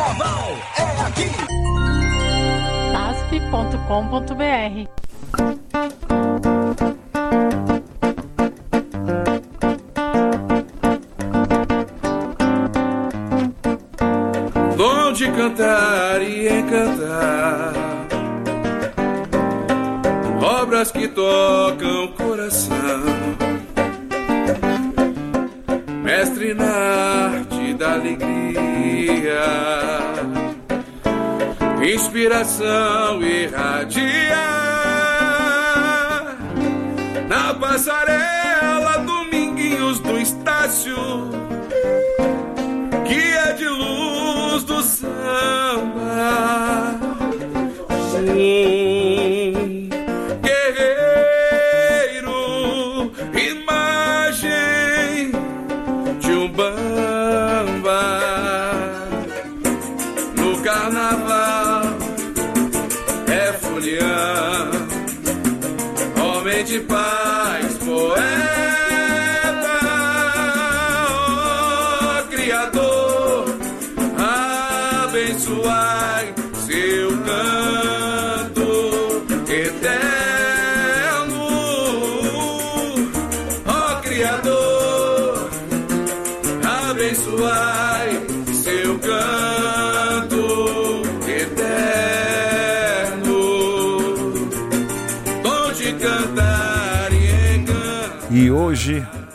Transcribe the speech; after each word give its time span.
Carnaval 0.00 0.56
é 0.78 0.82
aqui. 1.02 1.28
asp.com.br 2.96 4.34
Dom 14.74 15.12
de 15.12 15.30
cantar 15.32 16.22
e 16.22 16.48
encantar. 16.48 17.74
Obras 20.42 20.90
que 20.90 21.08
tocam 21.08 22.06
o 22.06 22.12
coração 22.14 23.39
alegria. 28.00 29.42
Inspiração 31.94 33.22
irradia. 33.22 34.36
Na 37.28 37.54
passarela 37.54 38.98
Dominguinhos 39.04 40.00
do 40.00 40.18
Estácio 40.18 41.30
guia 43.06 43.52
de 43.54 43.68
luz 43.68 44.64
do 44.64 44.82
samba. 44.82 46.20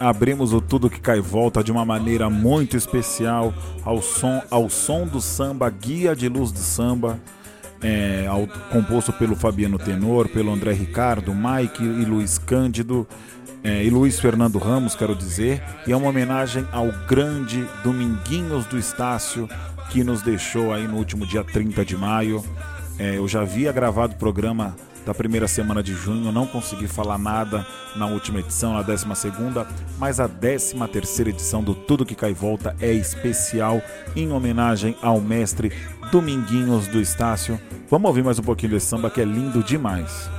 Abrimos 0.10 0.54
o 0.54 0.62
Tudo 0.62 0.90
Que 0.90 1.00
Cai 1.00 1.20
Volta 1.20 1.64
de 1.64 1.72
uma 1.72 1.84
maneira 1.86 2.30
muito 2.30 2.78
especial 2.78 3.54
ao 3.84 4.02
som, 4.02 4.42
ao 4.50 4.70
som 4.70 5.06
do 5.06 5.20
samba 5.22 5.70
Guia 5.70 6.16
de 6.16 6.28
Luz 6.30 6.52
do 6.52 6.60
Samba, 6.60 7.20
é, 7.82 8.26
ao- 8.28 8.48
composto 8.72 9.12
pelo 9.14 9.36
Fabiano 9.36 9.78
Tenor, 9.78 10.28
pelo 10.30 10.52
André 10.54 10.74
Ricardo, 10.74 11.34
Mike 11.34 11.84
e 11.84 12.06
Luiz 12.06 12.38
Cândido. 12.38 13.08
é, 13.64 13.84
e 13.84 13.90
Luiz 13.90 14.20
Fernando 14.20 14.60
Ramos, 14.60 14.94
quero 14.96 15.16
dizer, 15.16 15.60
e 15.88 15.92
é 15.92 15.98
uma 15.98 16.10
homenagem 16.10 16.68
ao 16.72 16.92
grande 17.08 17.66
Dominguinhos 17.84 18.66
do 18.68 18.78
Estácio, 18.78 19.50
que 19.90 20.04
nos 20.04 20.22
deixou 20.22 20.72
aí 20.72 20.88
no 20.88 20.98
último 20.98 21.26
dia 21.26 21.44
30 21.44 21.84
de 21.84 21.98
maio. 21.98 22.44
É, 23.00 23.18
eu 23.18 23.28
já 23.28 23.42
havia 23.42 23.72
gravado 23.72 24.14
o 24.14 24.18
programa 24.18 24.76
da 25.06 25.14
primeira 25.14 25.48
semana 25.48 25.84
de 25.84 25.94
junho, 25.94 26.32
não 26.32 26.48
consegui 26.48 26.88
falar 26.88 27.18
nada 27.18 27.66
na 27.96 28.08
última 28.08 28.40
edição, 28.40 28.74
na 28.74 28.82
décima 28.82 29.16
segunda, 29.16 29.68
mas 29.98 30.20
a 30.20 30.28
décima 30.28 30.88
terceira 30.88 31.30
edição 31.30 31.64
do 31.64 31.76
Tudo 31.76 32.06
Que 32.06 32.16
Cai 32.16 32.34
Volta 32.34 32.76
é 32.82 32.92
especial 32.92 33.82
em 34.16 34.32
homenagem 34.32 34.96
ao 35.02 35.22
mestre 35.22 35.72
Dominguinhos 36.12 36.88
do 36.88 37.00
Estácio. 37.00 37.60
Vamos 37.90 38.08
ouvir 38.08 38.24
mais 38.24 38.40
um 38.40 38.44
pouquinho 38.44 38.72
desse 38.72 38.88
samba 38.88 39.10
que 39.10 39.22
é 39.22 39.26
lindo 39.26 39.64
demais. 39.64 40.30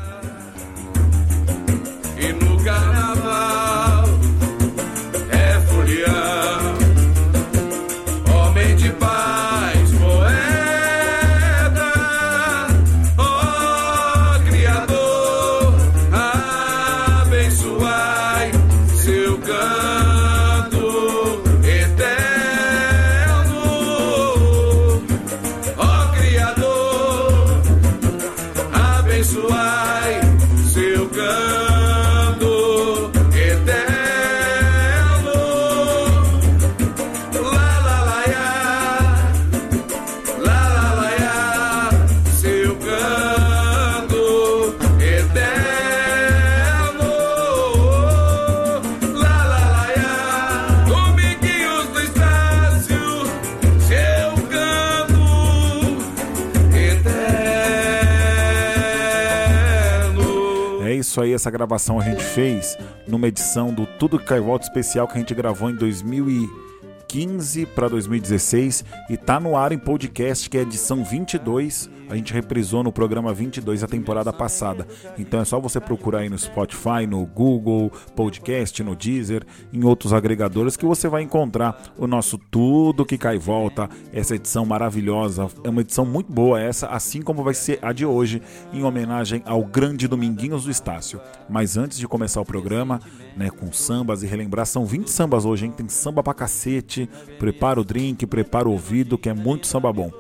Isso 61.16 61.22
aí, 61.22 61.32
essa 61.32 61.50
gravação 61.50 61.98
a 61.98 62.04
gente 62.04 62.22
fez 62.22 62.76
numa 63.06 63.26
edição 63.26 63.72
do 63.72 63.86
Tudo 63.86 64.18
Cai 64.18 64.38
Volta 64.38 64.66
especial 64.66 65.08
que 65.08 65.14
a 65.14 65.18
gente 65.18 65.34
gravou 65.34 65.70
em 65.70 65.74
2015 65.74 67.64
para 67.66 67.88
2016 67.88 68.84
e 69.08 69.16
tá 69.16 69.40
no 69.40 69.56
ar 69.56 69.72
em 69.72 69.78
podcast, 69.78 70.50
que 70.50 70.58
é 70.58 70.60
edição 70.60 71.02
22. 71.02 71.88
A 72.08 72.16
gente 72.16 72.32
reprisou 72.32 72.82
no 72.82 72.92
programa 72.92 73.32
22 73.32 73.82
a 73.82 73.86
temporada 73.86 74.32
passada. 74.32 74.86
Então 75.18 75.40
é 75.40 75.44
só 75.44 75.60
você 75.60 75.80
procurar 75.80 76.20
aí 76.20 76.28
no 76.28 76.38
Spotify, 76.38 77.06
no 77.08 77.24
Google 77.26 77.90
Podcast, 78.14 78.82
no 78.82 78.94
Deezer, 78.94 79.44
em 79.72 79.84
outros 79.84 80.12
agregadores 80.12 80.76
que 80.76 80.84
você 80.84 81.08
vai 81.08 81.22
encontrar 81.22 81.92
o 81.98 82.06
nosso 82.06 82.38
Tudo 82.38 83.04
Que 83.04 83.18
Cai 83.18 83.36
e 83.36 83.38
Volta, 83.38 83.88
essa 84.12 84.34
edição 84.36 84.64
maravilhosa. 84.64 85.48
É 85.64 85.68
uma 85.68 85.80
edição 85.80 86.06
muito 86.06 86.32
boa 86.32 86.60
essa, 86.60 86.86
assim 86.88 87.22
como 87.22 87.42
vai 87.42 87.54
ser 87.54 87.78
a 87.82 87.92
de 87.92 88.06
hoje, 88.06 88.40
em 88.72 88.82
homenagem 88.82 89.42
ao 89.44 89.64
grande 89.64 90.08
Dominguinhos 90.08 90.64
do 90.64 90.70
Estácio. 90.70 91.20
Mas 91.48 91.76
antes 91.76 91.98
de 91.98 92.06
começar 92.06 92.40
o 92.40 92.44
programa, 92.44 93.00
né, 93.36 93.50
com 93.50 93.72
sambas 93.72 94.22
e 94.22 94.26
relembrar, 94.26 94.66
são 94.66 94.84
20 94.84 95.08
sambas 95.10 95.44
hoje, 95.44 95.66
hein? 95.66 95.72
Tem 95.76 95.88
samba 95.88 96.22
pra 96.22 96.34
cacete. 96.34 97.08
Prepara 97.38 97.80
o 97.80 97.84
drink, 97.84 98.26
prepara 98.26 98.68
o 98.68 98.72
ouvido, 98.72 99.18
que 99.18 99.28
é 99.28 99.34
muito 99.34 99.66
samba 99.66 99.92
bom. 99.92 100.10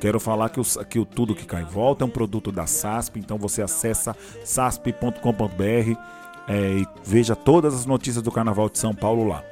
Quero 0.00 0.18
falar 0.18 0.48
que 0.48 0.58
o, 0.58 0.64
que 0.86 0.98
o 0.98 1.04
Tudo 1.04 1.34
Que 1.34 1.44
Cai 1.44 1.62
Volta 1.62 2.04
é 2.04 2.06
um 2.06 2.10
produto 2.10 2.50
da 2.50 2.66
SASP, 2.66 3.18
então 3.18 3.36
você 3.36 3.60
acessa 3.60 4.16
sasp.com.br 4.44 5.98
é, 6.48 6.78
e 6.78 6.86
veja 7.04 7.36
todas 7.36 7.74
as 7.74 7.84
notícias 7.84 8.22
do 8.22 8.32
Carnaval 8.32 8.70
de 8.70 8.78
São 8.78 8.94
Paulo 8.94 9.28
lá. 9.28 9.44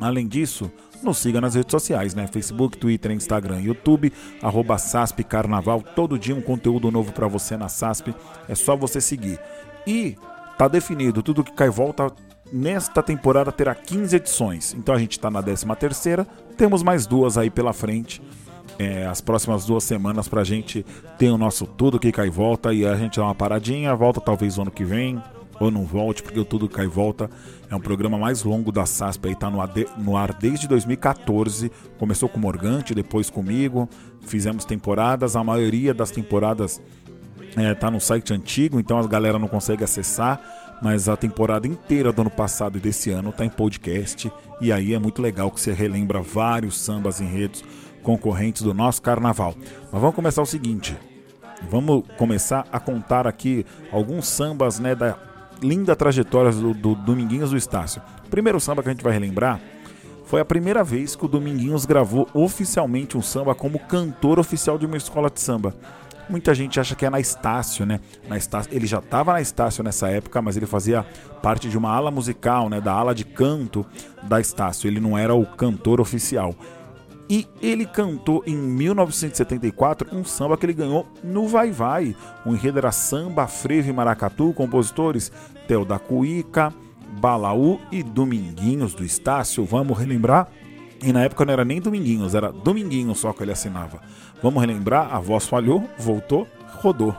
Além 0.00 0.26
disso, 0.26 0.72
nos 1.02 1.18
siga 1.18 1.40
nas 1.40 1.54
redes 1.54 1.70
sociais, 1.70 2.14
né? 2.14 2.26
Facebook, 2.26 2.78
Twitter, 2.78 3.12
Instagram, 3.12 3.60
YouTube, 3.60 4.12
arroba 4.40 4.78
SASP 4.78 5.22
Carnaval. 5.24 5.82
Todo 5.94 6.18
dia 6.18 6.34
um 6.34 6.40
conteúdo 6.40 6.90
novo 6.90 7.12
para 7.12 7.28
você 7.28 7.56
na 7.56 7.68
SASP. 7.68 8.14
É 8.48 8.54
só 8.54 8.74
você 8.74 9.00
seguir. 9.00 9.38
E 9.86 10.16
tá 10.56 10.68
definido, 10.68 11.22
tudo 11.22 11.44
que 11.44 11.52
cai 11.52 11.68
volta 11.68 12.10
nesta 12.52 13.02
temporada 13.02 13.50
terá 13.50 13.74
15 13.74 14.16
edições. 14.16 14.74
Então 14.74 14.94
a 14.94 14.98
gente 14.98 15.18
tá 15.18 15.30
na 15.30 15.42
13 15.42 15.66
terceira, 15.78 16.26
temos 16.56 16.82
mais 16.82 17.06
duas 17.06 17.38
aí 17.38 17.50
pela 17.50 17.72
frente. 17.72 18.22
É, 18.78 19.06
as 19.06 19.20
próximas 19.20 19.64
duas 19.64 19.84
semanas 19.84 20.28
pra 20.28 20.42
gente 20.44 20.84
ter 21.18 21.30
o 21.30 21.38
nosso 21.38 21.66
Tudo 21.66 22.00
Que 22.00 22.10
Cai 22.10 22.28
e 22.28 22.30
Volta 22.30 22.72
e 22.72 22.86
a 22.86 22.96
gente 22.96 23.18
dá 23.18 23.24
uma 23.24 23.34
paradinha, 23.34 23.94
volta 23.94 24.20
talvez 24.20 24.56
o 24.58 24.62
ano 24.62 24.70
que 24.70 24.84
vem, 24.84 25.22
ou 25.60 25.70
não 25.70 25.84
volte, 25.84 26.22
porque 26.22 26.38
o 26.38 26.44
Tudo 26.44 26.68
Cai 26.68 26.86
e 26.86 26.88
Volta 26.88 27.30
é 27.70 27.76
um 27.76 27.80
programa 27.80 28.18
mais 28.18 28.42
longo 28.42 28.72
da 28.72 28.84
SASP, 28.84 29.28
aí 29.28 29.34
tá 29.34 29.50
no, 29.50 29.60
AD 29.60 29.86
no 29.98 30.16
ar 30.16 30.32
desde 30.32 30.66
2014, 30.66 31.70
começou 31.98 32.28
com 32.28 32.38
o 32.38 32.40
Morgante, 32.40 32.94
depois 32.94 33.30
comigo, 33.30 33.88
fizemos 34.22 34.64
temporadas, 34.64 35.36
a 35.36 35.44
maioria 35.44 35.94
das 35.94 36.10
temporadas 36.10 36.80
é, 37.56 37.74
tá 37.74 37.90
no 37.90 38.00
site 38.00 38.32
antigo, 38.32 38.80
então 38.80 38.98
a 38.98 39.06
galera 39.06 39.38
não 39.38 39.48
consegue 39.48 39.84
acessar, 39.84 40.40
mas 40.82 41.08
a 41.08 41.16
temporada 41.16 41.66
inteira 41.66 42.12
do 42.12 42.22
ano 42.22 42.30
passado 42.30 42.76
e 42.76 42.80
desse 42.80 43.10
ano 43.10 43.30
tá 43.30 43.44
em 43.44 43.50
podcast, 43.50 44.32
e 44.60 44.72
aí 44.72 44.94
é 44.94 44.98
muito 44.98 45.22
legal 45.22 45.50
que 45.50 45.60
você 45.60 45.72
relembra 45.72 46.20
vários 46.20 46.78
sambas 46.80 47.20
enredos, 47.20 47.62
concorrentes 48.02 48.62
do 48.62 48.74
nosso 48.74 49.00
carnaval. 49.00 49.54
Mas 49.90 50.00
vamos 50.00 50.16
começar 50.16 50.42
o 50.42 50.46
seguinte. 50.46 50.96
Vamos 51.70 52.04
começar 52.18 52.66
a 52.72 52.80
contar 52.80 53.26
aqui 53.26 53.64
alguns 53.90 54.26
sambas 54.26 54.78
né, 54.78 54.94
da 54.94 55.16
linda 55.62 55.94
trajetória 55.94 56.50
do, 56.50 56.74
do 56.74 56.94
Dominguinhos 56.94 57.50
do 57.50 57.56
Estácio. 57.56 58.02
O 58.26 58.28
primeiro 58.28 58.60
samba 58.60 58.82
que 58.82 58.88
a 58.88 58.92
gente 58.92 59.04
vai 59.04 59.12
relembrar 59.12 59.60
foi 60.24 60.40
a 60.40 60.44
primeira 60.44 60.82
vez 60.82 61.14
que 61.14 61.24
o 61.24 61.28
Dominguinhos 61.28 61.84
gravou 61.84 62.26
oficialmente 62.34 63.16
um 63.16 63.22
samba 63.22 63.54
como 63.54 63.78
cantor 63.78 64.38
oficial 64.38 64.78
de 64.78 64.86
uma 64.86 64.96
escola 64.96 65.30
de 65.30 65.40
samba. 65.40 65.74
Muita 66.28 66.54
gente 66.54 66.80
acha 66.80 66.94
que 66.94 67.04
é 67.04 67.10
na 67.10 67.20
Estácio, 67.20 67.84
né? 67.84 68.00
Na 68.28 68.38
Estácio, 68.38 68.72
ele 68.74 68.86
já 68.86 68.98
estava 68.98 69.32
na 69.34 69.40
Estácio 69.40 69.84
nessa 69.84 70.08
época, 70.08 70.40
mas 70.40 70.56
ele 70.56 70.66
fazia 70.66 71.04
parte 71.42 71.68
de 71.68 71.76
uma 71.76 71.90
ala 71.90 72.10
musical, 72.10 72.70
né? 72.70 72.80
Da 72.80 72.92
ala 72.92 73.14
de 73.14 73.24
canto 73.24 73.84
da 74.22 74.40
Estácio. 74.40 74.88
Ele 74.88 75.00
não 75.00 75.18
era 75.18 75.34
o 75.34 75.44
cantor 75.44 76.00
oficial. 76.00 76.54
E 77.32 77.48
ele 77.62 77.86
cantou 77.86 78.44
em 78.46 78.54
1974 78.54 80.14
um 80.14 80.22
samba 80.22 80.54
que 80.54 80.66
ele 80.66 80.74
ganhou 80.74 81.08
no 81.24 81.48
Vai 81.48 81.70
Vai. 81.70 82.14
O 82.44 82.50
enredo 82.50 82.76
era 82.76 82.92
Samba, 82.92 83.46
Frevo 83.46 83.88
e 83.88 83.92
Maracatu, 83.92 84.52
compositores 84.52 85.32
Theo 85.66 85.82
da 85.82 85.98
Cuíca, 85.98 86.74
Balaú 87.22 87.80
e 87.90 88.02
Dominguinhos 88.02 88.92
do 88.92 89.02
Estácio. 89.02 89.64
Vamos 89.64 89.98
relembrar? 89.98 90.46
E 91.02 91.10
na 91.10 91.24
época 91.24 91.46
não 91.46 91.54
era 91.54 91.64
nem 91.64 91.80
Dominguinhos, 91.80 92.34
era 92.34 92.52
Dominguinhos 92.52 93.20
só 93.20 93.32
que 93.32 93.42
ele 93.42 93.52
assinava. 93.52 94.02
Vamos 94.42 94.60
relembrar? 94.60 95.14
A 95.14 95.18
voz 95.18 95.46
falhou, 95.46 95.88
voltou, 95.98 96.46
rodou. 96.82 97.16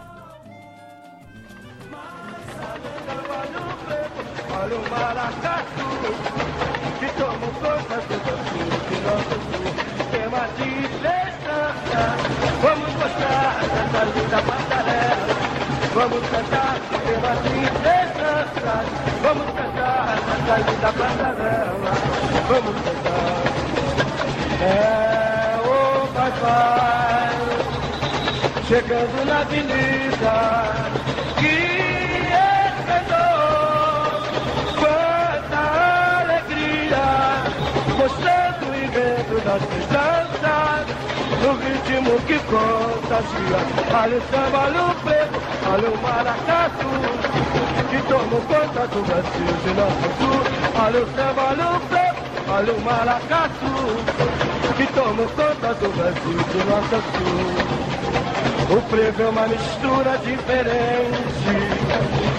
Vamos 15.93 16.27
cantar 16.27 16.79
tema 17.05 17.35
de 17.43 17.53
esperança. 17.65 18.75
Vamos 19.21 19.45
cantar 19.53 20.17
nessa 20.25 20.57
linda 20.57 20.91
passarela. 20.91 21.93
Vamos 22.47 22.75
cantar. 22.81 23.43
É 24.59 24.67
o 25.63 26.07
papai 26.07 27.33
chegando 28.67 29.25
na 29.25 29.37
avenida. 29.41 30.35
Que 31.39 31.57
quanta 34.79 35.61
alegria, 36.23 37.05
mostrando 37.99 38.63
o 38.65 38.75
invento 38.83 39.35
das 39.45 39.61
festanças 39.61 41.12
no 41.43 41.53
ritmo 41.55 42.19
que 42.25 42.39
contagia. 42.47 43.59
Olha 43.93 44.17
o 44.17 44.21
samba, 44.31 44.59
olha 44.59 44.83
o 44.83 44.95
preto, 45.03 45.39
olha 45.69 45.89
o 45.89 45.97
maracatu, 46.01 46.91
que 47.89 47.99
toma 48.07 48.39
conta 48.47 48.87
do 48.87 49.01
Brasil 49.05 49.51
de 49.63 49.71
nosso 49.75 50.07
sul. 50.19 50.39
Olha 50.81 51.03
o 51.03 51.07
samba, 51.15 51.41
olha 51.49 51.67
o 51.69 51.79
preto, 51.81 52.21
olha 52.47 52.73
o 52.73 52.81
maracatu, 52.81 53.75
que 54.77 54.87
toma 54.93 55.25
conta 55.35 55.73
do 55.75 55.89
Brasil 55.97 56.39
de 56.51 56.59
nosso 56.69 56.99
sul. 57.11 57.83
O 58.75 58.81
frevo 58.89 59.21
é 59.21 59.27
uma 59.27 59.47
mistura 59.47 60.17
diferente, 60.19 61.51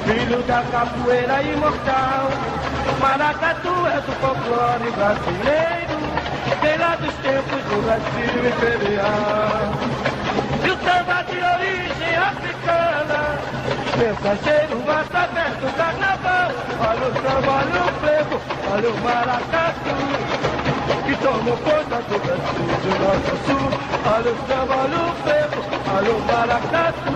filho 0.06 0.43
da 0.45 0.62
capoeira 0.73 1.43
imortal. 1.43 2.31
Maracatu 3.01 3.87
é 3.87 4.01
do 4.01 4.12
folclore 4.21 4.91
brasileiro 4.93 5.94
vem 6.61 6.79
lá 6.79 6.96
dos 6.96 7.14
tempos 7.14 7.62
do 7.69 7.82
Brasil 7.85 8.49
imperial. 8.49 9.73
E 10.64 10.70
o 10.70 10.76
samba 10.85 11.23
de 11.25 11.38
origem 11.38 12.17
africana, 12.17 13.20
mensageiro, 13.99 14.76
mata 14.87 15.19
aberto, 15.25 15.64
carnaval. 15.76 16.50
Olha 16.81 17.06
o 17.06 17.14
samba, 17.14 17.52
olha 17.52 17.81
o 17.81 18.05
olha 18.75 18.91
o 18.91 18.96
maracatu, 19.02 19.94
que 21.06 21.14
tomou 21.17 21.56
conta 21.58 22.02
do 22.02 22.19
Brasil 22.19 22.94
norte 23.00 23.31
ao 23.31 23.37
sul. 23.46 23.64
Olha 24.06 24.31
o 24.31 24.37
samba, 24.49 24.75
olha 24.76 24.99
o 24.99 25.14
olha 25.96 26.12
o 26.12 26.20
maracatu, 26.26 27.12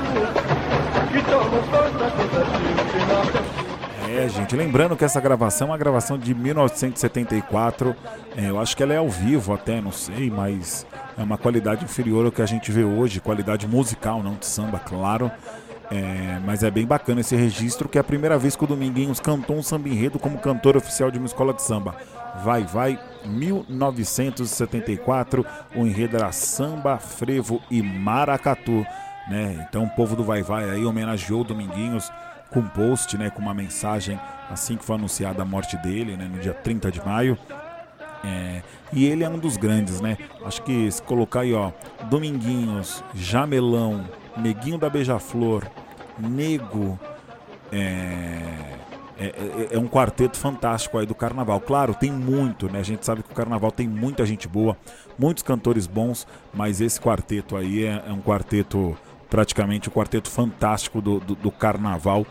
que 1.12 1.20
tomou 1.22 1.62
conta 1.62 2.04
do 2.10 2.25
Brasil 2.30 3.00
norte 3.08 3.38
ao 3.38 3.44
sul. 3.44 3.68
É, 4.10 4.26
gente, 4.26 4.56
lembrando 4.56 4.96
que 4.96 5.05
essa 5.05 5.20
gravação 5.20 5.69
é 5.69 5.72
uma 5.72 5.76
gravação 5.76 6.16
de 6.19 6.34
1974. 6.34 7.94
É, 8.34 8.49
eu 8.49 8.58
acho 8.58 8.75
que 8.75 8.82
ela 8.82 8.94
é 8.94 8.96
ao 8.96 9.08
vivo 9.08 9.52
até, 9.52 9.82
não 9.82 9.93
sei, 9.93 10.31
mas 10.31 10.87
é 11.16 11.22
uma 11.22 11.37
qualidade 11.37 11.84
inferior 11.84 12.25
ao 12.25 12.32
que 12.32 12.40
a 12.40 12.46
gente 12.46 12.72
vê 12.72 12.82
hoje, 12.82 13.20
qualidade 13.20 13.69
musical, 13.69 14.22
não 14.22 14.34
de 14.34 14.46
samba, 14.46 14.78
claro. 14.78 15.31
É, 15.90 16.40
mas 16.44 16.62
é 16.62 16.70
bem 16.70 16.87
bacana 16.87 17.20
esse 17.20 17.37
registro, 17.37 17.87
que 17.87 17.99
é 17.99 18.00
a 18.00 18.05
primeira 18.05 18.38
vez 18.38 18.56
que 18.56 18.64
o 18.64 18.66
Dominguinhos 18.66 19.20
cantou 19.20 19.56
um 19.56 19.62
samba 19.62 19.90
enredo 19.90 20.19
como 20.19 20.38
cantor 20.38 20.78
oficial 20.78 21.11
de 21.11 21.19
uma 21.19 21.26
escola 21.26 21.52
de 21.52 21.61
samba. 21.61 21.94
Vai, 22.43 22.64
vai, 22.64 22.99
1974, 23.26 25.44
o 25.76 25.87
enredo 25.87 26.16
era 26.16 26.32
samba, 26.32 26.96
frevo 26.99 27.61
e 27.70 27.82
maracatu. 27.82 28.87
Né? 29.28 29.66
Então 29.69 29.84
o 29.84 29.90
povo 29.90 30.16
do 30.16 30.25
Vai 30.25 30.43
Vai 30.43 30.70
aí 30.70 30.87
homenageou 30.87 31.43
o 31.43 31.44
Dominguinhos 31.44 32.11
com 32.50 32.61
um 32.61 32.69
post, 32.69 33.17
né, 33.17 33.31
com 33.31 33.41
uma 33.41 33.55
mensagem 33.55 34.19
assim 34.50 34.77
que 34.77 34.85
foi 34.85 34.97
anunciada 34.97 35.43
a 35.43 35.45
morte 35.45 35.77
dele, 35.79 36.17
né, 36.17 36.29
no 36.33 36.39
dia 36.39 36.55
30 36.55 36.91
de 36.91 37.05
maio. 37.05 37.39
É, 38.25 38.62
e 38.93 39.05
ele 39.05 39.23
é 39.23 39.29
um 39.29 39.39
dos 39.39 39.56
grandes, 39.56 40.00
né? 40.00 40.19
Acho 40.45 40.62
que 40.62 40.91
se 40.91 41.00
colocar 41.03 41.41
aí, 41.41 41.55
ó, 41.55 41.71
Dominguinhos, 42.11 43.05
Jamelão, 43.15 44.05
Neguinho 44.37 44.77
da 44.77 44.91
Beija-Flor, 44.91 45.65
Nego, 46.19 46.99
é, 47.71 48.79
é, 49.19 49.27
é, 49.27 49.69
é, 49.73 49.79
um 49.79 49.89
quarteto 49.89 50.37
fantástico 50.37 50.99
aí 50.99 51.06
do 51.06 51.15
carnaval. 51.15 51.61
Claro, 51.61 51.95
tem 51.95 52.11
muito, 52.11 52.71
né? 52.71 52.81
A 52.81 52.85
gente 52.85 53.05
sabe 53.05 53.23
que 53.23 53.31
o 53.31 53.35
carnaval 53.35 53.71
tem 53.71 53.87
muita 53.89 54.25
gente 54.25 54.47
boa, 54.49 54.77
muitos 55.19 55.43
cantores 55.43 55.87
bons, 55.87 56.27
mas 56.53 56.81
esse 56.81 57.00
quarteto 57.00 57.56
aí 57.56 57.85
é, 57.85 58.05
é 58.06 58.12
um 58.12 58.21
quarteto 58.21 58.97
praticamente 59.28 59.88
o 59.88 59.92
quarteto 59.92 60.30
fantástico 60.30 61.00
do, 61.00 61.20
do, 61.20 61.34
do 61.34 61.50
carnaval 61.50 62.26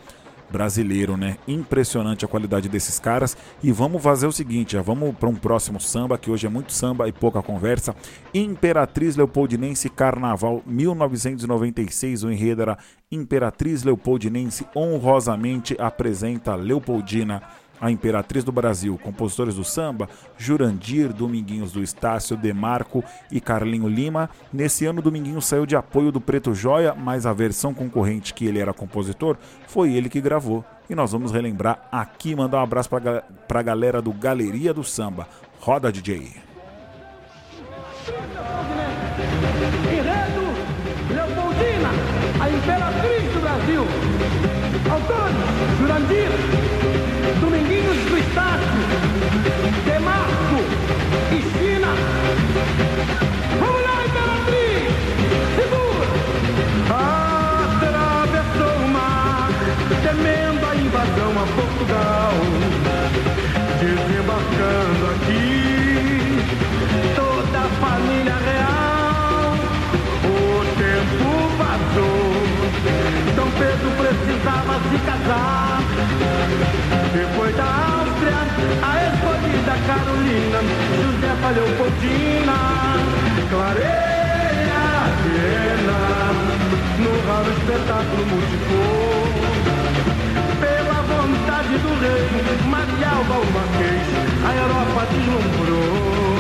brasileiro, 0.49 1.17
né? 1.17 1.37
Impressionante 1.47 2.25
a 2.25 2.27
qualidade 2.27 2.69
desses 2.69 2.99
caras. 2.99 3.35
E 3.61 3.71
vamos 3.71 4.01
fazer 4.01 4.27
o 4.27 4.31
seguinte, 4.31 4.73
já 4.73 4.81
vamos 4.81 5.15
para 5.15 5.29
um 5.29 5.35
próximo 5.35 5.79
samba, 5.79 6.17
que 6.17 6.31
hoje 6.31 6.47
é 6.47 6.49
muito 6.49 6.71
samba 6.71 7.07
e 7.07 7.11
pouca 7.11 7.41
conversa. 7.41 7.95
Imperatriz 8.33 9.15
Leopoldinense 9.15 9.89
Carnaval 9.89 10.61
1996, 10.65 12.23
o 12.23 12.31
enredo 12.31 12.61
era 12.61 12.77
Imperatriz 13.11 13.83
Leopoldinense 13.83 14.65
honrosamente 14.75 15.75
apresenta 15.79 16.55
Leopoldina 16.55 17.41
a 17.79 17.91
Imperatriz 17.91 18.43
do 18.43 18.51
Brasil, 18.51 18.99
compositores 19.01 19.55
do 19.55 19.63
samba, 19.63 20.09
Jurandir, 20.37 21.13
Dominguinhos 21.13 21.71
do 21.71 21.81
Estácio, 21.81 22.37
Demarco 22.37 23.03
e 23.31 23.39
Carlinho 23.39 23.87
Lima. 23.87 24.29
Nesse 24.51 24.85
ano, 24.85 25.01
Dominguinhos 25.01 25.45
saiu 25.45 25.65
de 25.65 25.75
apoio 25.75 26.11
do 26.11 26.21
Preto 26.21 26.53
Joia, 26.53 26.93
mas 26.95 27.25
a 27.25 27.33
versão 27.33 27.73
concorrente 27.73 28.33
que 28.33 28.45
ele 28.45 28.59
era 28.59 28.73
compositor 28.73 29.37
foi 29.67 29.93
ele 29.93 30.09
que 30.09 30.21
gravou. 30.21 30.63
E 30.89 30.95
nós 30.95 31.11
vamos 31.11 31.31
relembrar 31.31 31.87
aqui, 31.91 32.35
mandar 32.35 32.59
um 32.59 32.63
abraço 32.63 32.89
para 32.89 33.59
a 33.59 33.63
galera 33.63 34.01
do 34.01 34.13
Galeria 34.13 34.73
do 34.73 34.83
Samba. 34.83 35.27
Roda, 35.59 35.91
DJ. 35.91 36.47
Enredo 39.91 40.47
Leopoldina, 41.13 41.89
a 42.41 42.49
Imperatriz 42.49 43.33
do 43.33 43.41
Brasil. 43.41 43.83
Autores, 44.89 45.35
Jurandir, 45.79 46.46
Estácio, 48.37 48.85
Demarco 49.85 50.61
China. 51.57 51.89
Vamos 53.59 53.81
lá, 53.81 53.95
Imperatriz! 54.05 54.93
Segura! 55.55 56.07
Atravessou 57.73 58.75
o 58.77 58.87
mar, 58.89 59.49
temendo 60.03 60.63
a 60.67 60.75
invasão 60.75 61.31
a 61.31 61.45
Portugal. 61.57 62.33
Desembarcando 63.79 65.03
aqui, 65.15 65.26
Carolina, 79.97 80.59
Josefa 81.01 81.49
Leopoldina, 81.55 82.57
clareia 83.49 84.83
Viena, 85.23 85.99
no 87.01 87.11
raro 87.27 87.51
espetáculo 87.51 88.23
multicor. 88.31 89.29
Pela 90.59 90.99
vontade 91.01 91.75
do 91.79 91.91
rei, 92.01 92.25
Maria 92.69 93.09
Alba 93.09 93.35
o 93.35 93.47
Marquês, 93.53 94.07
a 94.45 94.51
Europa 94.55 95.01
deslumbrou. 95.11 96.37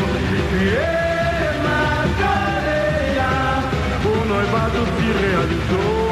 Viena, 0.51 1.07
realizou. 5.21 6.07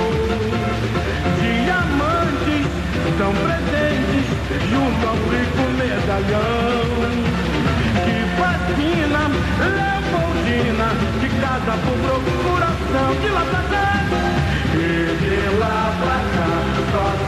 Diamantes 1.41 2.65
são 3.17 3.33
presentes 3.33 4.25
junto 4.69 5.07
ao 5.07 5.15
rico 5.15 5.63
medalhão. 5.77 7.34
De 10.65 11.29
casa 11.39 11.77
por 11.77 11.95
procuração, 11.99 13.15
de 13.21 13.29
lá 13.29 13.45
pra 13.45 13.61
cá. 13.69 14.03
E 14.73 15.15
de 15.15 15.57
lá 15.59 15.93
pra 16.01 16.19
cá, 16.33 16.49
só 16.91 17.24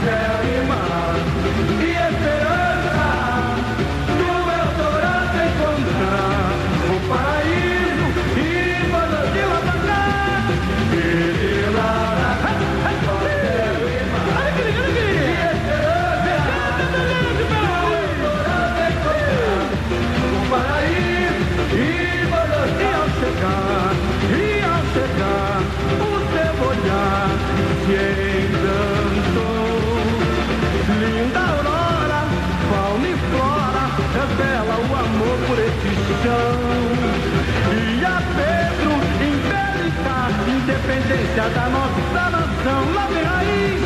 da 41.49 41.69
nossa 41.69 42.29
nação. 42.29 42.93
Lá 42.93 43.07
vem 43.07 43.23
raiz, 43.23 43.81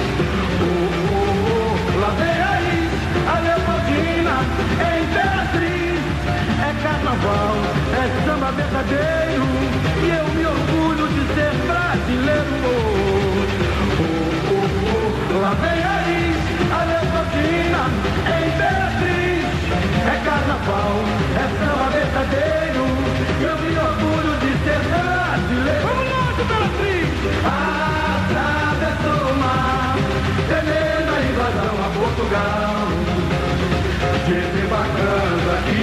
oh, 0.61 0.65
oh, 0.65 1.25
oh, 1.51 1.99
lá 1.99 2.09
vem 2.17 2.35
raiz, 2.41 2.91
a 3.27 3.39
Leopoldina, 3.39 4.35
é 4.79 4.99
imperatriz. 5.01 6.01
É 6.61 6.71
carnaval, 6.83 7.55
é 7.93 8.25
samba 8.25 8.51
verdadeiro, 8.51 9.45
e 10.01 10.09
eu 10.09 10.25
me 10.33 10.45
orgulho 10.45 11.07
de 11.09 11.23
ser 11.33 11.53
brasileiro. 11.67 12.61
Oh, 12.63 13.45
oh, 14.49 14.65
oh, 15.33 15.41
lá 15.41 15.53
vem 15.61 15.79
raiz, 15.81 16.41
a 16.71 16.81
Leopoldina, 16.85 17.83
é 18.25 18.37
imperatriz. 18.47 19.45
É 20.01 20.15
carnaval, 20.25 20.93
é 21.35 21.45
samba 21.59 21.87
verdadeiro, 21.91 22.85
eu 23.41 23.55
me 23.57 23.73
orgulho 23.77 24.33
de 24.39 24.51
ser 24.63 24.81
brasileiro. 24.89 25.81
Vamos 25.83 26.05
lá, 26.11 26.23
imperatriz! 26.41 27.10
Atravessou 27.45 29.21
o 29.31 29.35
mar, 29.39 29.95
temendo 30.47 31.11
a 31.15 31.21
invasão 31.29 31.75
a 31.85 31.89
Portugal 31.93 32.81
desembarcando 34.27 35.49
aqui 35.51 35.81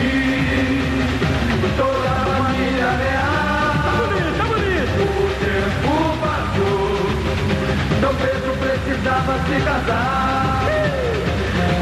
toda 1.76 2.09
a 2.09 2.21
família 2.25 2.90
real. 3.04 3.73
Tá 3.85 3.92
bonito, 3.99 4.30
tá 4.38 4.45
bonito. 4.45 4.99
O 4.99 5.28
tempo 5.45 5.92
passou, 6.23 6.90
Dom 8.00 8.14
Pedro 8.14 8.52
precisava 8.59 9.33
se 9.47 9.57
casar. 9.64 10.64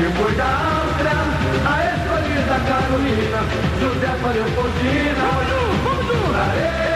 Depois 0.01 0.37
da 0.37 0.45
Áustria, 0.45 1.19
a 1.65 1.77
escolhida 1.95 2.57
Carolina, 2.69 3.41
José 3.81 4.13
Leopoldina. 4.35 5.25
Vamos 5.47 5.79
vamos 5.85 6.05
junto. 6.07 6.37
Areia, 6.37 6.96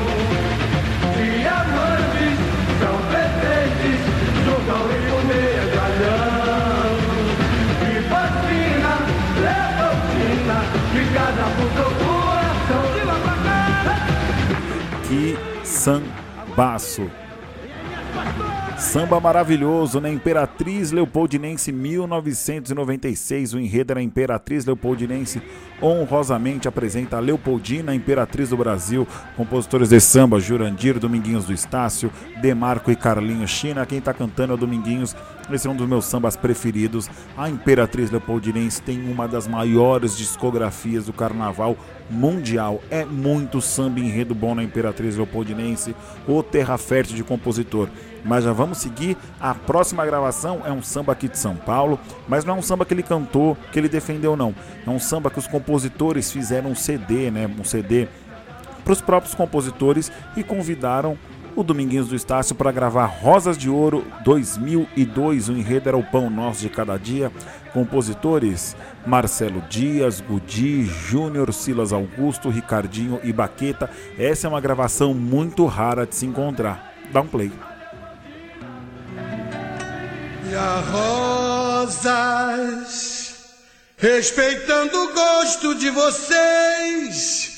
Que 15.11 15.35
sambaço. 15.65 17.11
Samba 18.77 19.19
maravilhoso, 19.19 19.99
né? 19.99 20.09
Imperatriz 20.09 20.93
Leopoldinense 20.93 21.69
1996. 21.69 23.53
O 23.53 23.59
enredo 23.59 23.91
era 23.91 24.01
Imperatriz 24.01 24.65
Leopoldinense 24.65 25.41
honrosamente 25.81 26.69
apresenta 26.69 27.17
a 27.17 27.19
Leopoldina, 27.19 27.93
Imperatriz 27.93 28.49
do 28.49 28.57
Brasil. 28.57 29.05
Compositores 29.35 29.89
de 29.89 29.99
samba: 29.99 30.39
Jurandir, 30.39 30.97
Dominguinhos 30.97 31.43
do 31.43 31.51
Estácio, 31.51 32.09
Demarco 32.41 32.89
e 32.89 32.95
Carlinhos 32.95 33.51
China. 33.51 33.85
Quem 33.85 33.99
tá 33.99 34.13
cantando 34.13 34.53
é 34.53 34.55
o 34.55 34.59
Dominguinhos. 34.59 35.13
Esse 35.55 35.67
é 35.67 35.69
um 35.69 35.75
dos 35.75 35.87
meus 35.87 36.05
sambas 36.05 36.35
preferidos. 36.35 37.09
A 37.37 37.49
Imperatriz 37.49 38.09
Leopoldinense 38.09 38.81
tem 38.81 39.11
uma 39.11 39.27
das 39.27 39.47
maiores 39.47 40.17
discografias 40.17 41.05
do 41.05 41.13
carnaval 41.13 41.77
mundial. 42.09 42.81
É 42.89 43.05
muito 43.05 43.61
samba 43.61 43.99
enredo 43.99 44.35
bom 44.35 44.53
na 44.55 44.63
Imperatriz 44.63 45.15
Leopoldinense, 45.15 45.95
o 46.27 46.41
terra 46.43 46.77
fértil 46.77 47.15
de 47.15 47.23
compositor. 47.23 47.87
Mas 48.23 48.43
já 48.43 48.53
vamos 48.53 48.77
seguir. 48.77 49.17
A 49.39 49.53
próxima 49.53 50.05
gravação 50.05 50.61
é 50.65 50.71
um 50.71 50.81
samba 50.81 51.13
aqui 51.13 51.27
de 51.27 51.37
São 51.37 51.55
Paulo, 51.55 51.99
mas 52.27 52.45
não 52.45 52.55
é 52.55 52.57
um 52.59 52.61
samba 52.61 52.85
que 52.85 52.93
ele 52.93 53.03
cantou, 53.03 53.57
que 53.71 53.79
ele 53.79 53.89
defendeu, 53.89 54.35
não. 54.35 54.53
É 54.85 54.89
um 54.89 54.99
samba 54.99 55.29
que 55.29 55.39
os 55.39 55.47
compositores 55.47 56.31
fizeram 56.31 56.71
um 56.71 56.75
CD, 56.75 57.31
né? 57.31 57.47
Um 57.47 57.63
CD 57.63 58.07
para 58.83 58.93
os 58.93 59.01
próprios 59.01 59.35
compositores 59.35 60.11
e 60.35 60.43
convidaram 60.43 61.17
o 61.55 61.63
Dominguinhos 61.63 62.07
do 62.07 62.15
Estácio 62.15 62.55
para 62.55 62.71
gravar 62.71 63.05
Rosas 63.05 63.57
de 63.57 63.69
Ouro 63.69 64.05
2002. 64.23 65.49
O 65.49 65.53
enredo 65.53 65.89
era 65.89 65.97
o 65.97 66.03
pão 66.03 66.29
nosso 66.29 66.61
de 66.61 66.69
cada 66.69 66.97
dia. 66.97 67.31
Compositores 67.73 68.75
Marcelo 69.05 69.61
Dias, 69.69 70.21
Gudi, 70.21 70.83
Júnior, 70.83 71.53
Silas 71.53 71.93
Augusto, 71.93 72.49
Ricardinho 72.49 73.19
e 73.23 73.31
Baqueta. 73.33 73.89
Essa 74.17 74.47
é 74.47 74.49
uma 74.49 74.61
gravação 74.61 75.13
muito 75.13 75.65
rara 75.65 76.05
de 76.05 76.15
se 76.15 76.25
encontrar. 76.25 76.93
Dá 77.11 77.21
um 77.21 77.27
play. 77.27 77.51
E 80.49 80.55
a 80.55 80.79
rosas, 81.89 83.35
respeitando 83.97 84.97
o 84.97 85.13
gosto 85.13 85.75
de 85.75 85.89
vocês, 85.89 87.50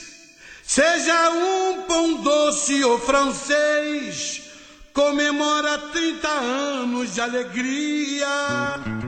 seja 0.73 1.29
um 1.29 1.83
pão 1.83 2.15
doce 2.23 2.83
ou 2.83 2.97
francês, 2.97 4.41
comemora 4.91 5.77
30 5.77 6.27
anos 6.27 7.13
de 7.13 7.21
alegria, 7.21 8.27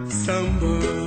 sambando 0.08 1.05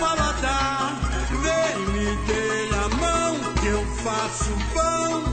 paladar. 0.00 0.94
Vem 1.42 1.86
me 1.92 2.16
dê 2.26 2.68
a 2.74 2.88
mão 2.96 3.54
que 3.60 3.66
eu 3.66 3.84
faço 4.02 4.50
pão 4.74 5.24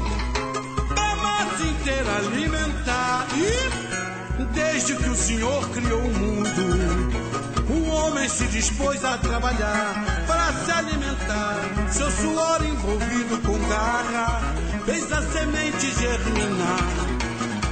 pra 0.87 1.15
massa 1.15 1.63
inteira 1.63 2.11
alimentar. 2.17 3.27
E 3.35 4.45
desde 4.53 4.95
que 4.95 5.09
o 5.09 5.15
Senhor 5.15 5.69
criou 5.69 6.01
o 6.01 6.13
mundo, 6.13 7.25
o 7.69 7.89
homem 7.89 8.27
se 8.29 8.47
dispôs 8.47 9.03
a 9.03 9.17
trabalhar 9.17 10.03
para 10.27 10.53
se 10.53 10.71
alimentar. 10.71 11.55
Seu 11.91 12.11
suor 12.11 12.65
envolvido 12.65 13.37
com 13.39 13.57
garra 13.67 14.41
fez 14.85 15.11
a 15.11 15.21
semente 15.21 15.91
germinar. 15.93 17.15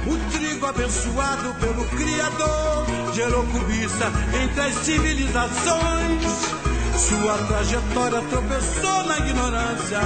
O 0.06 0.32
trigo 0.32 0.66
abençoado 0.66 1.54
pelo 1.60 1.84
Criador 1.96 2.86
gerou 3.14 3.44
cobiça 3.46 4.12
entre 4.42 4.60
as 4.60 4.74
civilizações. 4.84 6.63
Sua 6.96 7.38
trajetória 7.48 8.22
tropeçou 8.30 9.04
na 9.04 9.18
ignorância 9.18 10.00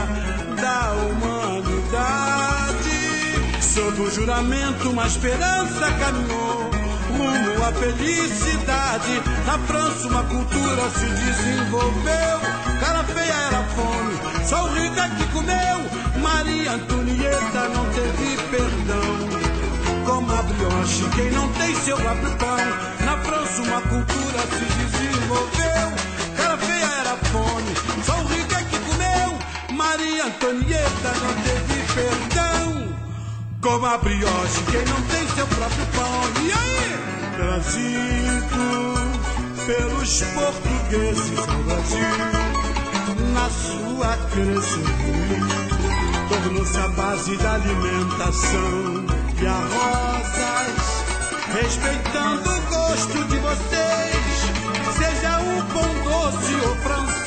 da 0.61 0.93
humanidade. 0.93 2.49
Sob 3.61 4.01
o 4.01 4.11
juramento, 4.11 4.91
uma 4.91 5.07
esperança 5.07 5.93
caminhou 5.99 6.71
rumo 7.19 7.65
à 7.65 7.73
felicidade. 7.73 9.23
Na 9.47 9.59
França, 9.59 10.09
uma 10.09 10.25
cultura 10.25 10.91
se 10.91 11.07
desenvolveu. 11.07 12.41
Cara 12.81 13.05
feia 13.05 13.33
era 13.33 13.63
fome, 13.75 14.19
só 14.47 14.65
o 14.65 14.73
rico 14.73 14.99
é 14.99 15.09
que 15.11 15.27
comeu. 15.33 15.79
Maria 16.23 16.73
Antonieta 16.73 17.69
não 17.69 17.85
teve 17.91 18.37
perdão. 18.51 19.29
Como 20.07 20.33
a 20.33 20.43
brioche, 20.43 21.05
quem 21.15 21.31
não 21.33 21.49
tem 21.53 21.75
seu 21.77 21.97
próprio 21.97 22.37
pão. 22.37 22.57
Na 23.05 23.19
França, 23.19 23.63
uma 23.63 23.81
cultura 23.83 24.39
se 24.53 24.65
desenvolveu. 24.99 26.08
Maria 29.89 30.27
Antonieta 30.27 31.13
não 31.23 31.33
teve 31.45 31.81
perdão. 31.95 32.95
Como 33.63 33.87
a 33.87 33.97
brioche, 33.97 34.63
quem 34.71 34.85
não 34.85 35.01
tem 35.01 35.27
seu 35.29 35.47
próprio 35.47 35.87
pão. 35.97 36.21
E 36.45 36.53
aí? 36.53 36.93
Trazido 37.37 38.67
pelos 39.65 40.21
portugueses 40.21 41.39
ao 41.39 41.47
Brasil, 41.63 42.19
na 43.33 43.49
sua 43.49 44.15
crescente 44.29 45.79
tornou-se 46.29 46.79
a 46.79 46.89
base 46.89 47.37
da 47.39 47.55
alimentação 47.55 49.07
e 49.41 49.47
a 49.47 49.59
rosas, 49.73 50.85
respeitando 51.55 52.51
o 52.51 52.61
gosto 52.61 53.25
de 53.25 53.39
vocês, 53.39 54.53
seja 54.99 55.41
o 55.41 55.65
pão 55.73 55.95
doce 56.05 56.55
ou 56.67 56.77
francês, 56.77 57.18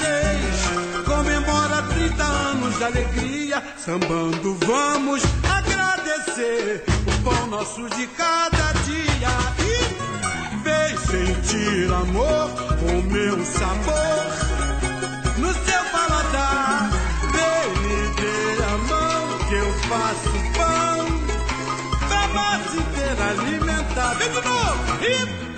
30 2.12 2.24
anos 2.24 2.78
de 2.78 2.84
alegria, 2.84 3.64
sambando 3.78 4.58
vamos 4.66 5.24
agradecer 5.50 6.84
o 7.08 7.24
pão 7.24 7.48
nosso 7.48 7.88
de 7.90 8.08
cada 8.08 8.74
dia. 8.84 9.30
E 9.60 10.58
vem 10.64 10.98
sentir 10.98 11.94
amor 11.94 12.50
com 12.80 13.02
meu 13.10 13.46
sabor. 13.46 14.26
No 15.38 15.54
seu 15.54 15.84
paladar, 15.92 16.92
vem 17.32 17.70
me 17.82 18.16
dê 18.16 18.64
a 18.64 18.78
mão 18.78 19.38
que 19.48 19.56
eu 19.56 19.74
faço 19.88 20.32
pão. 20.58 21.06
Pra 22.08 22.28
massa 22.28 22.78
inteira 22.78 23.30
alimentar. 23.30 24.14
Vem 24.16 24.30
de 24.30 24.42
novo 24.42 24.82
e 25.02 25.51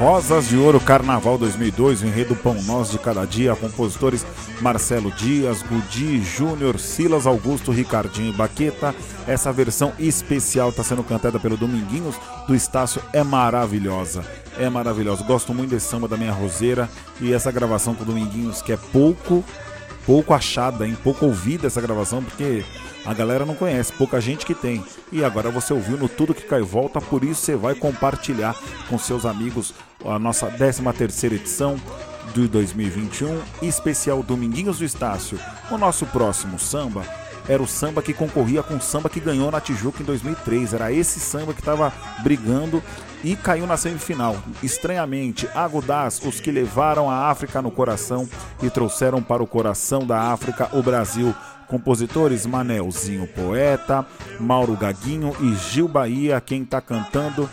Rosas 0.00 0.48
de 0.48 0.56
Ouro 0.56 0.80
Carnaval 0.80 1.36
2002, 1.36 2.00
o 2.00 2.06
enredo 2.06 2.34
Pão 2.34 2.54
Nós 2.62 2.90
de 2.90 2.98
Cada 2.98 3.26
Dia, 3.26 3.54
compositores 3.54 4.24
Marcelo 4.58 5.12
Dias, 5.12 5.62
Gudi 5.62 6.22
Júnior, 6.22 6.78
Silas 6.80 7.26
Augusto, 7.26 7.70
Ricardinho 7.70 8.32
e 8.32 8.34
Baqueta. 8.34 8.94
Essa 9.26 9.52
versão 9.52 9.92
especial 9.98 10.70
está 10.70 10.82
sendo 10.82 11.04
cantada 11.04 11.38
pelo 11.38 11.54
Dominguinhos 11.54 12.16
do 12.48 12.54
Estácio, 12.54 13.02
é 13.12 13.22
maravilhosa. 13.22 14.24
É 14.58 14.70
maravilhosa. 14.70 15.22
Gosto 15.22 15.52
muito 15.52 15.72
desse 15.72 15.90
samba 15.90 16.08
da 16.08 16.16
minha 16.16 16.32
roseira 16.32 16.88
e 17.20 17.34
essa 17.34 17.52
gravação 17.52 17.94
com 17.94 18.02
o 18.02 18.06
Dominguinhos, 18.06 18.62
que 18.62 18.72
é 18.72 18.78
pouco, 18.78 19.44
pouco 20.10 20.34
achada, 20.34 20.84
hein? 20.84 20.98
pouco 21.04 21.24
ouvida 21.24 21.68
essa 21.68 21.80
gravação, 21.80 22.20
porque 22.20 22.64
a 23.06 23.14
galera 23.14 23.46
não 23.46 23.54
conhece, 23.54 23.92
pouca 23.92 24.20
gente 24.20 24.44
que 24.44 24.56
tem. 24.56 24.84
E 25.12 25.22
agora 25.22 25.52
você 25.52 25.72
ouviu 25.72 25.96
no 25.96 26.08
Tudo 26.08 26.34
Que 26.34 26.42
Cai 26.42 26.62
Volta, 26.62 27.00
por 27.00 27.22
isso 27.22 27.42
você 27.42 27.54
vai 27.54 27.76
compartilhar 27.76 28.56
com 28.88 28.98
seus 28.98 29.24
amigos 29.24 29.72
a 30.04 30.18
nossa 30.18 30.48
13 30.48 30.82
terceira 30.98 31.36
edição 31.36 31.80
de 32.34 32.48
2021, 32.48 33.40
especial 33.62 34.20
Dominguinhos 34.20 34.78
do 34.78 34.84
Estácio. 34.84 35.38
O 35.70 35.78
nosso 35.78 36.04
próximo 36.06 36.58
samba 36.58 37.04
era 37.48 37.62
o 37.62 37.68
samba 37.68 38.02
que 38.02 38.12
concorria 38.12 38.64
com 38.64 38.74
o 38.74 38.80
samba 38.80 39.08
que 39.08 39.20
ganhou 39.20 39.48
na 39.48 39.60
Tijuca 39.60 40.02
em 40.02 40.06
2003. 40.06 40.74
Era 40.74 40.92
esse 40.92 41.20
samba 41.20 41.54
que 41.54 41.60
estava 41.60 41.92
brigando 42.24 42.82
e 43.22 43.36
caiu 43.36 43.66
na 43.66 43.76
semifinal. 43.76 44.36
Estranhamente, 44.62 45.48
Agudaz, 45.54 46.20
os 46.24 46.40
que 46.40 46.50
levaram 46.50 47.10
a 47.10 47.28
África 47.28 47.60
no 47.60 47.70
coração 47.70 48.28
e 48.62 48.70
trouxeram 48.70 49.22
para 49.22 49.42
o 49.42 49.46
coração 49.46 50.06
da 50.06 50.32
África 50.32 50.68
o 50.72 50.82
Brasil. 50.82 51.34
Compositores 51.68 52.46
Manelzinho 52.46 53.28
Poeta, 53.28 54.04
Mauro 54.40 54.76
Gaguinho 54.76 55.32
e 55.40 55.54
Gil 55.54 55.86
Bahia. 55.86 56.40
Quem 56.40 56.62
está 56.62 56.80
cantando 56.80 57.48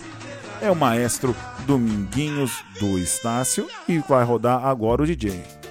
é 0.59 0.71
o 0.71 0.75
maestro 0.75 1.35
Dominguinhos 1.67 2.63
do 2.79 2.97
Estácio 2.97 3.67
e 3.87 3.99
vai 3.99 4.23
rodar 4.23 4.65
agora 4.65 5.03
o 5.03 5.05
DJ. 5.05 5.66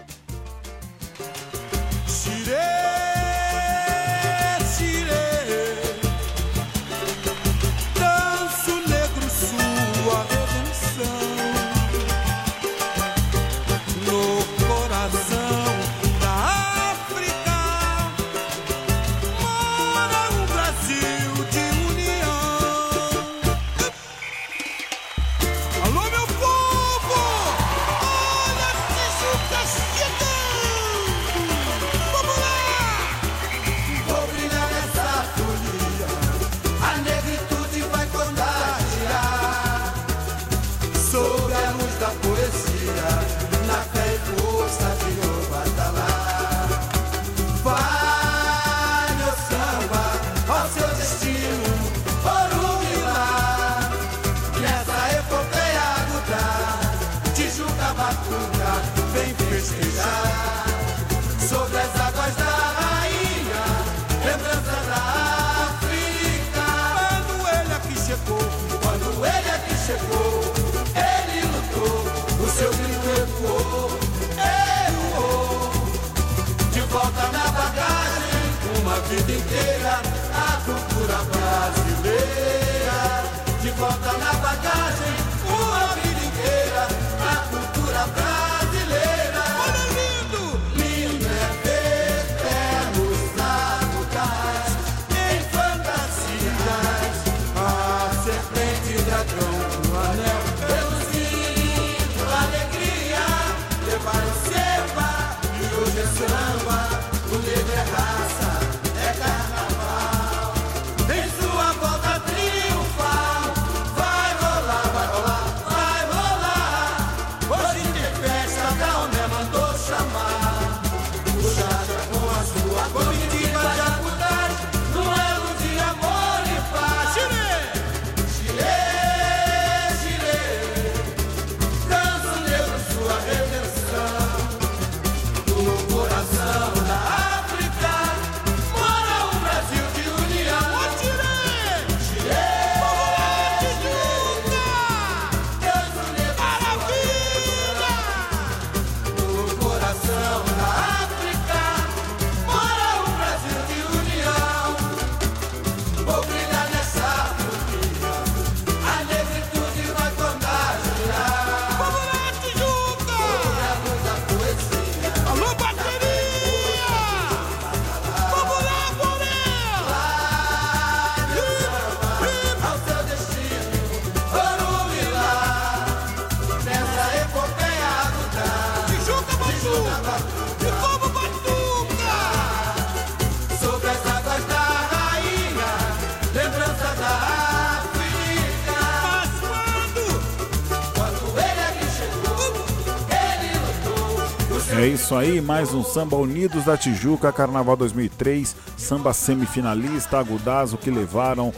Aí, 195.26 195.40
mais 195.40 195.74
um 195.74 195.82
Samba 195.82 196.16
Unidos 196.16 196.66
da 196.66 196.76
Tijuca, 196.76 197.32
Carnaval 197.32 197.76
2003, 197.76 198.54
samba 198.76 199.12
semifinalista, 199.12 200.18
Agudazo 200.18 200.78
que 200.78 200.88
levaram 200.88 201.52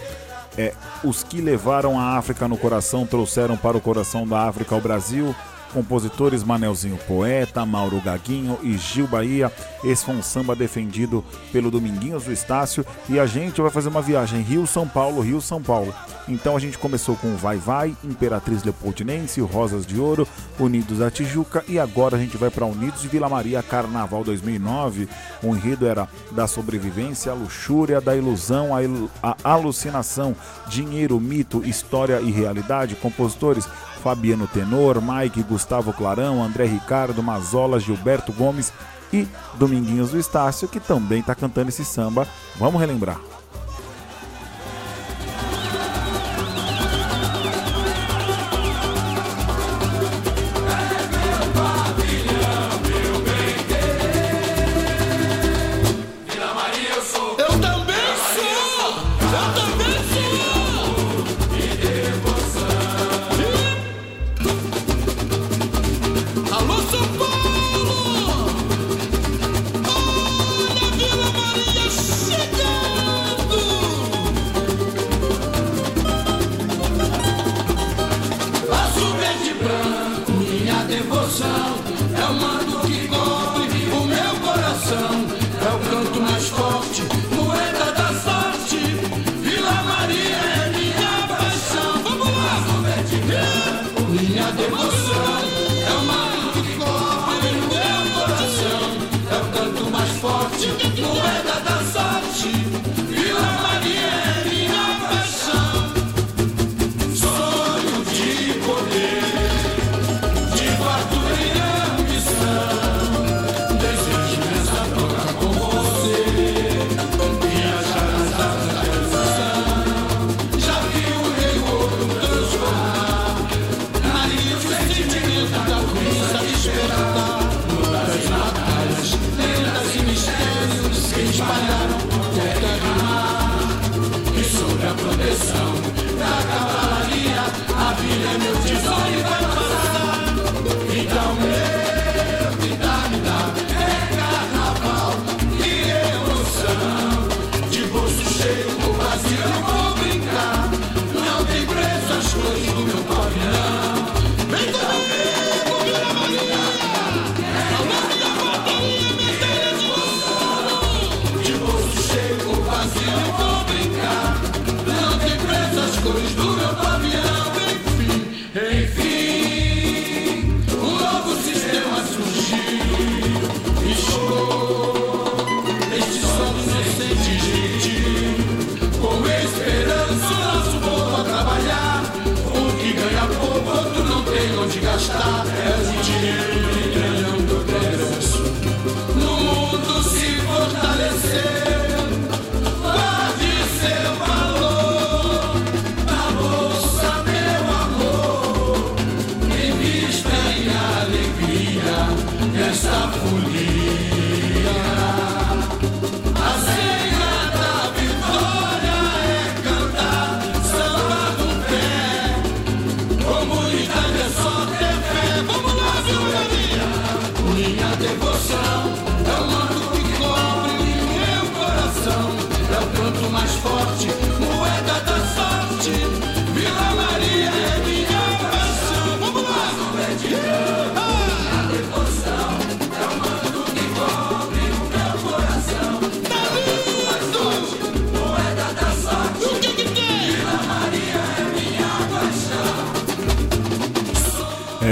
é, 0.56 0.72
os 1.04 1.22
que 1.22 1.40
levaram 1.42 2.00
a 2.00 2.16
África 2.16 2.48
no 2.48 2.56
coração 2.56 3.06
trouxeram 3.06 3.58
para 3.58 3.76
o 3.76 3.80
coração 3.80 4.26
da 4.26 4.48
África 4.48 4.74
o 4.74 4.80
Brasil. 4.80 5.34
Compositores 5.72 6.42
Manelzinho 6.42 6.98
Poeta, 7.06 7.64
Mauro 7.64 8.00
Gaguinho 8.00 8.58
e 8.62 8.76
Gil 8.76 9.06
Bahia. 9.06 9.52
Esse 9.84 10.04
foi 10.04 10.14
um 10.14 10.22
samba 10.22 10.56
defendido 10.56 11.24
pelo 11.52 11.70
Dominguinhos 11.70 12.24
do 12.24 12.32
Estácio. 12.32 12.84
E 13.08 13.18
a 13.18 13.26
gente 13.26 13.60
vai 13.60 13.70
fazer 13.70 13.88
uma 13.88 14.02
viagem 14.02 14.42
Rio-São 14.42 14.88
Paulo, 14.88 15.20
Rio-São 15.20 15.62
Paulo. 15.62 15.94
Então 16.28 16.54
a 16.54 16.60
gente 16.60 16.76
começou 16.76 17.16
com 17.16 17.36
Vai 17.36 17.56
Vai, 17.56 17.96
Imperatriz 18.04 18.62
Leopoldinense, 18.62 19.40
Rosas 19.40 19.86
de 19.86 19.98
Ouro, 19.98 20.28
Unidos 20.60 20.98
da 20.98 21.10
Tijuca 21.10 21.64
e 21.66 21.78
agora 21.78 22.16
a 22.16 22.18
gente 22.18 22.36
vai 22.36 22.50
para 22.50 22.66
Unidos 22.66 23.00
de 23.00 23.08
Vila 23.08 23.28
Maria 23.28 23.62
Carnaval 23.62 24.22
2009. 24.22 25.08
O 25.42 25.56
enredo 25.56 25.86
era 25.86 26.06
da 26.32 26.46
sobrevivência, 26.46 27.32
a 27.32 27.34
luxúria, 27.34 28.00
da 28.00 28.14
ilusão, 28.14 28.74
a, 28.74 28.82
il 28.82 29.08
a 29.22 29.36
alucinação, 29.42 30.36
dinheiro, 30.68 31.18
mito, 31.18 31.64
história 31.64 32.20
e 32.20 32.30
realidade. 32.30 32.94
Compositores 32.96 33.66
Fabiano 33.98 34.46
Tenor, 34.46 35.02
Mike, 35.02 35.42
Gustavo 35.42 35.92
Clarão, 35.92 36.42
André 36.42 36.64
Ricardo, 36.64 37.22
Mazola, 37.22 37.78
Gilberto 37.78 38.32
Gomes 38.32 38.72
e 39.12 39.26
Dominguinhos 39.58 40.12
do 40.12 40.18
Estácio, 40.18 40.68
que 40.68 40.80
também 40.80 41.20
está 41.20 41.34
cantando 41.34 41.68
esse 41.68 41.84
samba. 41.84 42.26
Vamos 42.56 42.80
relembrar. 42.80 43.20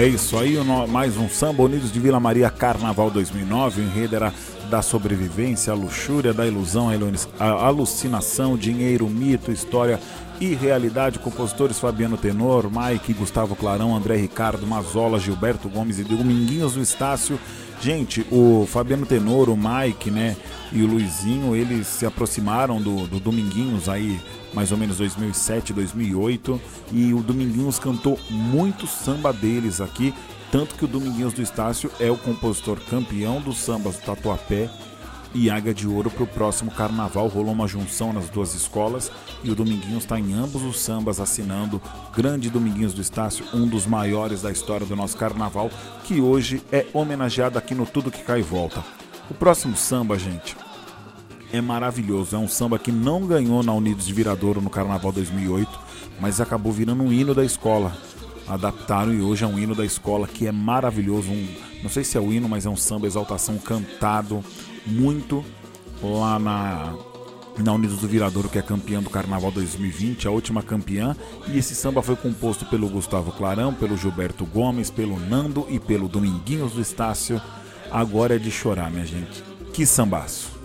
É 0.07 0.09
isso 0.09 0.39
aí, 0.39 0.57
mais 0.89 1.17
um 1.17 1.29
Samba 1.29 1.65
Unidos 1.65 1.91
de 1.91 1.99
Vila 1.99 2.21
Maria 2.21 2.49
Carnaval 2.49 3.11
2009. 3.11 3.81
O 3.81 3.85
enredo 3.85 4.15
era 4.15 4.33
da 4.71 4.81
sobrevivência, 4.81 5.73
a 5.73 5.77
luxúria, 5.77 6.33
da 6.33 6.47
ilusão, 6.47 6.89
a 7.41 7.45
alucinação, 7.67 8.57
dinheiro, 8.57 9.09
mito, 9.09 9.51
história 9.51 9.99
e 10.41 10.55
realidade. 10.55 11.19
Compositores 11.19 11.79
Fabiano 11.79 12.17
Tenor, 12.17 12.71
Mike, 12.71 13.13
Gustavo 13.15 13.57
Clarão, 13.57 13.97
André 13.97 14.17
Ricardo, 14.17 14.67
Mazola, 14.67 15.19
Gilberto 15.19 15.69
Gomes 15.69 15.99
e 15.99 16.05
Dominguinhos 16.05 16.75
do 16.75 16.81
Estácio. 16.81 17.39
Gente, 17.81 18.27
o 18.31 18.67
Fabiano 18.67 19.05
Tenor, 19.05 19.51
o 19.51 19.57
Mike, 19.57 20.11
né, 20.11 20.37
e 20.73 20.83
o 20.83 20.87
Luizinho, 20.87 21.55
eles 21.55 21.87
se 21.87 22.07
aproximaram 22.07 22.81
do, 22.81 23.07
do 23.07 23.21
Dominguinhos 23.21 23.89
aí 23.89 24.19
mais 24.57 24.73
ou 24.73 24.79
menos 24.79 24.97
2007, 24.97 25.75
2008, 25.75 26.59
e 26.91 27.13
o 27.13 27.21
Dominguinhos 27.21 27.79
cantou 27.79 28.19
muito 28.31 28.87
samba 28.87 29.31
deles 29.31 29.83
aqui, 29.83 30.15
tanto 30.51 30.75
que 30.75 30.87
o 30.87 30.89
Dominguinhos 30.89 31.35
do 31.35 31.43
Estácio 31.43 31.91
é 32.01 32.11
o 32.11 32.17
compositor 32.17 32.79
campeão 32.89 33.39
dos 33.39 33.59
sambas 33.59 33.97
do 33.97 34.03
Tatuapé, 34.03 34.71
e 35.35 35.51
Águia 35.51 35.75
de 35.75 35.87
Ouro 35.87 36.11
para 36.11 36.25
o 36.25 36.27
próximo 36.27 36.71
carnaval. 36.71 37.29
Rolou 37.29 37.53
uma 37.53 37.67
junção 37.67 38.13
nas 38.13 38.29
duas 38.29 38.55
escolas 38.55 39.11
e 39.43 39.51
o 39.51 39.55
Dominguinhos 39.55 40.05
está 40.05 40.19
em 40.19 40.33
ambos 40.35 40.63
os 40.63 40.81
sambas 40.81 41.21
assinando 41.21 41.81
Grande 42.15 42.51
Dominguinhos 42.51 42.95
do 42.95 43.01
Estácio, 43.01 43.45
um 43.53 43.67
dos 43.67 43.87
maiores 43.87 44.43
da 44.43 44.51
história 44.51 44.87
do 44.87 44.97
nosso 44.97 45.17
carnaval, 45.17 45.71
que 46.05 46.21
hoje 46.21 46.63
é 46.73 46.87
homenageado 46.93 47.59
aqui 47.59 47.75
no 47.75 47.87
Tudo 47.87 48.11
Que 48.11 48.23
Cai 48.23 48.41
e 48.41 48.43
Volta. 48.43 48.83
O 49.29 49.35
próximo 49.35 49.77
samba, 49.77 50.19
gente, 50.19 50.57
é 51.53 51.61
maravilhoso. 51.61 52.37
É 52.37 52.39
um 52.39 52.49
samba 52.49 52.79
que 52.79 52.93
não 52.93 53.27
ganhou 53.27 53.63
na 53.63 53.73
Unidos 53.73 54.07
de 54.07 54.13
Viradouro 54.13 54.61
no 54.61 54.71
Carnaval 54.71 55.13
2008, 55.13 55.79
mas 56.21 56.41
acabou 56.41 56.73
virando 56.73 57.03
um 57.03 57.13
hino 57.13 57.35
da 57.35 57.45
escola. 57.45 57.97
Adaptaram 58.49 59.13
e 59.13 59.21
hoje 59.21 59.43
é 59.45 59.47
um 59.47 59.59
hino 59.59 59.75
da 59.75 59.85
escola 59.85 60.29
que 60.29 60.47
é 60.47 60.53
maravilhoso. 60.53 61.31
Um, 61.31 61.49
não 61.83 61.91
sei 61.91 62.05
se 62.05 62.17
é 62.17 62.21
o 62.21 62.33
hino, 62.33 62.49
mas 62.49 62.65
é 62.65 62.71
um 62.71 62.77
samba 62.77 63.07
exaltação 63.07 63.59
cantado 63.59 64.45
muito 64.87 65.45
lá 66.03 66.39
na 66.39 66.95
na 67.63 67.73
Unidos 67.73 67.99
do 67.99 68.09
Viradouro, 68.09 68.49
que 68.49 68.59
é 68.59 68.63
campeã 68.63 69.01
do 69.01 69.09
Carnaval 69.09 69.51
2020, 69.51 70.29
a 70.29 70.31
última 70.31 70.63
campeã. 70.63 71.17
E 71.49 71.59
esse 71.59 71.75
samba 71.75 72.03
foi 72.03 72.17
composto 72.17 72.67
pelo 72.67 72.89
Gustavo 72.89 73.33
Clarão, 73.33 73.73
pelo 73.73 73.97
Gilberto 73.97 74.45
Gomes, 74.45 74.91
pelo 74.91 75.19
Nando 75.19 75.67
e 75.69 75.81
pelo 75.81 76.09
Dominguinhos 76.09 76.73
do 76.73 76.81
Estácio. 76.81 77.41
Agora 77.91 78.37
é 78.37 78.39
de 78.39 78.51
chorar, 78.51 78.91
minha 78.91 79.07
gente. 79.07 79.43
Que 79.73 79.87
sambaço! 79.87 80.56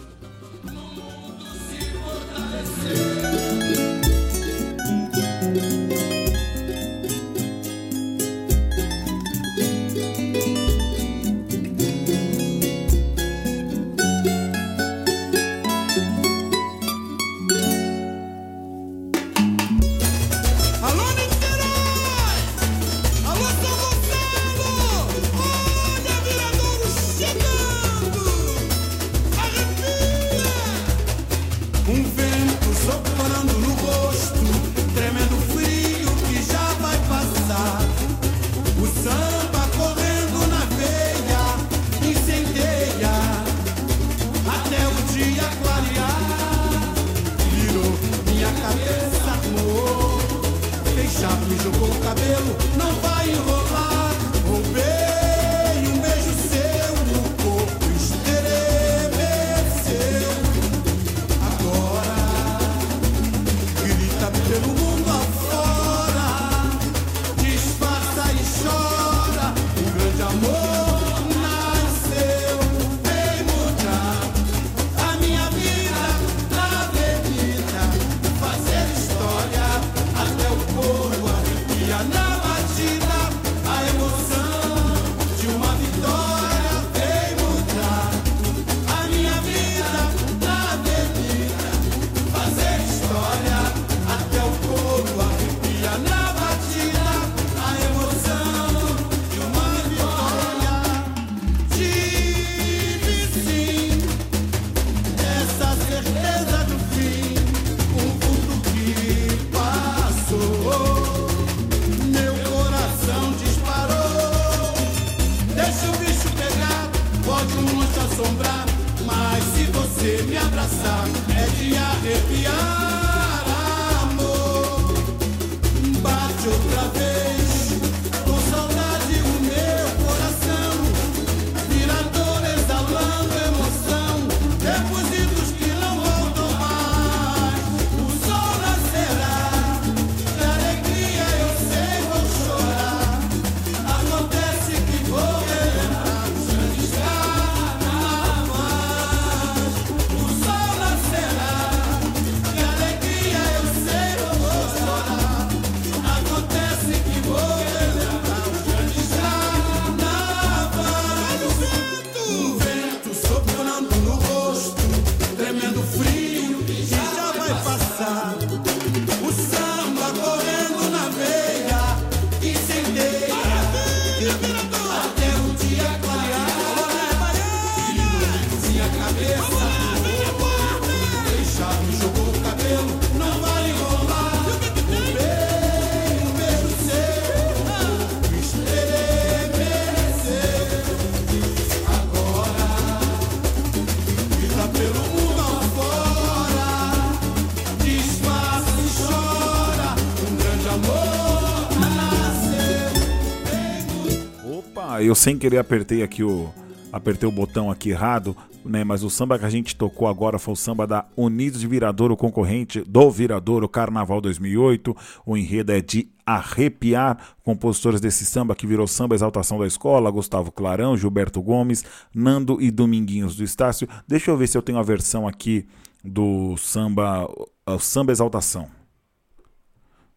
Eu 205.12 205.16
sem 205.16 205.38
querer 205.38 205.58
apertei 205.58 206.02
aqui 206.02 206.24
o 206.24 206.50
apertei 206.92 207.28
o 207.28 207.32
botão 207.32 207.70
aqui 207.70 207.90
errado, 207.90 208.36
né? 208.66 208.84
Mas 208.84 209.04
o 209.04 209.10
samba 209.10 209.38
que 209.38 209.46
a 209.46 209.50
gente 209.50 209.76
tocou 209.76 210.08
agora 210.08 210.40
foi 210.40 210.54
o 210.54 210.58
samba 210.58 210.88
da 210.88 211.06
Unidos 211.16 211.60
de 211.60 211.68
Viradouro, 211.68 212.18
concorrente 212.18 212.82
do 212.82 213.12
Viradouro 213.12 213.68
Carnaval 213.68 214.22
2008. 214.22 214.96
O 215.26 215.38
enredo 215.38 215.72
é 215.72 215.82
de 215.82 216.10
arrepiar. 216.26 217.36
Compositores 217.44 218.00
desse 218.00 218.26
samba 218.26 218.56
que 218.56 218.68
virou 218.68 218.88
samba 218.88 219.16
exaltação 219.16 219.60
da 219.60 219.68
escola: 219.68 220.10
Gustavo 220.10 220.52
Clarão, 220.52 220.98
Gilberto 220.98 221.42
Gomes, 221.42 221.84
Nando 222.16 222.62
e 222.62 222.72
Dominguinhos 222.72 223.36
do 223.36 223.44
Estácio. 223.44 223.88
Deixa 224.08 224.32
eu 224.32 224.38
ver 224.38 224.48
se 224.48 224.58
eu 224.58 224.62
tenho 224.62 224.80
a 224.80 224.84
versão 224.84 225.28
aqui 225.28 225.68
do 226.04 226.56
samba, 226.58 227.30
o 227.66 227.80
samba 227.80 228.12
exaltação. 228.12 228.70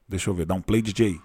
Deixa 0.08 0.30
eu 0.30 0.34
ver, 0.34 0.44
dá 0.44 0.54
um 0.54 0.62
play 0.62 0.80
DJ. 0.82 1.18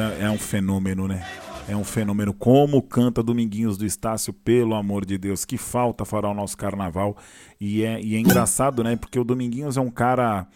É, 0.00 0.22
é 0.22 0.30
um 0.30 0.38
fenômeno, 0.38 1.06
né? 1.06 1.24
É 1.68 1.76
um 1.76 1.84
fenômeno. 1.84 2.32
Como 2.32 2.82
canta 2.82 3.22
Dominguinhos 3.22 3.78
do 3.78 3.86
Estácio, 3.86 4.32
pelo 4.32 4.74
amor 4.74 5.04
de 5.04 5.16
Deus, 5.16 5.44
que 5.44 5.56
falta 5.56 6.04
fará 6.04 6.28
o 6.28 6.34
nosso 6.34 6.56
carnaval. 6.56 7.16
E 7.60 7.84
é, 7.84 8.00
e 8.00 8.16
é 8.16 8.18
engraçado, 8.18 8.82
né? 8.82 8.96
Porque 8.96 9.18
o 9.18 9.24
Dominguinhos 9.24 9.76
é 9.76 9.80
um 9.80 9.90
cara. 9.90 10.46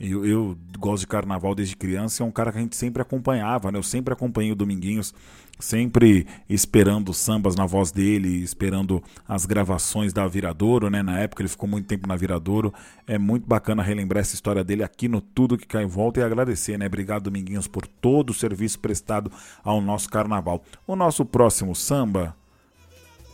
Eu, 0.00 0.26
eu, 0.26 0.58
gosto 0.78 1.02
de 1.02 1.06
carnaval 1.06 1.54
desde 1.54 1.76
criança, 1.76 2.24
é 2.24 2.26
um 2.26 2.30
cara 2.30 2.50
que 2.50 2.58
a 2.58 2.60
gente 2.60 2.74
sempre 2.74 3.00
acompanhava, 3.00 3.70
né? 3.70 3.78
Eu 3.78 3.82
sempre 3.82 4.12
acompanhei 4.12 4.50
o 4.50 4.56
Dominguinhos 4.56 5.14
sempre 5.58 6.26
esperando 6.48 7.14
sambas 7.14 7.54
na 7.54 7.66
voz 7.66 7.90
dele, 7.90 8.42
esperando 8.42 9.02
as 9.26 9.46
gravações 9.46 10.12
da 10.12 10.26
Viradouro, 10.26 10.90
né? 10.90 11.02
Na 11.02 11.18
época 11.18 11.42
ele 11.42 11.48
ficou 11.48 11.68
muito 11.68 11.86
tempo 11.86 12.06
na 12.06 12.16
Viradouro. 12.16 12.72
É 13.06 13.18
muito 13.18 13.46
bacana 13.46 13.82
relembrar 13.82 14.20
essa 14.20 14.34
história 14.34 14.64
dele 14.64 14.82
aqui 14.82 15.08
no 15.08 15.20
Tudo 15.20 15.56
que 15.56 15.66
cai 15.66 15.84
em 15.84 15.88
volta 15.88 16.20
e 16.20 16.22
agradecer, 16.22 16.78
né? 16.78 16.86
Obrigado, 16.86 17.24
Dominguinhos, 17.24 17.66
por 17.66 17.86
todo 17.86 18.30
o 18.30 18.34
serviço 18.34 18.78
prestado 18.78 19.30
ao 19.62 19.80
nosso 19.80 20.08
carnaval. 20.08 20.62
O 20.86 20.96
nosso 20.96 21.24
próximo 21.24 21.74
samba. 21.74 22.34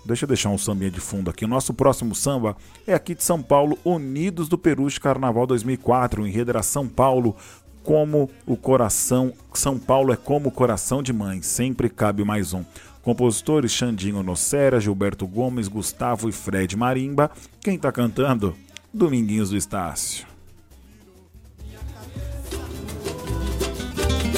Deixa 0.04 0.24
eu 0.24 0.28
deixar 0.28 0.48
um 0.48 0.56
sambinha 0.56 0.90
de 0.90 1.00
fundo 1.00 1.28
aqui. 1.28 1.44
O 1.44 1.48
nosso 1.48 1.74
próximo 1.74 2.14
samba 2.14 2.56
é 2.86 2.94
aqui 2.94 3.14
de 3.14 3.22
São 3.22 3.42
Paulo, 3.42 3.78
Unidos 3.84 4.48
do 4.48 4.56
Peruche 4.56 4.98
Carnaval 4.98 5.46
2004. 5.46 6.22
O 6.22 6.26
enredo 6.26 6.50
era 6.50 6.62
São 6.62 6.88
Paulo, 6.88 7.36
como 7.82 8.30
o 8.46 8.56
coração, 8.56 9.32
São 9.54 9.78
Paulo 9.78 10.12
é 10.12 10.16
como 10.16 10.48
o 10.48 10.52
coração 10.52 11.02
de 11.02 11.12
mãe, 11.12 11.42
sempre 11.42 11.88
cabe 11.88 12.24
mais 12.24 12.52
um. 12.52 12.64
Compositores 13.02 13.72
Xandinho 13.72 14.22
Nocera, 14.22 14.80
Gilberto 14.80 15.26
Gomes, 15.26 15.68
Gustavo 15.68 16.28
e 16.28 16.32
Fred 16.32 16.76
Marimba. 16.76 17.30
Quem 17.60 17.78
tá 17.78 17.90
cantando? 17.90 18.54
Dominguinhos 18.92 19.50
do 19.50 19.56
Estácio. 19.56 20.26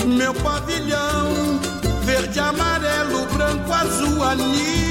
Meu 0.07 0.35
pavilhão, 0.35 1.61
verde, 2.05 2.38
amarelo, 2.40 3.26
branco, 3.26 3.72
azul, 3.72 4.22
anil, 4.22 4.81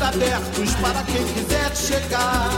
abertos 0.00 0.74
para 0.76 1.02
quem 1.04 1.24
quiser 1.24 1.74
chegar. 1.74 2.50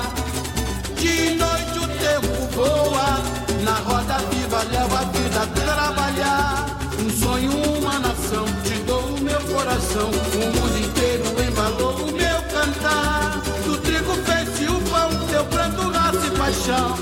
De 0.96 1.34
noite 1.34 1.78
o 1.78 1.88
tempo 1.98 2.54
voa, 2.54 3.20
na 3.64 3.74
roda 3.86 4.18
viva 4.30 4.62
leva 4.70 5.00
a 5.00 5.04
vida 5.04 5.42
a 5.42 5.46
trabalhar. 5.46 6.78
Um 6.98 7.10
sonho, 7.10 7.52
uma 7.78 7.98
nação, 7.98 8.44
te 8.64 8.74
dou 8.86 9.00
o 9.00 9.20
meu 9.20 9.40
coração. 9.40 10.10
O 10.10 10.38
mundo 10.56 10.78
inteiro 10.78 11.24
embalou 11.48 11.94
o 11.94 12.12
meu 12.12 12.42
cantar. 12.52 13.40
Do 13.64 13.78
trigo 13.78 14.14
fez 14.24 14.68
o 14.68 14.80
pão, 14.90 15.10
teu 15.30 15.44
pranto, 15.44 15.90
raça 15.90 16.26
e 16.26 16.30
paixão. 16.38 16.96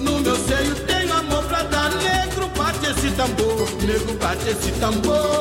No 0.00 0.20
meu 0.20 0.36
seio 0.36 0.74
tenho 0.86 1.12
amor 1.12 1.44
pra 1.44 1.62
dar. 1.64 1.90
Negro, 1.96 2.48
bate 2.56 2.86
esse 2.86 3.10
tambor, 3.16 3.68
negro, 3.82 4.14
bate 4.18 4.48
esse 4.48 4.72
tambor 4.80 5.33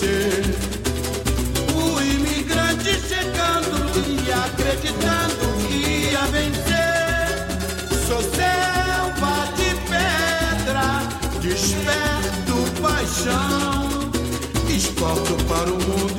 alvorecer. 0.00 0.44
O 1.74 2.00
imigrante 2.00 2.92
chegando 3.06 3.76
e 4.08 4.32
acreditando 4.32 5.44
que 5.68 6.10
ia 6.10 6.24
vencer. 6.26 7.28
Sou 8.06 8.22
selva 8.22 9.46
de 9.56 9.70
pedra, 9.90 11.02
desperto 11.40 12.56
paixão. 12.80 14.10
Exporto 14.68 15.34
para 15.44 15.70
o 15.70 15.78
mundo 15.78 16.09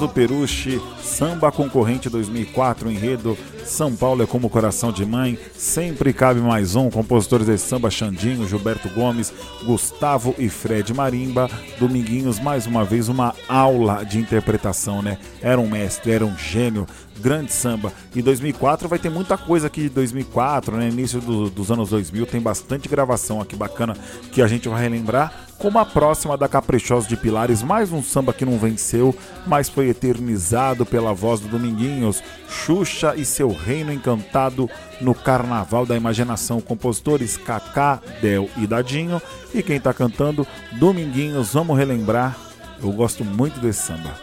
do 0.00 0.08
Peruche, 0.08 0.80
Samba 1.02 1.52
Concorrente 1.52 2.08
2004, 2.08 2.90
enredo 2.90 3.36
São 3.66 3.94
Paulo 3.94 4.22
é 4.22 4.26
como 4.26 4.48
coração 4.48 4.90
de 4.90 5.04
mãe, 5.04 5.38
sempre 5.54 6.14
cabe 6.14 6.40
mais 6.40 6.74
um, 6.74 6.88
compositores 6.88 7.46
de 7.46 7.58
samba 7.58 7.90
Xandinho, 7.90 8.48
Gilberto 8.48 8.88
Gomes, 8.88 9.30
Gustavo 9.62 10.34
e 10.38 10.48
Fred 10.48 10.94
Marimba, 10.94 11.50
Dominguinhos, 11.78 12.40
mais 12.40 12.66
uma 12.66 12.82
vez 12.82 13.10
uma 13.10 13.34
aula 13.46 14.02
de 14.02 14.18
interpretação, 14.18 15.02
né? 15.02 15.18
Era 15.42 15.60
um 15.60 15.68
mestre, 15.68 16.12
era 16.12 16.24
um 16.24 16.36
gênio, 16.36 16.86
grande 17.18 17.52
samba. 17.52 17.92
E 18.14 18.22
2004 18.22 18.88
vai 18.88 18.98
ter 18.98 19.10
muita 19.10 19.36
coisa 19.36 19.66
aqui 19.66 19.82
de 19.82 19.90
2004, 19.90 20.78
né? 20.78 20.88
Início 20.88 21.20
do, 21.20 21.50
dos 21.50 21.70
anos 21.70 21.90
2000, 21.90 22.24
tem 22.24 22.40
bastante 22.40 22.88
gravação 22.88 23.38
aqui 23.38 23.54
bacana 23.54 23.94
que 24.32 24.40
a 24.40 24.46
gente 24.46 24.66
vai 24.66 24.80
relembrar. 24.80 25.49
Como 25.60 25.78
a 25.78 25.84
próxima 25.84 26.38
da 26.38 26.48
Caprichosa 26.48 27.06
de 27.06 27.18
Pilares, 27.18 27.62
mais 27.62 27.92
um 27.92 28.02
samba 28.02 28.32
que 28.32 28.46
não 28.46 28.58
venceu, 28.58 29.14
mas 29.46 29.68
foi 29.68 29.90
eternizado 29.90 30.86
pela 30.86 31.12
voz 31.12 31.38
do 31.38 31.48
Dominguinhos, 31.48 32.22
Xuxa 32.48 33.14
e 33.14 33.26
seu 33.26 33.50
Reino 33.50 33.92
Encantado 33.92 34.70
no 35.02 35.14
Carnaval 35.14 35.84
da 35.84 35.94
Imaginação. 35.94 36.62
Compositores 36.62 37.36
Kaká, 37.36 38.00
Del 38.22 38.48
e 38.56 38.66
Dadinho. 38.66 39.20
E 39.52 39.62
quem 39.62 39.78
tá 39.78 39.92
cantando, 39.92 40.46
Dominguinhos, 40.72 41.52
vamos 41.52 41.76
relembrar. 41.76 42.38
Eu 42.82 42.90
gosto 42.92 43.22
muito 43.22 43.60
desse 43.60 43.82
samba. 43.82 44.14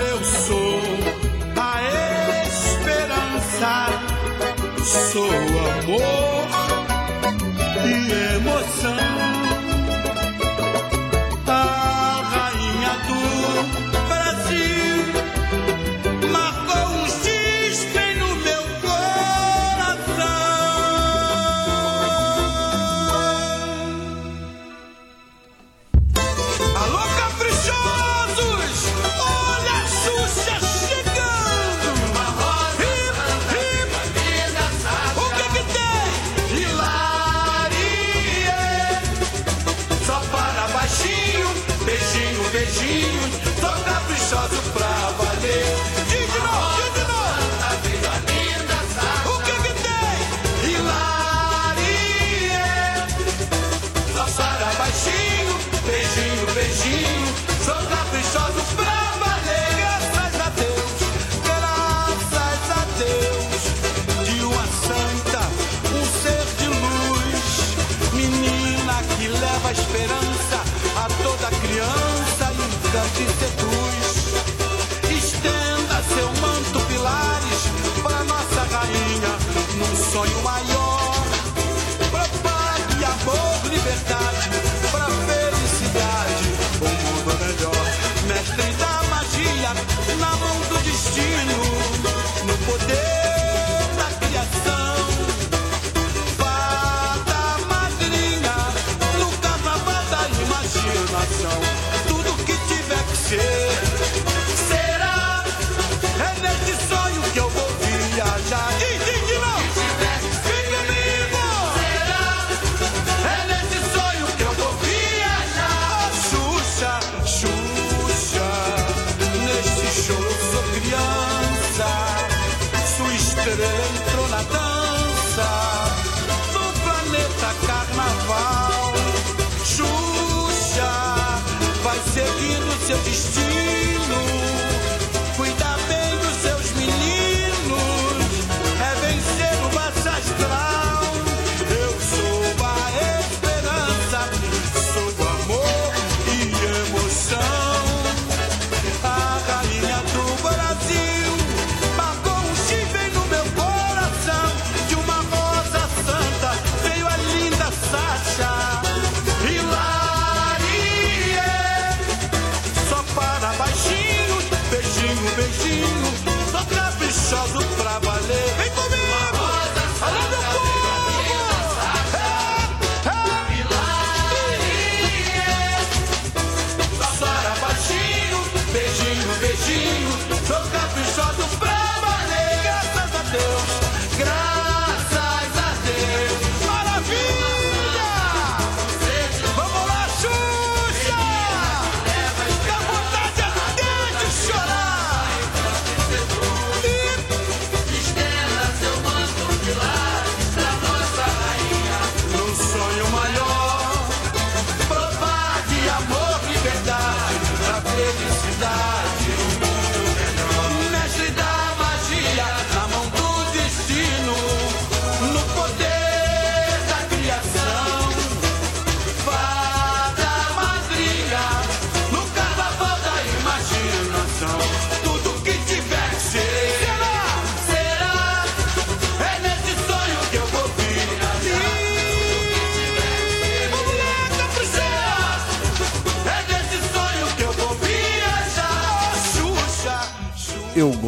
Eu 0.00 0.24
sou 0.24 0.80
a 1.56 1.80
esperança, 2.44 3.86
sou 5.12 5.30
amor 5.30 6.35
e 7.86 8.36
emoção. 8.36 9.15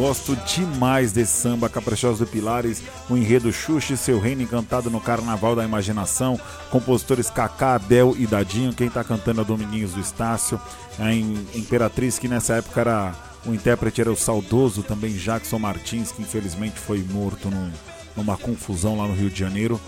Gosto 0.09 0.35
demais 0.37 1.11
desse 1.11 1.33
samba 1.33 1.69
Caprichosos 1.69 2.17
do 2.17 2.25
Pilares, 2.25 2.81
o 3.07 3.15
enredo 3.15 3.53
Xuxa 3.53 3.93
e 3.93 3.97
seu 3.97 4.19
reino 4.19 4.41
encantado 4.41 4.89
no 4.89 4.99
Carnaval 4.99 5.55
da 5.55 5.63
Imaginação, 5.63 6.41
compositores 6.71 7.29
Cacá, 7.29 7.75
Adel 7.75 8.15
e 8.17 8.25
Dadinho, 8.25 8.73
quem 8.73 8.89
tá 8.89 9.03
cantando 9.03 9.41
é 9.41 9.43
Dominguinhos 9.43 9.93
do 9.93 9.99
Estácio, 9.99 10.59
a 10.97 11.13
Imperatriz 11.13 12.17
que 12.17 12.27
nessa 12.27 12.55
época 12.55 12.81
era 12.81 13.13
o 13.45 13.53
intérprete 13.53 14.01
era 14.01 14.11
o 14.11 14.15
saudoso 14.15 14.81
também 14.81 15.13
Jackson 15.13 15.59
Martins, 15.59 16.11
que 16.11 16.23
infelizmente 16.23 16.79
foi 16.79 17.05
morto 17.07 17.51
num, 17.51 17.69
numa 18.17 18.35
confusão 18.35 18.97
lá 18.97 19.07
no 19.07 19.13
Rio 19.13 19.29
de 19.29 19.39
Janeiro. 19.39 19.79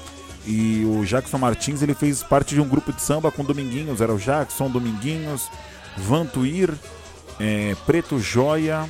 E 0.45 0.85
o 0.85 1.03
Jackson 1.03 1.39
Martins 1.39 1.81
ele 1.81 1.95
fez 1.95 2.21
parte 2.21 2.53
de 2.53 2.61
um 2.61 2.69
grupo 2.69 2.93
de 2.93 3.01
samba 3.01 3.31
com 3.31 3.43
Dominguinhos, 3.43 4.01
era 4.01 4.13
o 4.13 4.19
Jackson, 4.19 4.69
Dominguinhos, 4.69 5.49
Vantuir, 5.97 6.71
é, 7.39 7.75
Preto 7.87 8.19
Joia, 8.19 8.87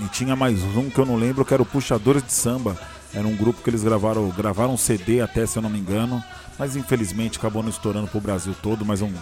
e 0.00 0.08
tinha 0.08 0.34
mais 0.34 0.62
um 0.62 0.90
que 0.90 0.98
eu 0.98 1.06
não 1.06 1.16
lembro, 1.16 1.44
que 1.44 1.54
era 1.54 1.62
o 1.62 1.66
Puxadores 1.66 2.22
de 2.22 2.32
Samba. 2.32 2.76
Era 3.12 3.26
um 3.26 3.36
grupo 3.36 3.62
que 3.62 3.70
eles 3.70 3.84
gravaram, 3.84 4.28
gravaram 4.30 4.74
um 4.74 4.76
CD 4.76 5.20
até, 5.20 5.46
se 5.46 5.56
eu 5.56 5.62
não 5.62 5.70
me 5.70 5.78
engano. 5.78 6.22
Mas 6.58 6.76
infelizmente 6.76 7.38
acabou 7.38 7.62
não 7.62 7.70
estourando 7.70 8.08
pro 8.08 8.20
Brasil 8.20 8.54
todo, 8.62 8.84
mas 8.84 9.02
um 9.02 9.12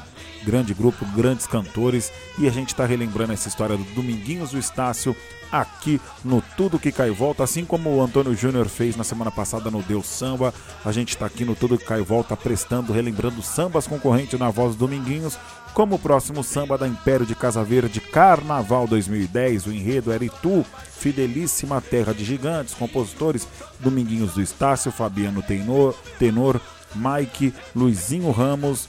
grande 0.44 0.74
grupo, 0.74 1.04
grandes 1.16 1.46
cantores. 1.46 2.12
E 2.38 2.46
a 2.46 2.50
gente 2.50 2.68
está 2.68 2.84
relembrando 2.84 3.32
essa 3.32 3.48
história 3.48 3.76
do 3.76 3.84
Dominguinhos 3.94 4.50
do 4.50 4.58
Estácio 4.58 5.16
aqui 5.50 6.00
no 6.24 6.42
Tudo 6.56 6.78
Que 6.78 6.90
Cai 6.90 7.10
Volta, 7.10 7.44
assim 7.44 7.64
como 7.64 7.90
o 7.90 8.02
Antônio 8.02 8.34
Júnior 8.34 8.68
fez 8.68 8.96
na 8.96 9.04
semana 9.04 9.30
passada 9.30 9.70
no 9.70 9.82
Deus 9.82 10.06
Samba. 10.06 10.52
A 10.84 10.90
gente 10.90 11.10
está 11.10 11.26
aqui 11.26 11.44
no 11.44 11.54
Tudo 11.54 11.76
Que 11.76 11.84
Cai 11.84 12.00
Volta 12.00 12.36
prestando, 12.36 12.92
relembrando 12.92 13.42
sambas 13.42 13.86
concorrentes 13.86 14.38
na 14.38 14.50
voz 14.50 14.74
do 14.74 14.86
Dominguinhos 14.86 15.38
como 15.74 15.96
o 15.96 15.98
próximo 15.98 16.44
samba 16.44 16.76
da 16.76 16.86
Império 16.86 17.24
de 17.24 17.34
Casa 17.34 17.64
Verde 17.64 17.98
Carnaval 17.98 18.86
2010, 18.86 19.66
o 19.66 19.72
enredo 19.72 20.12
era 20.12 20.22
Itu, 20.22 20.64
Fidelíssima 20.98 21.80
Terra 21.80 22.12
de 22.12 22.24
Gigantes, 22.24 22.74
compositores 22.74 23.48
Dominguinhos 23.80 24.34
do 24.34 24.42
Estácio, 24.42 24.92
Fabiano 24.92 25.42
Tenor, 25.42 25.94
Tenor 26.18 26.60
Mike, 26.94 27.54
Luizinho 27.74 28.30
Ramos, 28.30 28.88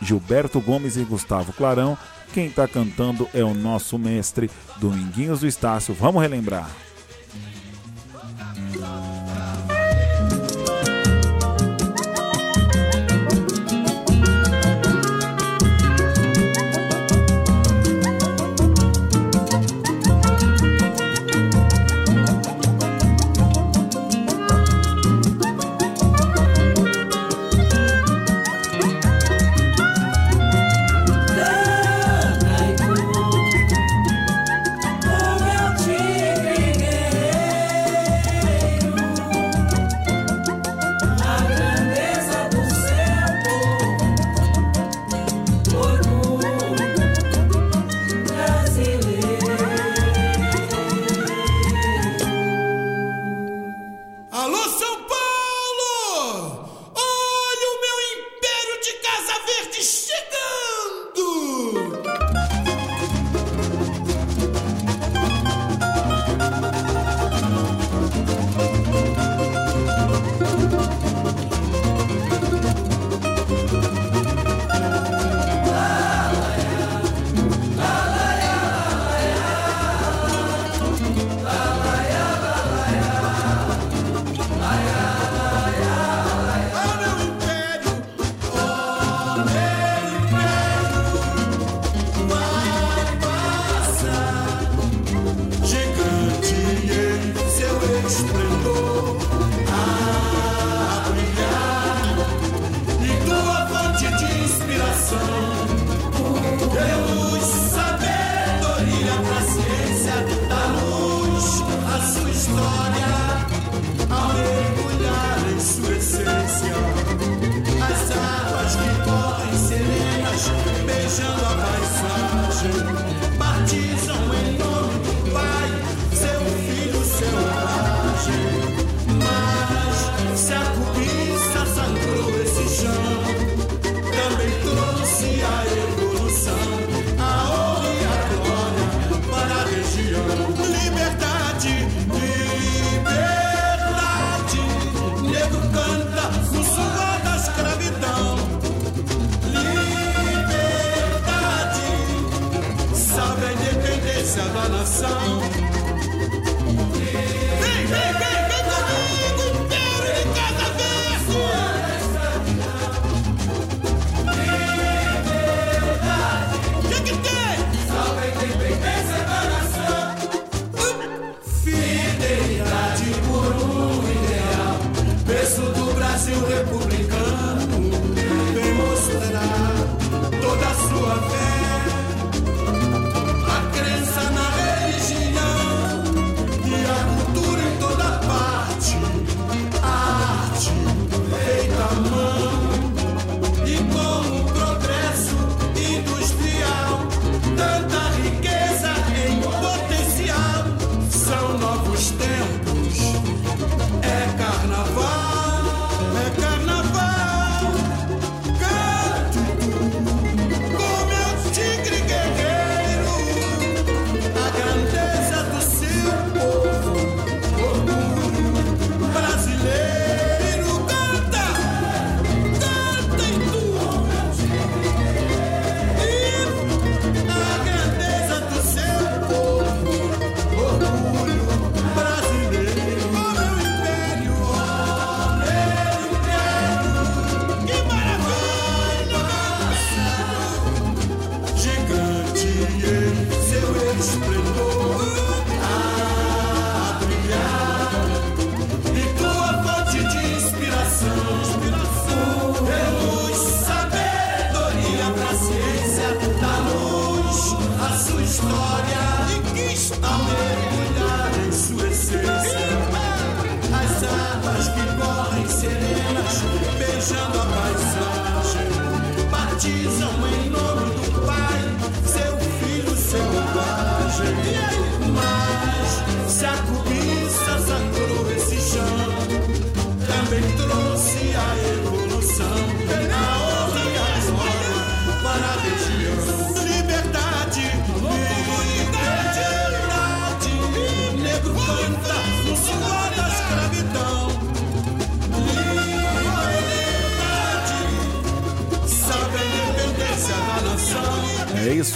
Gilberto 0.00 0.60
Gomes 0.60 0.96
e 0.96 1.04
Gustavo 1.04 1.52
Clarão. 1.52 1.96
Quem 2.32 2.46
está 2.46 2.68
cantando 2.68 3.28
é 3.32 3.42
o 3.42 3.54
nosso 3.54 3.98
mestre 3.98 4.50
Dominguinhos 4.76 5.40
do 5.40 5.46
Estácio. 5.46 5.94
Vamos 5.94 6.22
relembrar. 6.22 6.70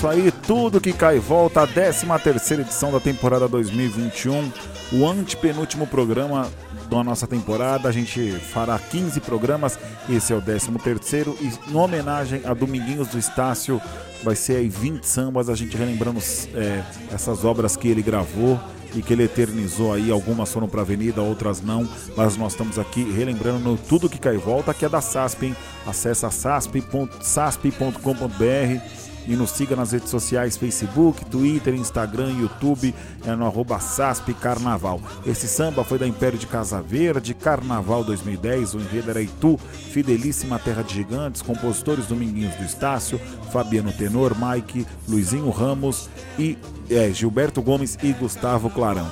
Isso 0.02 0.08
aí, 0.08 0.32
tudo 0.32 0.80
que 0.80 0.92
cai 0.92 1.20
volta, 1.20 1.62
a 1.62 1.66
13 1.66 2.06
terceira 2.24 2.64
edição 2.64 2.90
da 2.90 2.98
temporada 2.98 3.46
2021, 3.46 4.50
o 4.94 5.06
antepenúltimo 5.06 5.86
programa 5.86 6.50
da 6.90 7.04
nossa 7.04 7.24
temporada, 7.24 7.88
a 7.88 7.92
gente 7.92 8.32
fará 8.32 8.76
15 8.80 9.20
programas, 9.20 9.78
esse 10.10 10.32
é 10.32 10.36
o 10.36 10.42
13 10.42 10.72
terceiro, 10.82 11.38
e 11.40 11.52
em 11.70 11.76
homenagem 11.76 12.42
a 12.44 12.52
Dominguinhos 12.52 13.06
do 13.06 13.18
Estácio, 13.18 13.80
vai 14.24 14.34
ser 14.34 14.56
aí 14.56 14.68
20 14.68 15.04
sambas, 15.04 15.48
a 15.48 15.54
gente 15.54 15.76
relembrando 15.76 16.18
é, 16.52 16.82
essas 17.14 17.44
obras 17.44 17.76
que 17.76 17.86
ele 17.86 18.02
gravou, 18.02 18.58
e 18.96 19.02
que 19.02 19.12
ele 19.12 19.22
eternizou 19.22 19.94
aí, 19.94 20.10
algumas 20.10 20.52
foram 20.52 20.68
para 20.68 20.80
Avenida, 20.80 21.22
outras 21.22 21.62
não, 21.62 21.88
mas 22.16 22.36
nós 22.36 22.54
estamos 22.54 22.76
aqui 22.76 23.04
relembrando 23.04 23.78
tudo 23.88 24.08
que 24.08 24.18
cai 24.18 24.34
e 24.34 24.38
volta, 24.38 24.74
que 24.74 24.84
é 24.84 24.88
da 24.88 25.00
SASP, 25.00 25.46
hein? 25.46 25.56
Acesse 25.86 26.28
sasp.sasp.com.br 26.28 29.11
e 29.26 29.36
nos 29.36 29.50
siga 29.50 29.76
nas 29.76 29.92
redes 29.92 30.10
sociais, 30.10 30.56
Facebook, 30.56 31.24
Twitter, 31.26 31.74
Instagram, 31.74 32.32
YouTube, 32.32 32.94
é 33.24 33.34
no 33.34 33.46
arroba 33.46 33.78
SASP 33.78 34.34
Carnaval. 34.34 35.00
Esse 35.24 35.46
samba 35.46 35.84
foi 35.84 35.98
da 35.98 36.06
Império 36.06 36.38
de 36.38 36.46
Casa 36.46 36.82
Verde, 36.82 37.34
Carnaval 37.34 38.04
2010, 38.04 38.74
o 38.74 38.80
enredo 38.80 39.10
era 39.10 39.22
Itu, 39.22 39.58
Fidelíssima 39.58 40.58
Terra 40.58 40.82
de 40.82 40.94
Gigantes, 40.94 41.42
compositores 41.42 42.06
Dominguinhos 42.06 42.54
do 42.56 42.64
Estácio, 42.64 43.20
Fabiano 43.52 43.92
Tenor, 43.92 44.34
Mike, 44.36 44.86
Luizinho 45.08 45.50
Ramos 45.50 46.08
e 46.38 46.58
é, 46.90 47.10
Gilberto 47.12 47.62
Gomes 47.62 47.98
e 48.02 48.12
Gustavo 48.12 48.70
Clarão. 48.70 49.10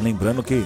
Lembrando 0.00 0.42
que 0.42 0.64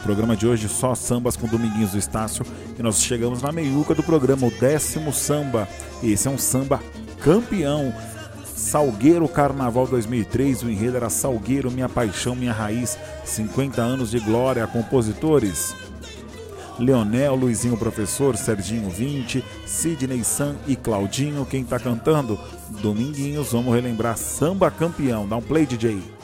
o 0.00 0.02
programa 0.02 0.36
de 0.36 0.46
hoje 0.46 0.68
só 0.68 0.94
sambas 0.94 1.36
com 1.36 1.46
Dominguinhos 1.46 1.92
do 1.92 1.98
Estácio 1.98 2.44
e 2.78 2.82
nós 2.82 3.02
chegamos 3.02 3.42
na 3.42 3.52
meiuca 3.52 3.94
do 3.94 4.02
programa, 4.02 4.46
o 4.46 4.50
décimo 4.50 5.12
samba. 5.12 5.68
Esse 6.02 6.26
é 6.26 6.30
um 6.30 6.38
samba 6.38 6.80
campeão. 7.20 7.94
Salgueiro 8.44 9.26
Carnaval 9.28 9.86
2003, 9.86 10.62
o 10.62 10.70
enredo 10.70 10.96
era 10.96 11.08
Salgueiro, 11.08 11.70
Minha 11.70 11.88
Paixão, 11.88 12.34
Minha 12.34 12.52
Raiz, 12.52 12.98
50 13.24 13.80
anos 13.80 14.10
de 14.10 14.20
glória, 14.20 14.66
compositores. 14.66 15.74
Leonel, 16.78 17.34
Luizinho 17.34 17.76
Professor, 17.76 18.36
Serginho 18.36 18.88
20, 18.88 19.44
Sidney 19.66 20.24
San 20.24 20.56
e 20.66 20.76
Claudinho. 20.76 21.44
Quem 21.44 21.64
tá 21.64 21.78
cantando? 21.78 22.38
Dominguinhos, 22.82 23.52
vamos 23.52 23.74
relembrar 23.74 24.16
Samba 24.16 24.70
Campeão. 24.70 25.28
Dá 25.28 25.36
um 25.36 25.42
play, 25.42 25.66
DJ. 25.66 26.19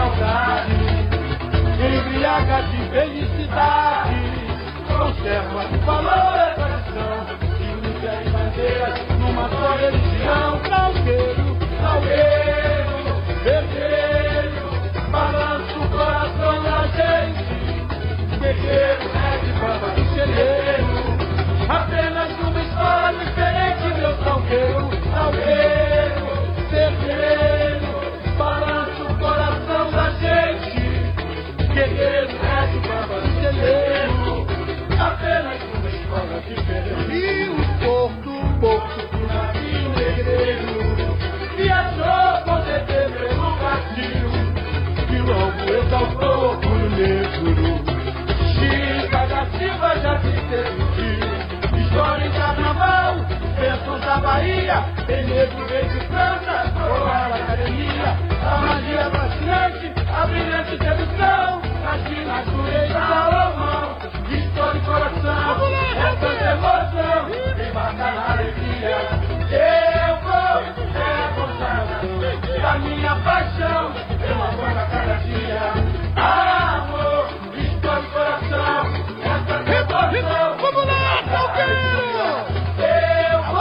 Saudade 0.00 0.72
Embriaga 1.78 2.62
de 2.62 2.78
felicidade 2.90 4.20
Conserva 4.88 5.64
o 5.64 5.78
valor 5.84 6.36
e 6.40 6.54
tradição 6.54 7.16
De 7.58 7.68
luta 7.74 8.12
e 8.14 8.30
bandeiras 8.30 8.98
numa 9.18 9.46
só 9.50 9.76
religião 9.76 10.60
Salgueiro, 10.68 11.46
salgueiro, 11.80 12.98
vermelho 13.44 14.68
Balança 15.10 15.78
o 15.78 15.88
coração 15.90 16.62
da 16.62 16.86
gente 16.96 17.50
Guerreiro, 18.40 19.06
é 19.14 19.38
de 19.44 19.52
baba 19.60 19.88
e 19.96 20.04
celeiro 20.14 20.94
Apenas 21.68 22.30
uma 22.40 22.60
história 22.60 23.18
diferente, 23.18 24.00
meu 24.00 24.16
salgueiro, 24.24 24.90
salgueiro, 25.12 25.89
e 33.62 34.98
apenas 34.98 35.60
uma 35.74 35.88
história 35.88 36.40
diferente. 36.48 37.12
E 37.12 37.48
o 37.50 37.56
porto, 37.84 38.32
porto 38.60 39.16
do 39.16 39.26
navio 39.26 39.88
negreiro, 39.90 41.16
viajou 41.56 42.44
com 42.44 42.60
DT 42.60 42.92
pelo 43.18 43.56
Brasil, 43.56 44.28
que 45.08 45.18
logo 45.18 45.62
exaltou 45.72 46.28
o 46.28 46.50
orgulho 46.50 46.90
negro. 46.90 48.00
Chica 48.54 49.26
da 49.26 49.46
Silva 49.58 49.98
já 50.00 50.18
se 50.20 50.32
seduziu. 50.48 51.82
História 51.82 52.26
em 52.26 52.32
carnaval, 52.32 53.16
bênçãos 53.58 54.00
da 54.00 54.18
Bahia. 54.18 54.84
Tem 55.06 55.24
negro 55.26 55.66
vem 55.66 55.88
de 55.88 56.00
França, 56.06 56.72
colar 56.72 57.32
a 57.32 57.36
academia. 57.36 58.16
A 58.42 58.58
magia 58.58 59.10
fascinante, 59.10 59.92
a 60.10 60.26
brilhante 60.26 60.78
sedução. 60.78 61.59
As 62.00 62.08
minas 62.08 62.46
do 62.46 62.62
rei 62.62 62.88
Salomão. 62.88 63.98
História 64.30 64.78
e 64.78 64.80
coração, 64.86 65.68
é 65.68 66.16
tanta 66.16 66.44
emoção. 66.50 67.28
Embarca 67.68 68.10
na 68.10 68.32
alegria. 68.32 68.98
Eu 69.50 70.16
vou, 70.22 70.56
é 70.96 71.12
a 71.12 71.28
consagração 71.34 72.62
da 72.62 72.72
minha 72.78 73.14
paixão. 73.16 73.92
Eu 74.26 74.42
aguardo 74.42 74.84
cada 74.90 75.14
dia. 75.16 75.64
Amor, 76.16 77.28
história 77.58 78.02
e 78.02 78.10
coração, 78.10 78.80
é 79.22 79.34
tanta 79.46 79.72
emoção. 79.76 80.56
Vamos 80.56 80.84
lá, 80.86 81.22
Salgueiro! 81.28 82.48
Eu 82.78 83.42
vou, 83.42 83.60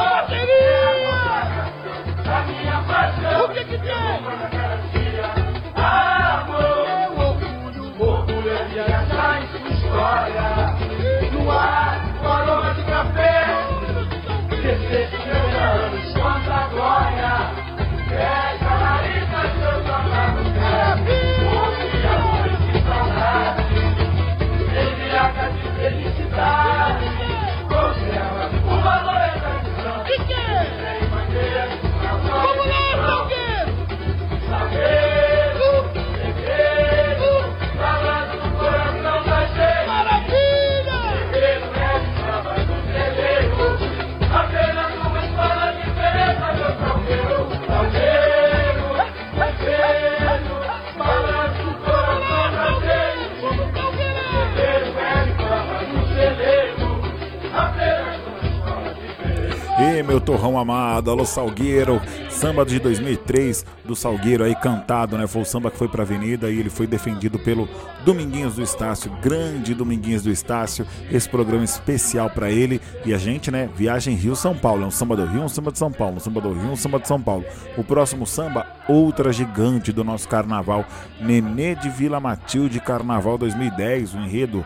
a 2.32 2.42
minha 2.44 2.78
paixão. 2.84 3.46
O 3.46 3.50
que 3.50 3.66
que 3.66 3.78
tem? 3.80 4.59
Em 8.40 9.48
sua 9.48 9.70
história. 9.70 10.79
Meu 60.04 60.22
torrão 60.22 60.58
amado, 60.58 61.12
alô 61.12 61.26
Salgueiro, 61.26 62.02
samba 62.30 62.66
de 62.66 62.80
2003 62.80 63.66
do 63.84 63.96
Salgueiro 63.96 64.44
aí 64.44 64.56
cantado, 64.56 65.18
né? 65.18 65.28
Foi 65.28 65.42
o 65.42 65.46
samba 65.46 65.70
que 65.70 65.78
foi 65.78 65.88
pra 65.88 66.04
avenida 66.04 66.50
e 66.50 66.58
ele 66.58 66.70
foi 66.70 66.88
defendido 66.88 67.38
pelo 67.38 67.68
Dominguinhos 68.06 68.56
do 68.56 68.64
Estácio, 68.64 69.12
grande 69.22 69.76
Dominguinhos 69.76 70.24
do 70.24 70.32
Estácio, 70.32 70.88
esse 71.12 71.28
programa 71.28 71.64
especial 71.64 72.30
pra 72.30 72.50
ele 72.50 72.80
e 73.06 73.14
a 73.14 73.18
gente, 73.18 73.52
né? 73.52 73.70
Viagem 73.76 74.16
Rio-São 74.16 74.56
Paulo, 74.56 74.84
é 74.84 74.88
um 74.88 74.92
samba 74.92 75.16
do 75.16 75.26
Rio, 75.26 75.44
um 75.44 75.50
samba 75.50 75.72
de 75.72 75.78
São 75.78 75.92
Paulo, 75.92 76.16
um 76.16 76.20
samba 76.20 76.42
do 76.42 76.54
Rio, 76.54 76.72
um 76.72 76.76
samba 76.76 77.00
de 77.00 77.08
São 77.08 77.22
Paulo. 77.22 77.44
O 77.78 77.84
próximo 77.84 78.26
samba, 78.26 78.66
outra 78.88 79.34
gigante 79.34 79.92
do 79.92 80.04
nosso 80.04 80.28
carnaval, 80.30 80.86
Nenê 81.20 81.76
de 81.76 81.90
Vila 81.90 82.20
Matilde, 82.20 82.80
Carnaval 82.80 83.38
2010, 83.38 84.14
o 84.14 84.20
enredo 84.20 84.66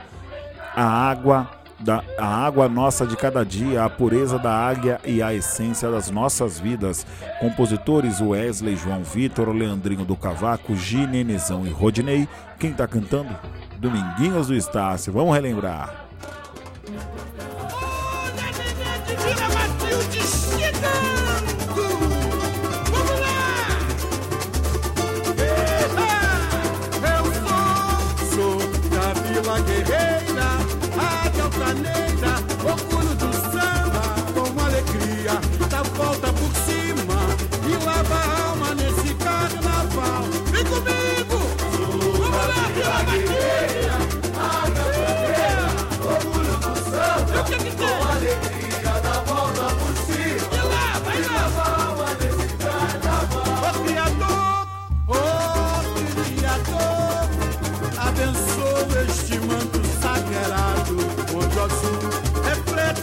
A 0.75 0.85
Água 0.85 1.62
da, 1.79 2.03
a 2.17 2.25
água 2.25 2.69
nossa 2.69 3.05
de 3.05 3.15
cada 3.15 3.43
dia, 3.43 3.83
a 3.83 3.89
pureza 3.89 4.37
da 4.37 4.51
águia 4.51 4.99
e 5.05 5.21
a 5.21 5.33
essência 5.33 5.89
das 5.89 6.09
nossas 6.09 6.59
vidas. 6.59 7.05
Compositores 7.39 8.21
Wesley, 8.21 8.75
João 8.75 9.03
Vitor, 9.03 9.49
Leandrinho 9.49 10.05
do 10.05 10.15
Cavaco, 10.15 10.75
Ginenezão 10.75 11.65
e 11.65 11.69
Rodney. 11.69 12.27
Quem 12.59 12.73
tá 12.73 12.87
cantando? 12.87 13.35
Dominguinhos 13.77 14.47
do 14.47 14.55
Estácio. 14.55 15.11
Vamos 15.11 15.33
relembrar. 15.33 16.02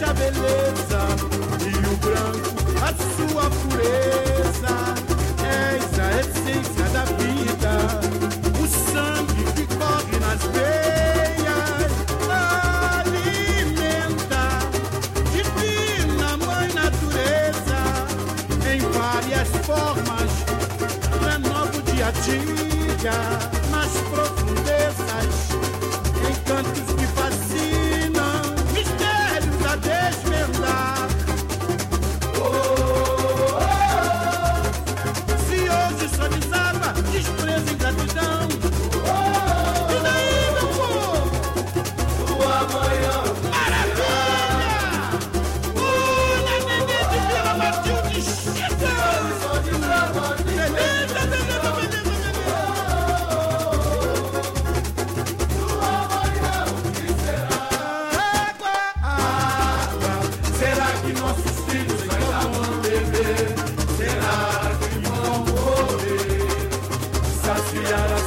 A 0.04 0.12
beleza 0.14 1.00
e 1.60 1.68
o 1.86 1.96
branco 1.98 2.50
a 2.82 2.88
sua 3.16 3.50
pureza. 3.50 4.74
És 5.42 5.98
a 5.98 6.20
essência 6.20 6.86
da 6.92 7.04
vida, 7.04 7.74
o 8.58 8.66
sangue 8.92 9.44
que 9.54 9.66
corre 9.76 10.16
nas 10.20 10.42
veias, 10.54 11.92
alimenta 13.00 14.44
divina 15.32 16.30
mãe 16.38 16.68
natureza 16.72 17.80
em 18.72 18.80
várias 18.98 19.48
formas 19.66 20.30
renova 21.20 21.76
o 21.76 21.82
dia 21.82 22.06
a 22.06 22.10
dia 22.12 23.18
nas 23.70 23.92
profundezas 24.10 25.32
que 26.14 26.30
fascinam 26.48 26.89
Deixa 29.82 30.39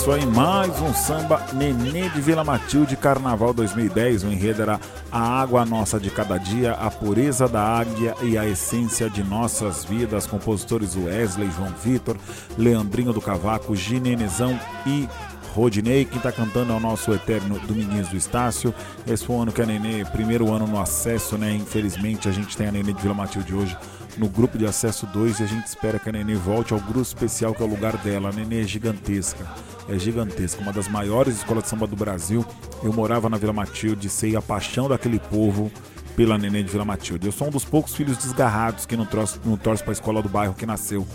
isso 0.00 0.12
aí, 0.12 0.24
mais 0.24 0.80
um 0.80 0.94
samba 0.94 1.44
Nenê 1.52 2.08
de 2.08 2.22
Vila 2.22 2.42
Matilde 2.42 2.96
Carnaval 2.96 3.52
2010. 3.52 4.24
O 4.24 4.28
enredo 4.28 4.62
era 4.62 4.80
A 5.12 5.20
Água 5.42 5.62
Nossa 5.66 6.00
de 6.00 6.08
Cada 6.08 6.38
Dia, 6.38 6.72
A 6.72 6.90
Pureza 6.90 7.46
da 7.46 7.62
Águia 7.62 8.14
e 8.22 8.38
a 8.38 8.46
Essência 8.46 9.10
de 9.10 9.22
Nossas 9.22 9.84
Vidas. 9.84 10.26
Compositores 10.26 10.96
Wesley, 10.96 11.50
João 11.50 11.74
Vitor, 11.84 12.16
Leandrinho 12.56 13.12
do 13.12 13.20
Cavaco, 13.20 13.76
Ginenezão 13.76 14.58
e 14.86 15.06
Rodinei. 15.54 16.06
Quem 16.06 16.18
tá 16.18 16.32
cantando 16.32 16.72
é 16.72 16.76
o 16.76 16.80
nosso 16.80 17.12
eterno 17.12 17.58
Dominguinhos 17.58 18.08
do 18.08 18.16
Estácio. 18.16 18.74
Esse 19.06 19.26
foi 19.26 19.36
o 19.36 19.42
ano 19.42 19.52
que 19.52 19.60
a 19.60 19.66
Nenê, 19.66 20.06
primeiro 20.06 20.50
ano 20.50 20.66
no 20.66 20.80
acesso, 20.80 21.36
né? 21.36 21.52
Infelizmente 21.52 22.26
a 22.26 22.32
gente 22.32 22.56
tem 22.56 22.68
a 22.68 22.72
Nenê 22.72 22.94
de 22.94 23.02
Vila 23.02 23.12
Matilde 23.12 23.54
hoje 23.54 23.76
no 24.16 24.28
grupo 24.28 24.58
de 24.58 24.66
acesso 24.66 25.06
2 25.06 25.40
e 25.40 25.42
a 25.42 25.46
gente 25.46 25.66
espera 25.66 25.98
que 25.98 26.08
a 26.08 26.12
Nenê 26.12 26.34
volte 26.34 26.72
ao 26.72 26.80
grupo 26.80 27.02
especial 27.02 27.54
que 27.54 27.62
é 27.62 27.66
o 27.66 27.68
lugar 27.68 27.96
dela. 27.98 28.30
A 28.30 28.32
Nenê 28.32 28.62
é 28.62 28.64
gigantesca, 28.64 29.46
é 29.90 29.98
gigantesca, 29.98 30.62
uma 30.62 30.72
das 30.72 30.88
maiores 30.88 31.36
escolas 31.36 31.64
de 31.64 31.68
samba 31.68 31.86
do 31.86 31.96
Brasil. 31.96 32.44
Eu 32.82 32.92
morava 32.92 33.28
na 33.28 33.36
Vila 33.36 33.52
Matilde, 33.52 34.08
sei 34.08 34.36
a 34.36 34.42
paixão 34.42 34.88
daquele 34.88 35.18
povo 35.18 35.70
pela 36.16 36.38
Nenê 36.38 36.62
de 36.62 36.70
Vila 36.70 36.84
Matilde. 36.84 37.26
Eu 37.26 37.32
sou 37.32 37.48
um 37.48 37.50
dos 37.50 37.64
poucos 37.64 37.94
filhos 37.94 38.16
desgarrados 38.16 38.86
que 38.86 38.96
não 38.96 39.04
torce, 39.04 39.40
não 39.44 39.56
torce 39.56 39.82
para 39.82 39.92
a 39.92 39.94
escola 39.94 40.22
do 40.22 40.28
bairro 40.28 40.54
que 40.54 40.64
nasceu. 40.64 41.06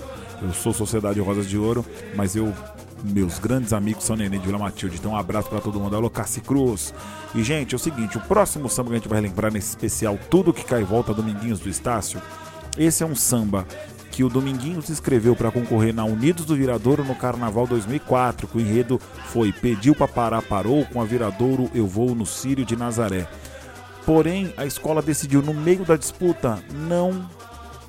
Eu 0.42 0.54
sou 0.54 0.74
Sociedade 0.74 1.20
Rosas 1.22 1.48
de 1.48 1.58
Ouro, 1.58 1.86
mas 2.16 2.36
eu 2.36 2.54
meus 3.04 3.38
grandes 3.38 3.72
amigos 3.72 4.04
são 4.04 4.16
Nenê 4.16 4.38
de 4.38 4.46
Vila 4.46 4.58
Matilde. 4.58 4.98
Então 4.98 5.12
um 5.12 5.18
abraço 5.18 5.50
para 5.50 5.62
todo 5.62 5.80
mundo. 5.80 5.96
Alô, 5.96 6.10
Cassi 6.10 6.42
Cruz. 6.42 6.94
E, 7.34 7.44
gente, 7.44 7.74
é 7.74 7.78
o 7.78 7.80
seguinte: 7.80 8.18
o 8.18 8.22
próximo 8.22 8.70
samba 8.70 8.90
que 8.90 8.96
a 8.96 8.98
gente 8.98 9.10
vai 9.10 9.22
lembrar 9.22 9.52
nesse 9.52 9.70
especial 9.70 10.18
Tudo 10.30 10.54
que 10.54 10.66
Cai 10.66 10.84
Volta 10.84 11.14
Dominguinhos 11.14 11.60
do 11.60 11.70
Estácio 11.70 12.22
esse 12.78 13.04
é 13.04 13.06
um 13.06 13.16
samba 13.16 13.66
que 14.16 14.24
o 14.24 14.30
Dominguinhos 14.30 14.88
escreveu 14.88 15.36
para 15.36 15.52
concorrer 15.52 15.94
na 15.94 16.06
Unidos 16.06 16.46
do 16.46 16.56
Viradouro 16.56 17.04
no 17.04 17.14
Carnaval 17.16 17.68
2004, 17.68 18.48
que 18.48 18.58
o 18.58 18.62
enredo 18.62 18.98
foi 19.26 19.52
Pediu 19.52 19.94
para 19.94 20.08
parar, 20.08 20.42
parou, 20.42 20.86
com 20.86 21.02
a 21.02 21.06
Viradouro 21.06 21.70
eu 21.76 21.86
vou 21.86 22.16
no 22.16 22.26
Sírio 22.26 22.64
de 22.64 22.78
Nazaré. 22.78 23.28
Porém, 24.06 24.54
a 24.56 24.66
escola 24.66 25.02
decidiu 25.02 25.42
no 25.42 25.54
meio 25.54 25.84
da 25.84 25.98
disputa 25.98 26.60
não 26.88 27.30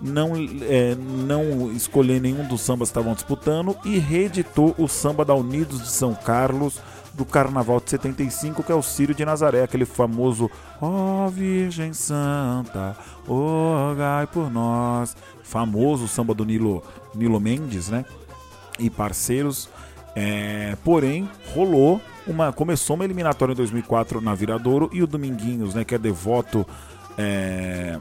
não, 0.02 0.32
é, 0.62 0.96
não 0.96 1.72
escolher 1.72 2.20
nenhum 2.20 2.46
dos 2.46 2.60
sambas 2.60 2.88
que 2.88 2.98
estavam 2.98 3.14
disputando 3.14 3.76
e 3.84 3.96
reeditou 3.98 4.74
o 4.76 4.88
samba 4.88 5.24
da 5.24 5.34
Unidos 5.34 5.80
de 5.80 5.90
São 5.90 6.12
Carlos 6.12 6.80
do 7.16 7.24
Carnaval 7.24 7.80
de 7.80 7.90
75, 7.90 8.62
que 8.62 8.70
é 8.70 8.74
o 8.74 8.82
Círio 8.82 9.14
de 9.14 9.24
Nazaré, 9.24 9.62
aquele 9.62 9.86
famoso 9.86 10.50
Ó 10.80 11.26
oh, 11.26 11.30
Virgem 11.30 11.94
Santa, 11.94 12.96
rogai 13.26 14.26
por 14.26 14.50
nós. 14.50 15.16
Famoso 15.42 16.06
samba 16.06 16.34
do 16.34 16.44
Nilo, 16.44 16.82
Nilo 17.14 17.40
Mendes, 17.40 17.88
né? 17.88 18.04
E 18.78 18.90
parceiros. 18.90 19.70
É, 20.14 20.76
porém, 20.84 21.28
rolou 21.54 22.00
uma. 22.26 22.52
Começou 22.52 22.96
uma 22.96 23.04
eliminatória 23.04 23.52
em 23.52 23.56
2004 23.56 24.20
na 24.20 24.34
Viradouro 24.34 24.90
e 24.92 25.02
o 25.02 25.06
Dominguinhos, 25.06 25.74
né? 25.74 25.84
Que 25.84 25.94
é 25.94 25.98
devoto 25.98 26.66
é, 27.16 27.98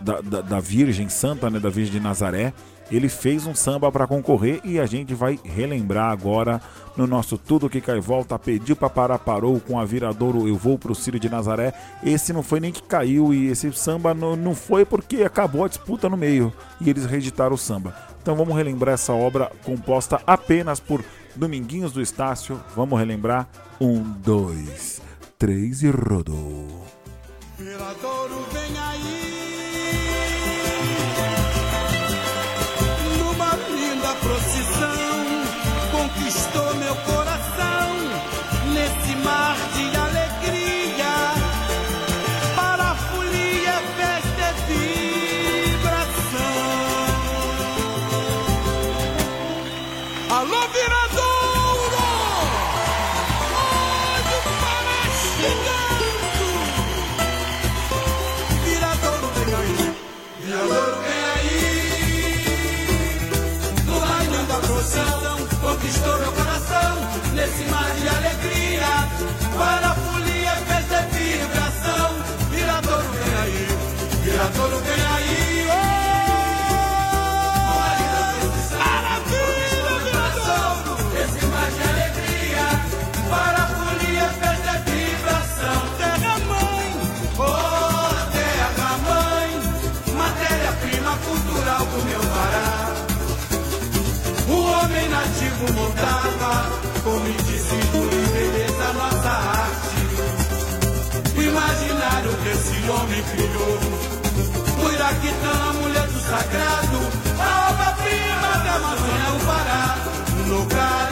da, 0.00 0.20
da, 0.20 0.40
da, 0.40 0.60
Virgem 0.60 1.08
Santa, 1.08 1.50
né? 1.50 1.58
Da 1.58 1.68
Virgem 1.68 1.92
de 1.92 2.00
Nazaré. 2.00 2.54
Ele 2.94 3.08
fez 3.08 3.44
um 3.44 3.56
samba 3.56 3.90
para 3.90 4.06
concorrer 4.06 4.60
e 4.62 4.78
a 4.78 4.86
gente 4.86 5.14
vai 5.14 5.36
relembrar 5.42 6.12
agora 6.12 6.60
no 6.96 7.08
nosso 7.08 7.36
Tudo 7.36 7.68
Que 7.68 7.80
Cai 7.80 7.98
Volta. 7.98 8.38
Pediu 8.38 8.76
para 8.76 8.88
parar, 8.88 9.18
parou 9.18 9.58
com 9.58 9.80
a 9.80 9.84
Viradouro 9.84 10.46
Eu 10.46 10.56
Vou 10.56 10.78
Pro 10.78 10.94
Círio 10.94 11.18
de 11.18 11.28
Nazaré. 11.28 11.74
Esse 12.04 12.32
não 12.32 12.40
foi 12.40 12.60
nem 12.60 12.70
que 12.70 12.82
caiu 12.84 13.34
e 13.34 13.48
esse 13.48 13.72
samba 13.72 14.14
não, 14.14 14.36
não 14.36 14.54
foi 14.54 14.84
porque 14.84 15.24
acabou 15.24 15.64
a 15.64 15.68
disputa 15.68 16.08
no 16.08 16.16
meio 16.16 16.52
e 16.80 16.88
eles 16.88 17.04
reeditaram 17.04 17.54
o 17.54 17.58
samba. 17.58 17.96
Então 18.22 18.36
vamos 18.36 18.54
relembrar 18.54 18.94
essa 18.94 19.12
obra 19.12 19.50
composta 19.64 20.20
apenas 20.24 20.78
por 20.78 21.04
Dominguinhos 21.34 21.92
do 21.92 22.00
Estácio. 22.00 22.60
Vamos 22.76 22.96
relembrar. 22.96 23.48
Um, 23.80 24.02
dois, 24.02 25.02
três 25.36 25.82
e 25.82 25.90
rodou. 25.90 26.86
Viradouro 27.58 28.53
montava 95.72 96.70
com 97.02 97.18
misticismo 97.20 98.08
e 98.12 98.26
beleza 98.32 98.92
nossa 98.92 99.30
arte. 99.30 100.02
Imaginário 101.40 102.32
desse 102.44 102.90
homem 102.90 103.22
criou. 103.22 103.78
O 104.84 104.92
Iraquitã, 104.92 105.52
a 105.68 105.72
mulher 105.74 106.06
do 106.08 106.20
sagrado, 106.20 106.98
a 107.38 107.70
obra-prima 107.70 108.52
da 108.64 108.74
Amazônia, 108.74 109.30
o 109.34 109.40
Pará. 109.46 109.84
No 110.48 110.66
carimbó, 110.66 111.03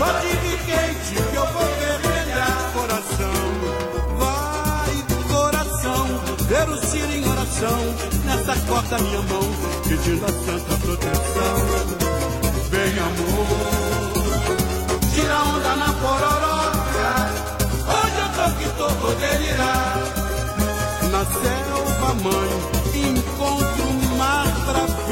Pode 0.00 0.28
vir 0.28 0.58
quente 0.64 1.12
que 1.12 1.36
eu 1.36 1.46
vou 1.48 1.68
mergulhar. 1.76 2.72
Coração, 2.72 3.40
vai 4.16 4.94
coração, 5.28 6.06
ver 6.48 6.66
o 6.70 6.78
em 7.12 7.28
oração. 7.28 7.80
Nessa 8.24 8.56
corta 8.66 8.98
minha 8.98 9.20
mão, 9.20 9.42
pedindo 9.86 10.24
a 10.24 10.28
santa 10.28 10.74
proteção. 10.78 11.56
Vem 12.70 12.98
amor, 12.98 13.46
tira 15.12 15.38
onda 15.42 15.76
na 15.76 15.92
pororoca. 15.92 17.10
Hoje 17.92 18.18
eu 18.22 18.30
tô 18.36 18.46
que 18.56 18.68
tô 18.78 18.88
vou 19.00 19.14
delirar. 19.16 19.98
Na 21.12 21.22
selva, 21.26 22.14
mãe, 22.24 22.50
encontro 23.06 23.84
um 23.84 24.16
mar 24.16 24.46
bravio. 24.64 25.09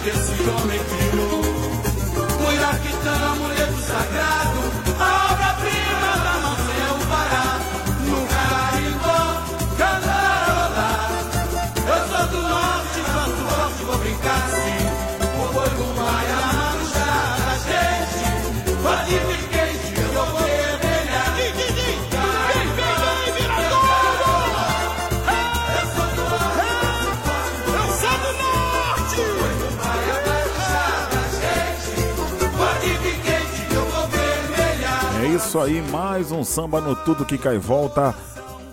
Imaginário 0.00 0.04
desse 0.04 0.42
homem 0.48 0.80
criou. 0.84 1.40
O 2.40 2.52
Iraquitã, 2.52 3.32
amuleto 3.32 3.80
sagrado, 3.80 4.79
isso 35.50 35.58
aí, 35.58 35.82
mais 35.90 36.30
um 36.30 36.44
samba 36.44 36.80
no 36.80 36.94
Tudo 36.94 37.24
Que 37.24 37.36
Cai 37.36 37.58
Volta. 37.58 38.14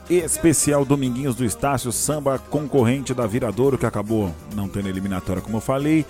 Especial 0.08 0.86
Dominguinhos 0.86 1.34
do 1.34 1.44
Estácio, 1.44 1.92
samba 1.92 2.38
concorrente 2.38 3.16
da 3.16 3.26
Viradouro, 3.26 3.80
que 3.80 3.86
acabou 3.88 4.32
não 4.54 4.70
tendo 4.70 4.88
eliminatória, 4.88 5.42
como 5.42 5.58
eu 5.58 5.62
falei. 5.62 6.06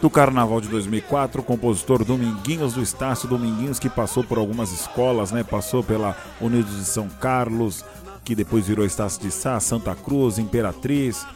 Do 0.00 0.08
Carnaval 0.08 0.60
de 0.60 0.68
2004, 0.68 1.40
o 1.40 1.44
compositor 1.44 2.04
Dominguinhos 2.04 2.74
do 2.74 2.80
Estácio, 2.80 3.28
Dominguinhos 3.28 3.80
que 3.80 3.90
passou 3.90 4.22
por 4.22 4.38
algumas 4.38 4.70
escolas, 4.70 5.32
né? 5.32 5.42
Passou 5.42 5.82
pela 5.82 6.16
Unidos 6.40 6.76
de 6.76 6.84
São 6.84 7.08
Carlos, 7.08 7.84
que 8.24 8.36
depois 8.36 8.68
virou 8.68 8.86
Estácio 8.86 9.20
de 9.20 9.32
Sá, 9.32 9.58
Santa 9.58 9.96
Cruz, 9.96 10.38
Imperatriz, 10.38 11.26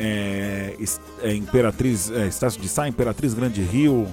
é, 0.00 0.74
é, 1.22 1.32
Imperatriz, 1.32 2.10
é, 2.10 2.26
Estácio 2.26 2.60
de 2.60 2.68
Sá, 2.68 2.88
Imperatriz 2.88 3.34
Grande 3.34 3.62
Rio, 3.62 4.08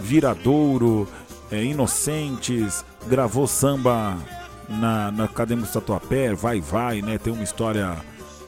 Viradouro, 0.00 1.06
é, 1.50 1.62
Inocentes, 1.62 2.84
gravou 3.06 3.46
samba 3.46 4.16
na, 4.68 5.10
na 5.10 5.24
Academia 5.24 5.64
do 5.64 5.72
Tatuapé, 5.72 6.34
vai, 6.34 6.60
vai, 6.60 7.00
né? 7.00 7.18
Tem 7.18 7.32
uma 7.32 7.42
história, 7.42 7.96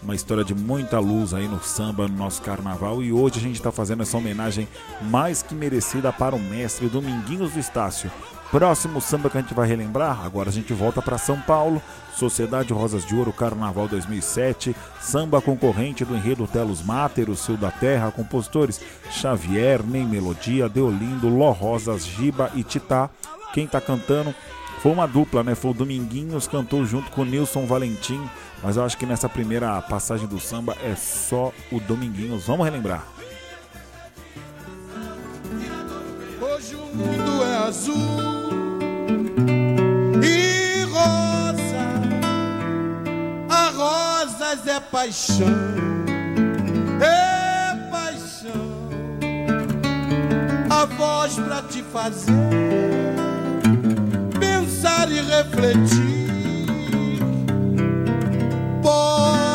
uma 0.02 0.14
história 0.14 0.44
de 0.44 0.54
muita 0.54 0.98
luz 0.98 1.32
aí 1.32 1.48
no 1.48 1.62
samba, 1.62 2.06
no 2.06 2.16
nosso 2.16 2.42
carnaval. 2.42 3.02
E 3.02 3.12
hoje 3.12 3.38
a 3.38 3.42
gente 3.42 3.56
está 3.56 3.72
fazendo 3.72 4.02
essa 4.02 4.16
homenagem 4.16 4.68
mais 5.02 5.42
que 5.42 5.54
merecida 5.54 6.12
para 6.12 6.34
o 6.34 6.38
mestre 6.38 6.88
Dominguinhos 6.88 7.52
do 7.52 7.58
Estácio. 7.58 8.10
Próximo 8.50 9.00
samba 9.00 9.30
que 9.30 9.38
a 9.38 9.40
gente 9.40 9.54
vai 9.54 9.68
relembrar, 9.68 10.24
agora 10.24 10.48
a 10.48 10.52
gente 10.52 10.72
volta 10.72 11.00
para 11.00 11.16
São 11.16 11.40
Paulo, 11.40 11.80
Sociedade 12.16 12.72
Rosas 12.72 13.06
de 13.06 13.14
Ouro, 13.14 13.32
Carnaval 13.32 13.86
2007, 13.86 14.74
samba 15.00 15.40
concorrente 15.40 16.04
do 16.04 16.16
enredo 16.16 16.48
Telos 16.48 16.82
Máter, 16.82 17.30
o 17.30 17.36
Seu 17.36 17.56
da 17.56 17.70
Terra, 17.70 18.10
compositores 18.10 18.80
Xavier, 19.08 19.84
Nem 19.84 20.04
Melodia, 20.04 20.68
Deolindo, 20.68 21.28
Ló 21.28 21.52
Rosas, 21.52 22.04
Giba 22.04 22.50
e 22.56 22.64
Titá. 22.64 23.08
Quem 23.54 23.68
tá 23.68 23.80
cantando 23.80 24.34
foi 24.80 24.90
uma 24.90 25.06
dupla, 25.06 25.44
né? 25.44 25.54
Foi 25.54 25.70
o 25.70 25.74
Dominguinhos, 25.74 26.48
cantou 26.48 26.84
junto 26.84 27.08
com 27.12 27.22
o 27.22 27.24
Nilson 27.24 27.66
Valentim, 27.66 28.20
mas 28.64 28.76
eu 28.76 28.84
acho 28.84 28.98
que 28.98 29.06
nessa 29.06 29.28
primeira 29.28 29.80
passagem 29.82 30.26
do 30.26 30.40
samba 30.40 30.76
é 30.82 30.96
só 30.96 31.52
o 31.70 31.78
Dominguinhos. 31.78 32.48
Vamos 32.48 32.64
relembrar. 32.64 33.06
Mundo 36.94 37.44
é 37.44 37.56
azul 37.68 38.80
e 40.22 40.84
rosa. 40.84 41.84
A 43.48 43.70
rosas 43.70 44.66
é 44.66 44.80
paixão, 44.80 45.46
é 47.00 47.76
paixão. 47.90 48.90
A 50.68 50.84
voz 50.84 51.34
pra 51.34 51.62
te 51.62 51.82
fazer 51.82 52.32
pensar 54.38 55.10
e 55.10 55.20
refletir. 55.20 56.20
Podem 58.82 59.49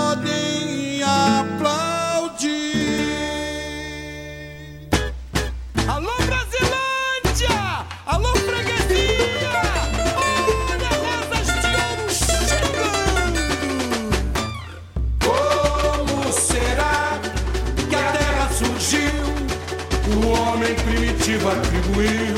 primitivo 21.26 21.49
atribuiu 21.49 22.38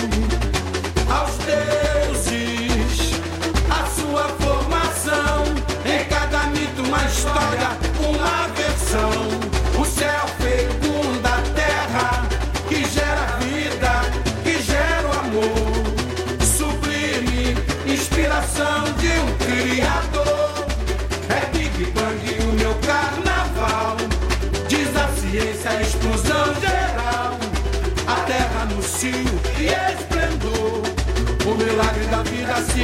aos 1.09 1.37
deuses 1.45 1.86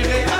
vida 0.01 0.32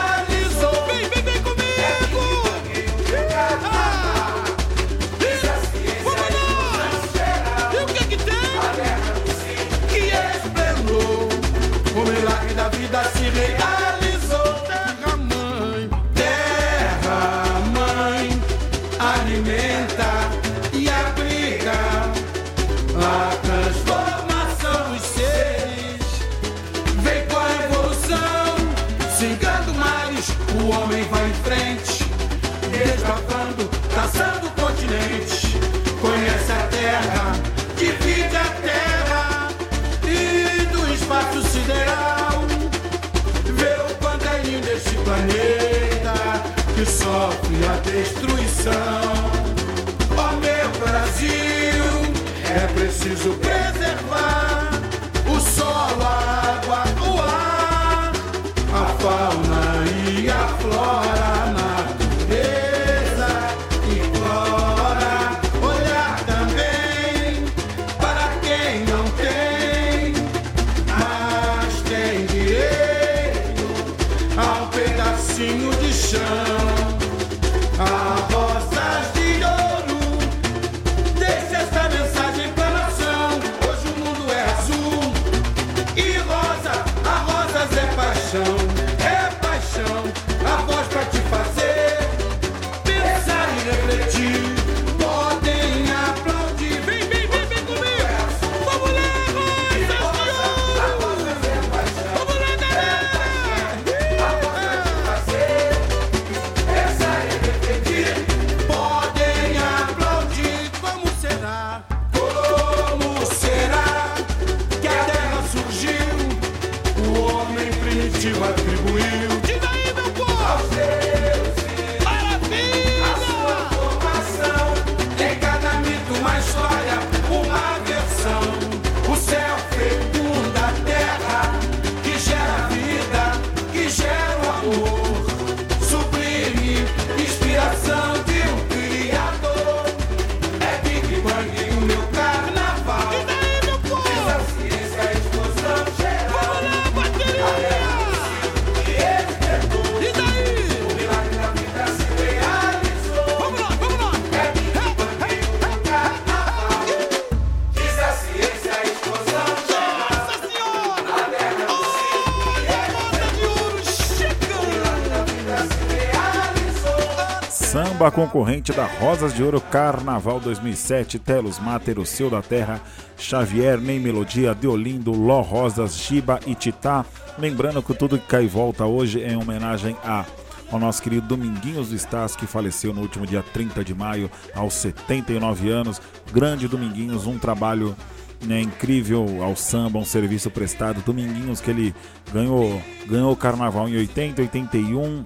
concorrente 168.34 168.74
da 168.74 168.88
Rosas 168.88 169.32
de 169.32 169.44
Ouro 169.44 169.62
Carnaval 169.62 170.40
2007, 170.40 171.20
Telos 171.20 171.60
Mater, 171.60 172.00
o 172.00 172.06
Seu 172.06 172.32
da 172.32 172.42
Terra, 172.42 172.82
Xavier, 173.16 173.80
Nem 173.80 174.00
Melodia, 174.00 174.56
Deolindo, 174.56 175.12
Ló 175.12 175.42
Rosas, 175.42 175.96
Giba 175.96 176.40
e 176.48 176.56
Titá. 176.56 177.06
Lembrando 177.38 177.84
que 177.84 177.94
tudo 177.94 178.18
que 178.18 178.26
cai 178.26 178.46
e 178.46 178.48
volta 178.48 178.88
hoje 178.88 179.22
é 179.22 179.34
em 179.34 179.38
homenagem 179.38 179.96
a 180.04 180.26
ao 180.72 180.80
nosso 180.80 181.04
querido 181.04 181.28
Dominguinhos 181.28 181.90
do 181.90 181.96
Estácio, 181.96 182.40
que 182.40 182.48
faleceu 182.48 182.92
no 182.92 183.02
último 183.02 183.28
dia 183.28 183.44
30 183.54 183.84
de 183.84 183.94
maio, 183.94 184.32
aos 184.56 184.74
79 184.74 185.70
anos. 185.70 186.02
Grande 186.32 186.68
Dominguinhos, 186.68 187.28
um 187.28 187.38
trabalho 187.38 187.96
né, 188.42 188.62
incrível 188.62 189.44
ao 189.44 189.56
samba, 189.56 190.00
um 190.00 190.06
serviço 190.06 190.50
prestado. 190.50 191.04
Dominguinhos 191.06 191.62
que 191.62 191.70
ele 191.70 191.94
ganhou, 192.34 192.82
ganhou 193.06 193.32
o 193.32 193.36
carnaval 193.36 193.88
em 193.88 193.96
80, 193.96 194.42
81, 194.42 195.24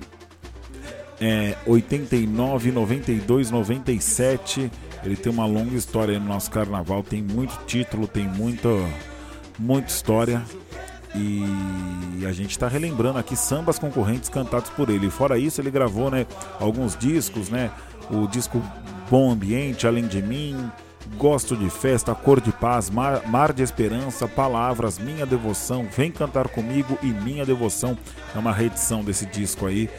é, 1.19 1.56
89, 1.65 2.72
92, 2.72 3.52
97. 3.52 4.72
Ele 5.03 5.15
tem 5.15 5.31
uma 5.31 5.45
longa 5.45 5.76
história 5.76 6.19
no 6.19 6.26
nosso 6.26 6.49
carnaval, 6.52 7.03
tem 7.03 7.22
muito 7.22 7.57
título, 7.65 8.07
tem 8.07 8.27
muita, 8.27 8.69
muita 9.57 9.89
história. 9.89 10.41
E 11.15 12.26
a 12.26 12.31
gente 12.31 12.52
está 12.52 12.68
relembrando 12.68 13.18
aqui 13.18 13.35
sambas 13.35 13.80
concorrentes 13.80 14.30
cantados 14.30 14.69
por 14.72 14.89
ele. 14.89 15.10
Fora 15.10 15.38
isso, 15.38 15.61
ele 15.61 15.72
gravou 15.72 16.11
né, 16.11 16.27
alguns 16.60 16.95
discos, 16.95 17.49
né? 17.49 17.72
O 18.11 18.27
disco 18.27 18.61
Bom 19.10 19.31
Ambiente, 19.31 19.88
Além 19.88 20.06
de 20.06 20.22
Mim, 20.22 20.69
Gosto 21.18 21.56
de 21.56 21.69
Festa, 21.69 22.14
Cor 22.14 22.39
de 22.39 22.52
Paz, 22.52 22.89
Mar, 22.89 23.27
Mar 23.27 23.53
de 23.53 23.64
Esperança, 23.64 24.27
Palavras, 24.27 24.99
Minha 24.99 25.26
Devoção, 25.26 25.88
Vem 25.95 26.11
Cantar 26.11 26.49
Comigo 26.49 26.98
e 27.02 27.07
Minha 27.07 27.45
Devoção. 27.45 27.98
É 28.35 28.38
uma 28.38 28.52
reedição 28.52 29.03
desse 29.03 29.26
disco 29.26 29.65
aí 29.65 29.89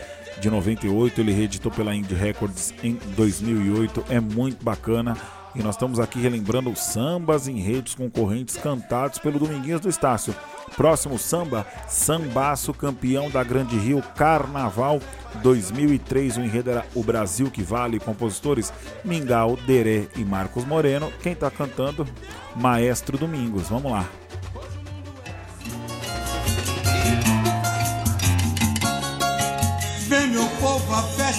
de 0.40 0.50
98, 0.50 1.20
ele 1.20 1.32
reeditou 1.32 1.70
pela 1.70 1.94
Indie 1.94 2.14
Records 2.14 2.72
em 2.82 2.98
2008, 3.16 4.04
é 4.08 4.20
muito 4.20 4.64
bacana. 4.64 5.16
E 5.54 5.62
nós 5.62 5.74
estamos 5.74 5.98
aqui 5.98 6.20
relembrando 6.20 6.74
sambas 6.76 7.48
em 7.48 7.58
redes 7.58 7.94
concorrentes 7.94 8.56
cantados 8.56 9.18
pelo 9.18 9.38
Dominguinhos 9.38 9.80
do 9.80 9.88
Estácio. 9.88 10.34
Próximo 10.76 11.18
samba, 11.18 11.66
Sambaço, 11.88 12.72
campeão 12.72 13.30
da 13.30 13.42
Grande 13.42 13.76
Rio 13.76 14.02
Carnaval 14.14 15.00
2003. 15.42 16.36
O 16.36 16.40
enredo 16.42 16.70
era 16.70 16.86
O 16.94 17.02
Brasil 17.02 17.50
que 17.50 17.62
Vale. 17.62 17.98
Compositores 17.98 18.72
Mingau, 19.04 19.56
Deré 19.66 20.06
e 20.16 20.24
Marcos 20.24 20.64
Moreno. 20.64 21.10
Quem 21.22 21.32
está 21.32 21.50
cantando? 21.50 22.06
Maestro 22.54 23.18
Domingos. 23.18 23.68
Vamos 23.68 23.90
lá. 23.90 24.06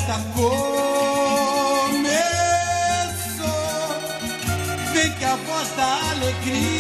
Festa 0.09 0.19
começou. 0.33 0.49
Vem 4.93 5.11
que 5.13 5.25
a 5.25 5.35
voz 5.35 5.69
da 5.75 6.09
alegria 6.11 6.78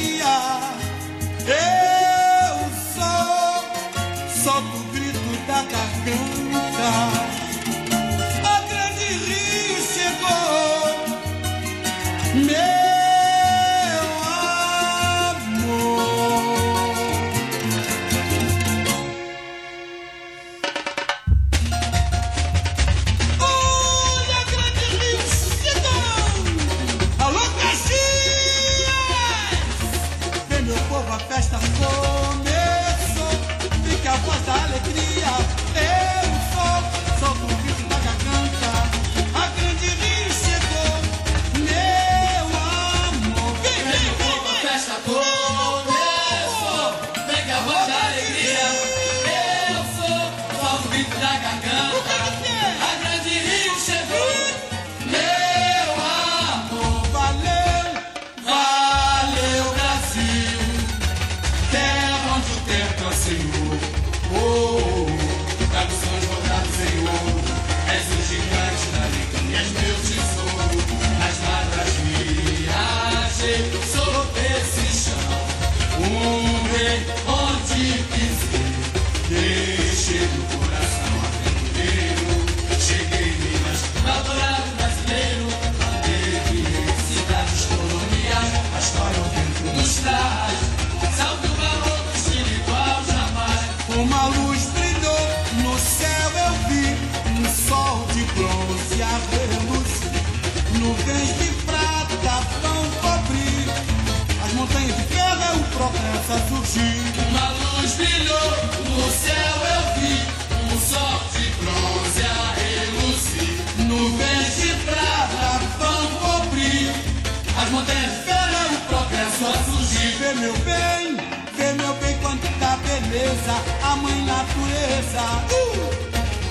a 123.89 123.95
mãe 123.95 124.23
natureza 124.23 125.21
uh, 125.49 125.89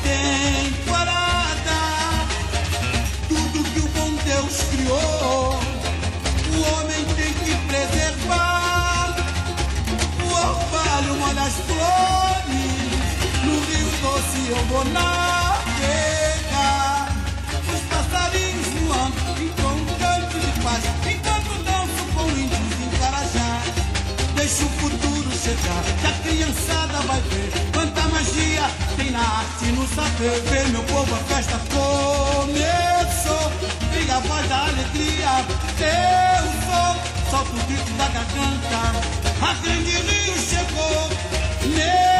temporada. 0.02 1.78
Tudo 3.28 3.62
que 3.62 3.78
o 3.78 3.88
bom 3.88 4.10
Deus 4.24 4.62
criou, 4.70 5.60
o 6.52 6.60
homem 6.62 7.04
tem 7.14 7.32
que 7.34 7.54
preservar. 7.68 9.14
O 10.20 10.26
orvalho 10.32 11.14
molha 11.14 11.42
as 11.42 11.54
flores, 11.68 12.90
no 13.44 13.54
rio 13.66 13.88
doce 14.02 14.40
eu 14.48 14.64
vou 14.66 14.84
navegar. 14.86 15.86
Os 17.72 17.80
passarinhos 17.82 18.66
voando 18.80 19.20
com 19.62 19.72
um 19.74 19.84
canto 20.00 20.36
de 20.40 20.50
paz, 20.60 20.82
enquanto 21.06 21.62
danço 21.62 22.02
com 22.14 22.26
índios 22.30 22.74
em 22.82 22.90
Carajá. 22.98 23.62
Deixa 24.34 24.64
o 24.64 24.68
futuro 24.70 25.07
chegar, 25.48 25.82
que 26.00 26.06
a 26.06 26.12
criançada 26.30 26.98
vai 27.06 27.20
ver 27.22 27.50
quanta 27.72 28.02
magia 28.08 28.70
tem 28.96 29.10
na 29.10 29.20
arte 29.20 29.64
no 29.72 29.86
saber. 29.88 30.40
Ver 30.42 30.68
meu 30.68 30.82
povo, 30.84 31.14
a 31.14 31.18
festa 31.18 31.58
começou. 31.70 33.52
Liga 33.92 34.16
a 34.16 34.20
voz 34.20 34.48
da 34.48 34.64
alegria, 34.66 35.44
eu 35.80 36.44
sou. 36.66 37.30
Solta 37.30 37.50
o 37.50 37.66
grito 37.66 37.92
da 37.92 38.08
garganta, 38.08 38.80
a 39.42 39.54
grande 39.62 39.90
rio 39.90 40.34
chegou. 40.38 41.08
Meu 41.74 42.17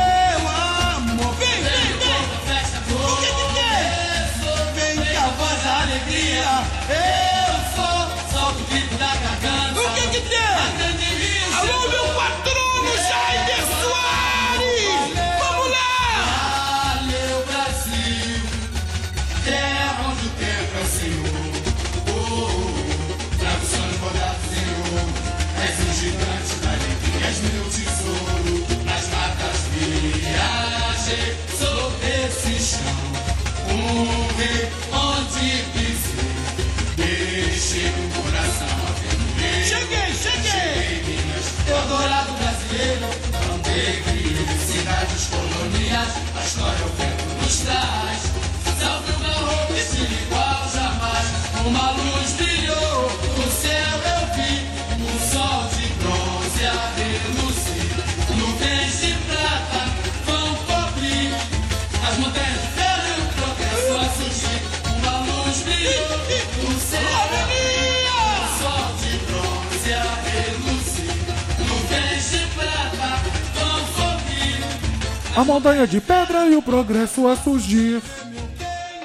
A 75.39 75.45
montanha 75.45 75.87
de 75.87 76.01
pedra 76.01 76.47
e 76.47 76.57
o 76.57 76.61
progresso 76.61 77.29
a 77.29 77.37
surgir. 77.37 78.03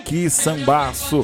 Que 0.03 0.27
sambaço! 0.31 1.23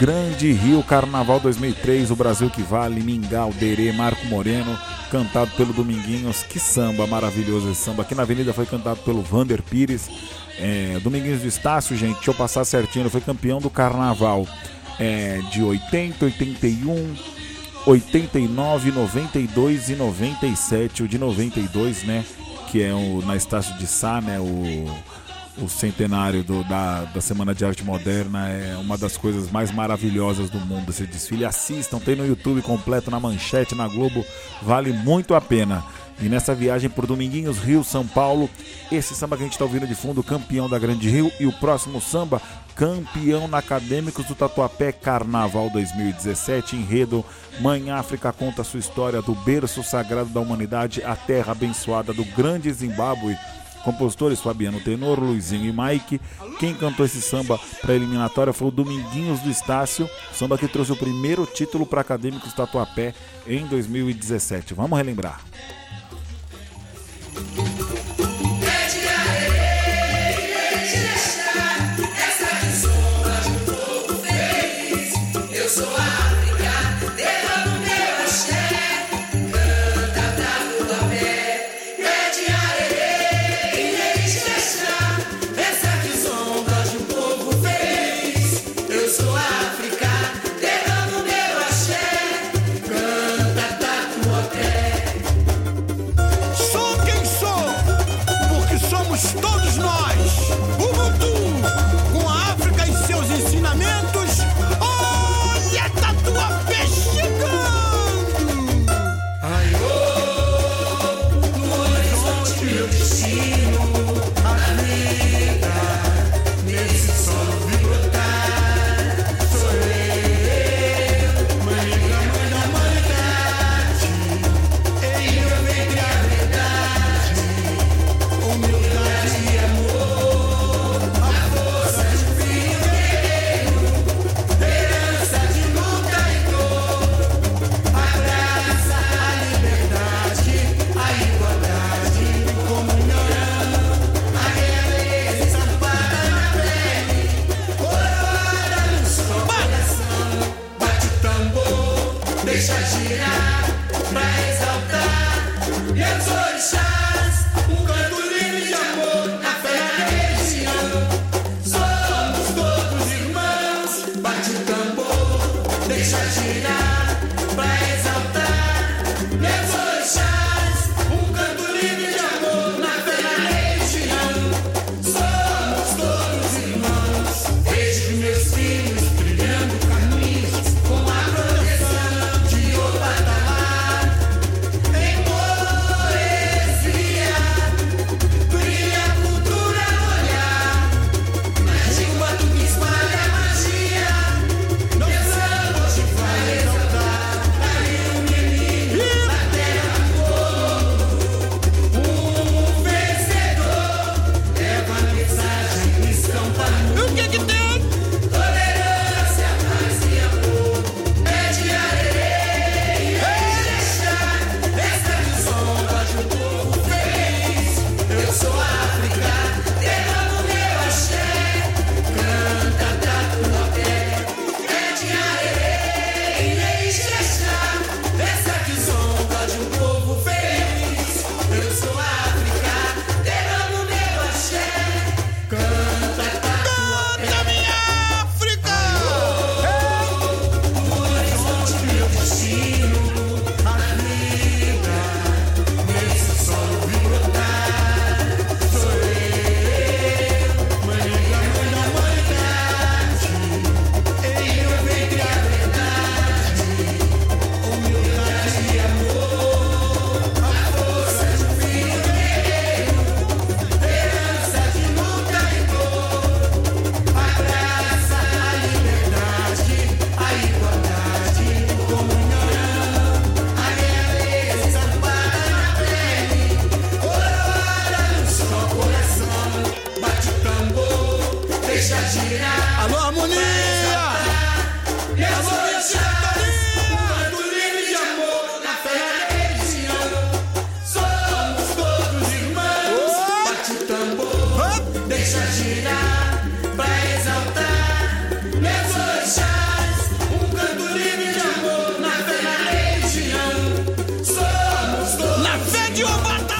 Grande 0.00 0.50
Rio 0.50 0.82
Carnaval 0.82 1.38
2003, 1.40 2.10
o 2.10 2.16
Brasil 2.16 2.48
que 2.48 2.62
vale, 2.62 3.02
Mingau, 3.02 3.52
Derê, 3.52 3.92
Marco 3.92 4.24
Moreno, 4.28 4.74
cantado 5.10 5.50
pelo 5.58 5.74
Dominguinhos. 5.74 6.42
Que 6.42 6.58
samba 6.58 7.06
maravilhoso 7.06 7.70
esse 7.70 7.82
samba. 7.82 8.00
Aqui 8.00 8.14
na 8.14 8.22
Avenida 8.22 8.54
foi 8.54 8.64
cantado 8.64 8.98
pelo 9.00 9.20
Vander 9.20 9.62
Pires. 9.62 10.08
É, 10.58 10.98
Dominguinhos 11.02 11.42
do 11.42 11.48
Estácio, 11.48 11.94
gente, 11.94 12.14
deixa 12.14 12.30
eu 12.30 12.34
passar 12.34 12.64
certinho, 12.64 13.02
ele 13.02 13.10
foi 13.10 13.20
campeão 13.20 13.58
do 13.58 13.68
Carnaval 13.68 14.48
é, 14.98 15.38
de 15.52 15.62
80, 15.62 16.24
81, 16.24 17.14
89, 17.84 18.90
92 18.90 19.90
e 19.90 19.96
97. 19.96 21.02
O 21.02 21.08
de 21.08 21.18
92, 21.18 22.04
né? 22.04 22.24
Que 22.70 22.82
é 22.82 22.92
o, 22.92 23.22
na 23.24 23.36
Estácio 23.36 23.76
de 23.78 23.86
Sá, 23.86 24.20
né? 24.20 24.38
O, 24.38 25.64
o 25.64 25.68
centenário 25.68 26.44
do, 26.44 26.62
da, 26.64 27.04
da 27.04 27.20
Semana 27.20 27.54
de 27.54 27.64
Arte 27.64 27.82
Moderna 27.82 28.48
é 28.48 28.76
uma 28.76 28.98
das 28.98 29.16
coisas 29.16 29.50
mais 29.50 29.70
maravilhosas 29.70 30.50
do 30.50 30.58
mundo. 30.58 30.90
Esse 30.90 31.06
desfile, 31.06 31.44
assistam, 31.44 31.98
tem 31.98 32.14
no 32.14 32.26
YouTube 32.26 32.60
completo, 32.62 33.10
na 33.10 33.18
manchete, 33.18 33.74
na 33.74 33.88
Globo, 33.88 34.24
vale 34.62 34.92
muito 34.92 35.34
a 35.34 35.40
pena. 35.40 35.84
E 36.20 36.28
nessa 36.28 36.54
viagem 36.54 36.88
por 36.88 37.06
Dominguinhos, 37.06 37.58
Rio, 37.58 37.84
São 37.84 38.06
Paulo, 38.06 38.48
esse 38.90 39.14
samba 39.14 39.36
que 39.36 39.42
a 39.42 39.46
gente 39.46 39.52
está 39.52 39.64
ouvindo 39.64 39.86
de 39.86 39.94
fundo, 39.94 40.22
campeão 40.22 40.68
da 40.68 40.78
Grande 40.78 41.10
Rio, 41.10 41.30
e 41.38 41.46
o 41.46 41.52
próximo 41.52 42.00
samba, 42.00 42.40
campeão 42.74 43.46
na 43.46 43.58
Acadêmicos 43.58 44.24
do 44.26 44.34
Tatuapé 44.34 44.92
Carnaval 44.92 45.68
2017, 45.70 46.76
enredo 46.76 47.24
Mãe 47.60 47.90
África 47.90 48.32
conta 48.32 48.64
sua 48.64 48.80
história 48.80 49.20
do 49.20 49.34
berço 49.34 49.82
sagrado 49.82 50.30
da 50.30 50.40
humanidade, 50.40 51.02
a 51.02 51.16
terra 51.16 51.52
abençoada 51.52 52.12
do 52.12 52.24
grande 52.24 52.72
Zimbábue. 52.72 53.36
Compositores 53.82 54.40
Fabiano 54.40 54.80
Tenor, 54.80 55.20
Luizinho 55.20 55.70
e 55.70 55.72
Mike. 55.72 56.20
Quem 56.58 56.74
cantou 56.74 57.06
esse 57.06 57.22
samba 57.22 57.56
para 57.80 57.92
a 57.92 57.94
eliminatória 57.94 58.52
foi 58.52 58.66
o 58.66 58.72
Dominguinhos 58.72 59.38
do 59.38 59.48
Estácio, 59.48 60.10
samba 60.32 60.58
que 60.58 60.66
trouxe 60.66 60.90
o 60.90 60.96
primeiro 60.96 61.46
título 61.46 61.86
para 61.86 62.00
Acadêmicos 62.00 62.52
Tatuapé 62.52 63.14
em 63.46 63.64
2017. 63.64 64.74
Vamos 64.74 64.98
relembrar. 64.98 65.40
Thank 67.36 67.58
you. 67.58 67.65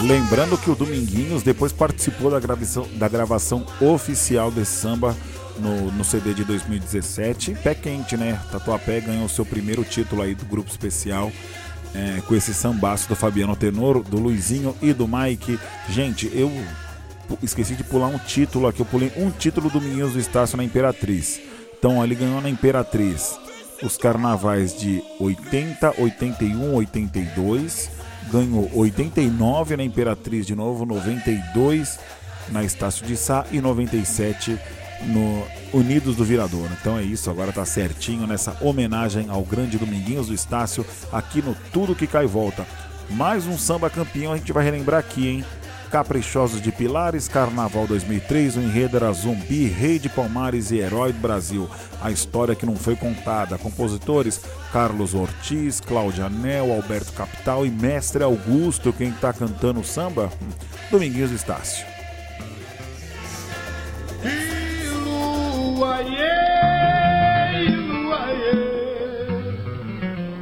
Lembrando 0.07 0.57
que 0.57 0.71
o 0.71 0.77
Dominguinhos 0.77 1.43
depois 1.43 1.73
participou 1.73 2.31
da 2.31 2.39
gravação, 2.39 2.87
da 2.95 3.09
gravação 3.09 3.67
oficial 3.81 4.53
desse 4.53 4.71
samba 4.71 5.17
no, 5.59 5.91
no 5.91 6.05
CD 6.05 6.33
de 6.33 6.45
2017. 6.45 7.57
Pé 7.57 7.75
quente, 7.75 8.17
né? 8.17 8.41
Tatuapé 8.53 9.01
ganhou 9.01 9.29
seu 9.29 9.45
primeiro 9.45 9.83
título 9.83 10.23
aí 10.23 10.33
do 10.33 10.45
grupo 10.45 10.71
especial 10.71 11.33
é, 11.93 12.21
com 12.21 12.37
esse 12.37 12.55
sambaço 12.55 13.09
do 13.09 13.17
Fabiano 13.17 13.57
Tenoro, 13.57 14.05
do 14.05 14.21
Luizinho 14.21 14.77
e 14.81 14.93
do 14.93 15.09
Mike. 15.09 15.59
Gente, 15.89 16.31
eu 16.33 16.53
esqueci 17.43 17.75
de 17.75 17.83
pular 17.83 18.07
um 18.07 18.19
título 18.19 18.69
aqui. 18.69 18.83
Eu 18.83 18.87
pulei 18.87 19.13
um 19.17 19.29
título 19.33 19.69
do 19.69 19.81
Minhos 19.81 20.13
do 20.13 20.21
Estácio 20.21 20.57
na 20.57 20.63
Imperatriz. 20.63 21.41
Então 21.77 22.05
ele 22.05 22.15
ganhou 22.15 22.41
na 22.41 22.49
Imperatriz 22.49 23.37
os 23.83 23.97
carnavais 23.97 24.79
de 24.79 25.03
80, 25.19 26.01
81, 26.01 26.75
82. 26.75 28.06
Ganhou 28.31 28.71
89 28.75 29.77
na 29.77 29.85
Imperatriz 29.85 30.47
de 30.47 30.55
novo, 30.55 30.85
92 30.85 31.99
na 32.49 32.65
Estácio 32.65 33.07
de 33.07 33.17
Sá 33.17 33.45
e 33.51 33.61
97 33.61 34.59
no 35.03 35.45
Unidos 35.73 36.17
do 36.17 36.25
Virador. 36.25 36.69
Então 36.81 36.99
é 36.99 37.03
isso, 37.03 37.31
agora 37.31 37.53
tá 37.53 37.65
certinho 37.65 38.27
nessa 38.27 38.57
homenagem 38.61 39.27
ao 39.29 39.43
grande 39.43 39.79
Dominguinhos 39.79 40.29
do 40.29 40.35
Estácio 40.35 40.85
aqui 41.13 41.43
no 41.43 41.55
Tudo 41.73 41.95
Que 41.95 42.07
Cai 42.07 42.27
Volta. 42.27 42.67
Mais 43.11 43.47
um 43.47 43.57
samba 43.57 43.89
campeão 43.89 44.33
a 44.33 44.37
gente 44.37 44.53
vai 44.53 44.65
relembrar 44.65 44.99
aqui, 44.99 45.29
hein? 45.29 45.45
Caprichosos 45.91 46.61
de 46.61 46.73
Pilares, 46.73 47.29
Carnaval 47.29 47.87
2003, 47.87 48.57
o 48.57 48.61
enredo 48.61 48.97
era 48.97 49.13
Zumbi, 49.13 49.67
Rei 49.67 49.99
de 49.99 50.09
Palmares 50.09 50.71
e 50.71 50.79
Herói 50.79 51.13
do 51.13 51.21
Brasil. 51.21 51.69
A 52.03 52.11
história 52.11 52.55
que 52.55 52.67
não 52.67 52.77
foi 52.77 52.97
contada. 52.97 53.57
Compositores 53.57 54.41
Carlos 54.73 55.15
Ortiz, 55.15 55.81
Cláudia 55.81 56.29
Nel, 56.29 56.73
Alberto 56.73 57.13
Capital 57.13 57.65
e 57.65 57.71
Mestre 57.71 58.23
Augusto. 58.23 58.93
Quem 58.93 59.13
tá 59.13 59.33
cantando 59.33 59.81
o 59.81 59.85
samba? 59.85 60.31
Hum, 60.43 60.49
Dominguinhos 60.91 61.31
do 61.31 61.37
Estácio. 61.37 61.87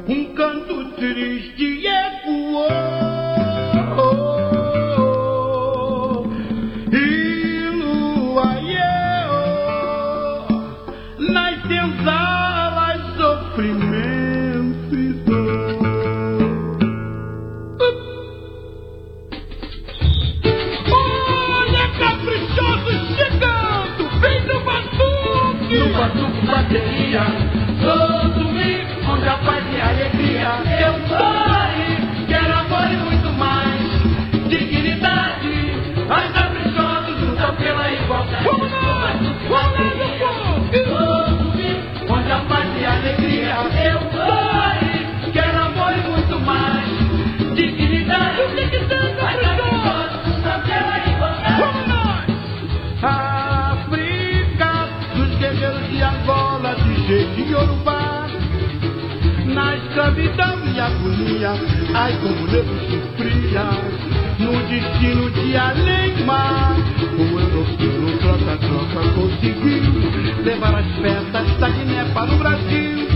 Um 0.08 0.34
canto 0.34 0.90
triste 0.96 1.86
ecoou. 1.86 3.13
Batuque. 25.94 26.46
Bateria, 26.46 27.22
todo 27.80 28.34
domingo, 28.34 29.12
onde 29.12 29.28
a 29.28 29.38
paz 29.38 29.64
e 29.72 29.80
a 29.80 29.88
alegria. 29.88 30.48
Eu 30.80 30.94
aí, 31.16 32.26
quero 32.28 32.52
amor 32.52 32.92
e 32.92 32.96
muito 32.96 33.28
mais. 33.38 34.48
Dignidade, 34.48 35.72
as 36.10 36.32
caprichosos 36.32 37.20
lutam 37.20 37.54
pela 37.56 37.92
igualdade. 37.92 38.44
Vamos 38.44 38.70
lá, 38.70 39.12
vamos 39.48 39.84
Todo 40.72 41.36
domingo, 41.38 42.12
onde 42.12 42.32
a 42.32 42.38
paz 42.40 42.68
e 42.80 42.84
a 42.84 42.92
alegria. 42.92 43.56
Eu 43.84 44.00
sou 44.10 44.53
Yorubá. 57.50 58.26
Na 59.46 59.76
escravidão 59.76 60.58
e 60.74 60.80
agonia, 60.80 61.52
ai 61.94 62.12
como 62.22 62.44
o 62.44 62.46
negro 62.46 62.78
sofria. 62.90 63.64
No 64.38 64.52
destino 64.68 65.30
de 65.30 65.56
além-mar, 65.56 66.74
o 67.16 67.38
europeu 67.38 68.18
troca-troca 68.20 69.08
conseguiu 69.14 70.42
levar 70.44 70.74
as 70.74 70.86
peças 71.00 71.58
da 71.60 71.68
Guiné 71.68 72.04
para 72.12 72.32
o 72.32 72.38
Brasil. 72.38 73.08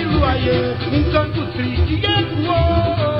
Iluaiê, 0.00 0.74
um 0.92 1.12
canto 1.12 1.46
triste 1.52 2.02
ecoou. 2.04 3.13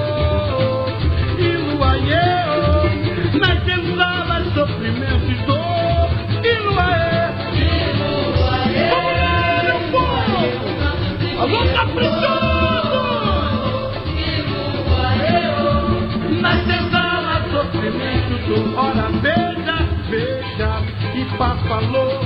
Ora, 18.76 19.08
veja, 19.22 19.78
veja, 20.10 20.82
e 21.14 21.24
Pá 21.36 21.56
falou 21.68 22.20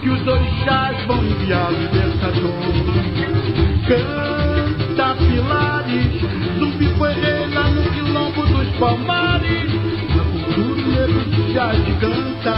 que 0.00 0.08
os 0.08 0.26
orixás 0.26 0.96
vão 1.06 1.22
enviar 1.24 1.70
o 1.70 1.76
libertador. 1.76 2.52
Canta 3.86 5.14
pilares, 5.16 6.20
zumbi 6.58 6.86
foi 6.98 7.12
rei 7.12 7.46
lá 7.54 7.68
no 7.70 7.82
quilombo 7.90 8.46
dos 8.46 8.68
palmares. 8.78 9.70
Na 10.16 10.24
cultura 10.24 11.06
já 11.52 11.70
canta, 12.00 12.56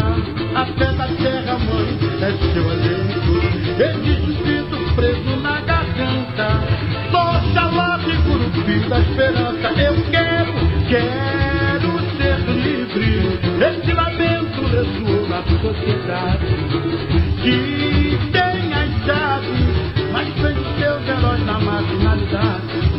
a 0.55 0.67
fé 0.67 0.93
da 0.93 1.09
terra 1.09 1.59
mãe 1.59 1.99
é 2.21 2.31
seu 2.53 2.71
alento. 2.71 3.33
Ele 3.79 4.27
suspiro 4.27 4.52
curupi 8.53 8.89
da 8.89 9.01
esperança. 9.01 9.69
Eu 9.81 9.95
quero, 10.11 10.53
quero 10.89 12.01
ser 12.17 12.39
livre. 12.51 13.41
Esse 13.63 13.93
lamento 13.93 14.61
ressoou 14.67 15.29
na 15.29 15.43
sociedade 15.43 16.47
que 17.43 18.19
tem 18.33 18.75
as 18.75 19.05
chaves, 19.05 20.13
mas 20.13 20.29
venceu 20.35 20.97
os 20.97 21.09
heróis 21.09 21.47
na 21.47 21.59
marginalidade. 21.59 22.93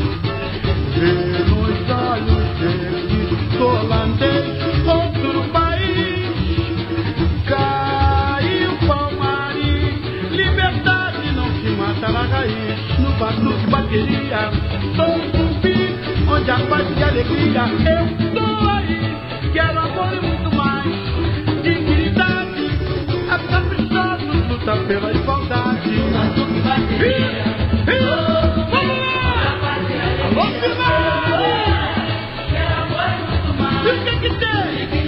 Vê 0.97 1.13
nos 1.49 1.89
olhos 1.89 2.47
desse 2.59 3.57
holandês 3.61 4.45
outro 4.85 5.43
país. 5.51 6.23
Caiu 7.45 8.77
palmares, 8.87 10.31
liberdade 10.31 11.31
não 11.35 11.47
se 11.61 11.69
mata 11.71 12.11
na 12.11 12.23
raiz. 12.23 12.99
No 12.99 13.11
batuque 13.13 13.67
bateria, 13.67 14.51
a 16.51 16.59
paz 16.67 16.85
e 16.97 17.03
a 17.03 17.07
alegria. 17.07 17.63
Eu 17.89 18.05
estou 18.27 18.69
aí, 18.69 18.99
quero 19.53 19.79
amor 19.79 20.13
e 20.13 20.19
muito 20.25 20.55
mais. 20.55 20.85
Dignidade, 21.63 22.71
a 23.29 23.37
caprichosos 23.39 24.47
luta 24.49 24.75
pela 24.87 25.11
igualdade. 25.13 25.89
Ih, 25.89 25.99
ih, 27.91 28.03
Vamos 28.71 28.97
lá! 28.99 29.23
Alô, 30.25 30.45
Pilar! 30.59 31.93
E 33.85 33.89
o 33.89 34.03
que 34.03 34.13
que 34.19 34.29
tem? 34.37 35.02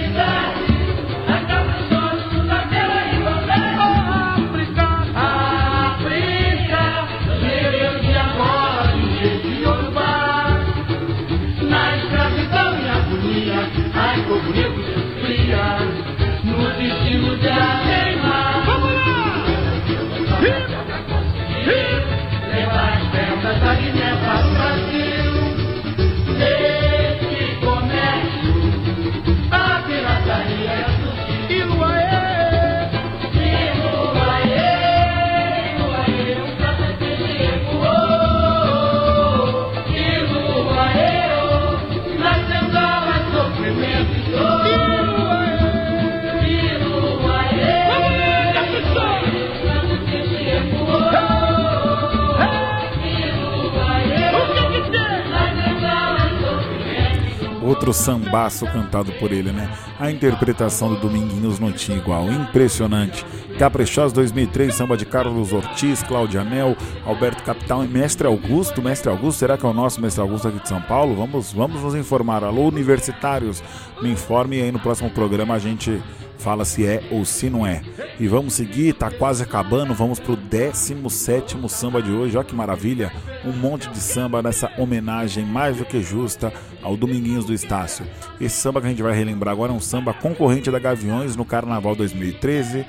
Outro 57.76 57.92
sambaço 57.92 58.64
cantado 58.66 59.12
por 59.12 59.30
ele, 59.30 59.52
né? 59.52 59.70
A 60.00 60.10
interpretação 60.10 60.88
do 60.88 61.00
Dominguinhos 61.00 61.60
não 61.60 61.70
tinha 61.70 61.96
igual, 61.98 62.30
impressionante. 62.32 63.24
Caprichosa 63.58 64.14
2003, 64.14 64.74
samba 64.74 64.96
de 64.96 65.04
Carlos 65.04 65.52
Ortiz, 65.52 66.02
Cláudia 66.02 66.40
Anel, 66.40 66.74
Alberto 67.04 67.42
Capital 67.42 67.84
e 67.84 67.88
Mestre 67.88 68.26
Augusto. 68.26 68.80
Mestre 68.80 69.10
Augusto, 69.10 69.38
será 69.40 69.58
que 69.58 69.66
é 69.66 69.68
o 69.68 69.74
nosso 69.74 70.00
Mestre 70.00 70.22
Augusto 70.22 70.48
aqui 70.48 70.60
de 70.60 70.68
São 70.68 70.80
Paulo? 70.80 71.14
Vamos, 71.14 71.52
vamos 71.52 71.82
nos 71.82 71.94
informar. 71.94 72.42
Alô, 72.42 72.66
universitários, 72.66 73.62
me 74.00 74.10
informe 74.10 74.56
e 74.56 74.62
aí 74.62 74.72
no 74.72 74.80
próximo 74.80 75.10
programa 75.10 75.54
a 75.54 75.58
gente 75.58 76.02
fala 76.46 76.64
se 76.64 76.86
é 76.86 77.02
ou 77.10 77.24
se 77.24 77.50
não 77.50 77.66
é. 77.66 77.82
E 78.20 78.28
vamos 78.28 78.54
seguir, 78.54 78.92
tá 78.92 79.10
quase 79.10 79.42
acabando, 79.42 79.92
vamos 79.92 80.20
pro 80.20 80.36
17 80.36 81.56
samba 81.68 82.00
de 82.00 82.12
hoje. 82.12 82.36
Olha 82.36 82.46
que 82.46 82.54
maravilha! 82.54 83.12
Um 83.44 83.50
monte 83.50 83.90
de 83.90 83.98
samba 83.98 84.40
nessa 84.40 84.70
homenagem 84.78 85.44
mais 85.44 85.78
do 85.78 85.84
que 85.84 86.00
justa 86.00 86.52
ao 86.80 86.96
Dominguinhos 86.96 87.44
do 87.44 87.52
Estácio. 87.52 88.06
Esse 88.40 88.54
samba 88.54 88.80
que 88.80 88.86
a 88.86 88.90
gente 88.90 89.02
vai 89.02 89.12
relembrar 89.12 89.52
agora 89.52 89.72
é 89.72 89.74
um 89.74 89.80
samba 89.80 90.14
concorrente 90.14 90.70
da 90.70 90.78
Gaviões 90.78 91.34
no 91.34 91.44
Carnaval 91.44 91.96
2013. 91.96 92.86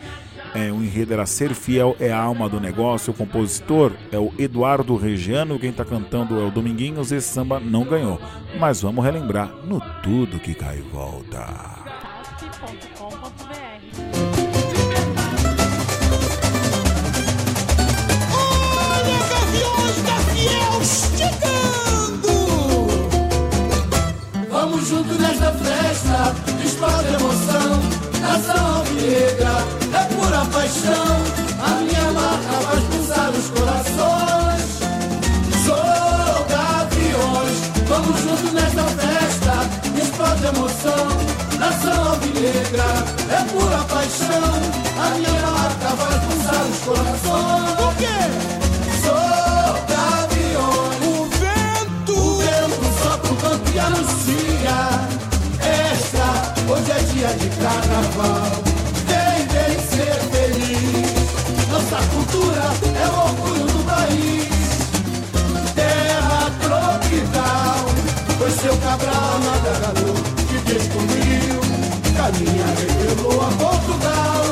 É, 0.54 0.72
o 0.72 0.84
enredo 0.84 1.14
era 1.14 1.26
Ser 1.26 1.56
Fiel 1.56 1.96
é 2.00 2.12
a 2.12 2.20
alma 2.20 2.48
do 2.48 2.60
negócio. 2.60 3.12
O 3.12 3.16
compositor 3.16 3.92
é 4.12 4.20
o 4.20 4.32
Eduardo 4.38 4.96
Regiano. 4.96 5.58
Quem 5.58 5.72
está 5.72 5.84
cantando 5.84 6.40
é 6.40 6.46
o 6.46 6.52
Dominguinhos. 6.52 7.12
Esse 7.12 7.30
samba 7.30 7.60
não 7.60 7.84
ganhou. 7.86 8.22
Mas 8.60 8.84
vamos 8.84 9.04
relembrar 9.04 9.52
no 9.66 9.82
Tudo 10.04 10.40
que 10.40 10.54
Cai 10.54 10.84
Volta. 10.94 11.77
Chegando! 21.18 22.34
Vamos 24.49 24.88
juntos 24.88 25.18
nesta 25.18 25.52
festa, 25.52 26.36
explode 26.64 27.07
emoção. 27.14 27.82
Nação 28.22 28.78
alvinegra 28.78 29.56
é 29.94 30.03
pura 30.14 30.45
paixão. 30.45 31.15
A 31.60 31.69
minha 31.82 32.11
marca 32.11 32.56
vai 32.65 32.82
pulsar 32.82 33.30
os 33.32 33.49
corações. 33.49 34.80
Sou 35.65 36.45
gaviões, 36.49 37.57
vamos 37.88 38.22
juntos 38.22 38.53
nesta 38.53 38.84
festa, 38.84 39.53
explode 40.02 40.45
emoção. 40.45 41.07
Nação 41.60 42.11
alvinegra 42.11 42.90
é 43.32 43.44
pura 43.52 43.84
paixão. 43.86 44.52
A 44.99 45.10
minha 45.15 45.41
marca 45.41 45.95
vai 45.95 46.19
pulsar 46.19 46.64
os 46.65 46.80
corações. 46.80 47.77
Anuncia 53.98 54.78
Esta, 55.60 56.53
hoje 56.72 56.91
é 56.91 56.99
dia 57.14 57.28
de 57.34 57.49
carnaval. 57.57 58.52
Vem, 59.07 59.48
vem 59.48 59.74
ser 59.90 60.19
feliz. 60.32 61.68
Nossa 61.72 61.98
cultura 62.11 62.65
é 62.95 63.07
o 63.07 63.11
orgulho 63.28 63.65
do 63.65 63.84
país. 63.86 64.48
Terra 65.76 66.52
tropical 66.61 67.86
Foi 68.38 68.52
seu 68.52 68.78
cabral 68.78 69.40
navegador 69.40 70.15
que 70.48 70.57
descobriu 70.74 71.57
Caminha 72.15 72.65
revelou 72.78 73.41
a 73.41 73.49
Portugal. 73.52 74.44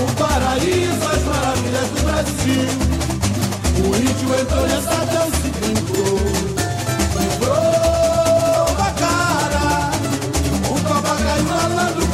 O 0.00 0.14
paraíso, 0.16 1.08
as 1.08 1.22
maravilhas 1.24 1.88
do 1.90 2.02
Brasil. 2.04 2.68
O 3.78 3.96
índio 3.96 4.40
entrou 4.40 4.66
nessa 4.66 4.96
dança 5.06 5.46
e 5.46 5.50
brincou 5.50 6.27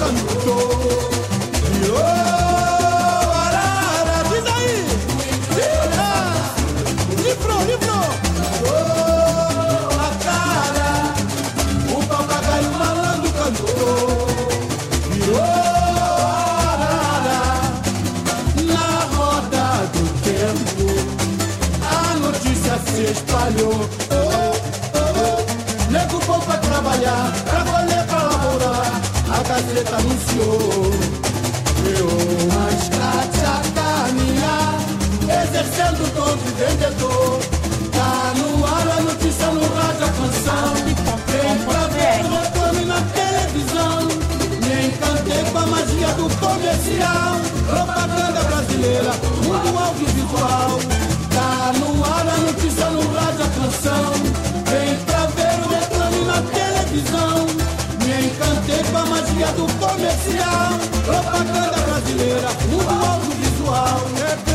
malandro 0.05 0.25
cantou 0.27 2.24
A 29.85 29.91
Gazeta 29.91 29.97
anunciou. 29.97 30.91
Eu 31.85 32.09
escrate 32.79 33.41
a 33.45 33.61
caminhar, 33.75 34.79
exercendo 35.45 36.05
o 36.05 36.11
dom 36.11 36.37
de 36.37 36.51
vendedor. 36.53 37.41
Tá 37.93 38.33
no 38.37 38.65
ar 38.65 38.89
a 38.89 39.03
notícia, 39.03 39.47
no 39.49 39.61
rádio, 39.75 40.07
a 40.07 40.11
canção. 40.11 40.75
Vem 41.29 41.59
pra 41.65 41.87
ver 41.89 42.25
o 42.25 42.29
reclame 42.35 42.85
na 42.87 43.01
televisão. 43.13 44.09
Me 44.63 44.87
encantei 44.87 45.45
com 45.53 45.59
a 45.59 45.67
magia 45.67 46.09
do 46.15 46.29
comercial. 46.39 47.41
Propaganda 47.67 48.43
brasileira, 48.45 49.13
mundo 49.43 49.79
audiovisual. 49.79 50.14
Com 59.55 59.63
a 59.63 59.67
magia 59.67 59.67
do 59.67 59.67
comercial. 59.79 60.79
Propaganda 61.05 61.79
brasileira, 61.87 62.49
mundo 62.69 62.91
audiovisual. 62.91 64.54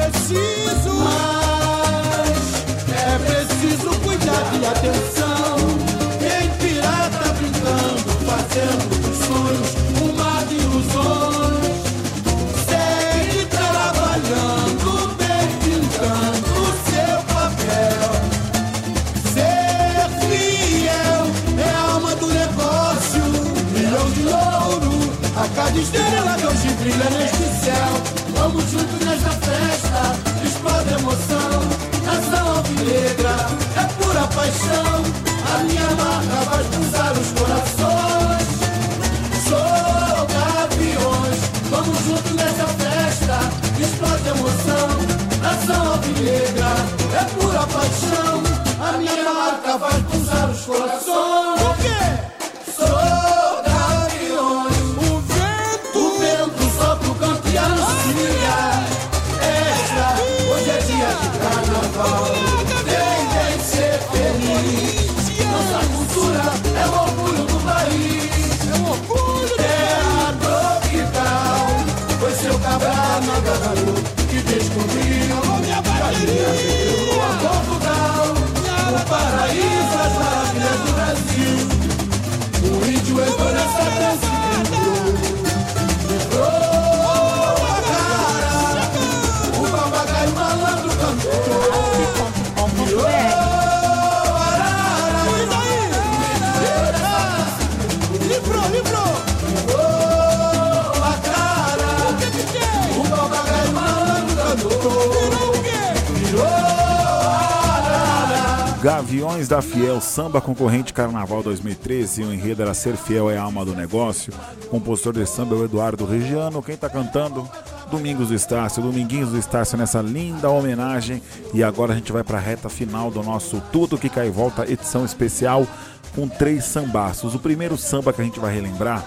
Gaviões 109.40 109.48
da 109.48 109.62
Fiel, 109.62 110.02
samba 110.02 110.42
concorrente 110.42 110.92
Carnaval 110.92 111.42
2013. 111.42 112.24
O 112.24 112.34
enredo 112.34 112.62
era 112.62 112.74
Ser 112.74 112.98
Fiel 112.98 113.30
é 113.30 113.38
a 113.38 113.44
alma 113.44 113.64
do 113.64 113.74
negócio. 113.74 114.34
O 114.66 114.68
compositor 114.68 115.14
de 115.14 115.26
samba 115.26 115.56
é 115.56 115.60
o 115.60 115.64
Eduardo 115.64 116.06
Regiano. 116.06 116.62
Quem 116.62 116.76
está 116.76 116.90
cantando? 116.90 117.48
Domingos 117.90 118.28
do 118.28 118.36
Estácio, 118.36 118.84
Dominguinhos 118.84 119.30
do 119.30 119.38
Estácio 119.38 119.78
nessa 119.78 120.02
linda 120.02 120.50
homenagem. 120.50 121.22
E 121.54 121.64
agora 121.64 121.94
a 121.94 121.96
gente 121.96 122.12
vai 122.12 122.22
para 122.22 122.38
a 122.38 122.42
reta 122.42 122.68
final 122.68 123.10
do 123.10 123.24
nosso 123.24 123.62
Tudo 123.72 123.98
Que 123.98 124.10
Cai 124.10 124.28
e 124.28 124.32
Volta, 124.32 124.70
edição 124.70 125.06
especial, 125.06 125.66
com 126.14 126.28
três 126.28 126.66
sambaços. 126.66 127.34
O 127.34 127.40
primeiro 127.40 127.78
samba 127.78 128.12
que 128.12 128.22
a 128.22 128.26
gente 128.26 128.40
vai 128.40 128.54
relembrar 128.54 129.06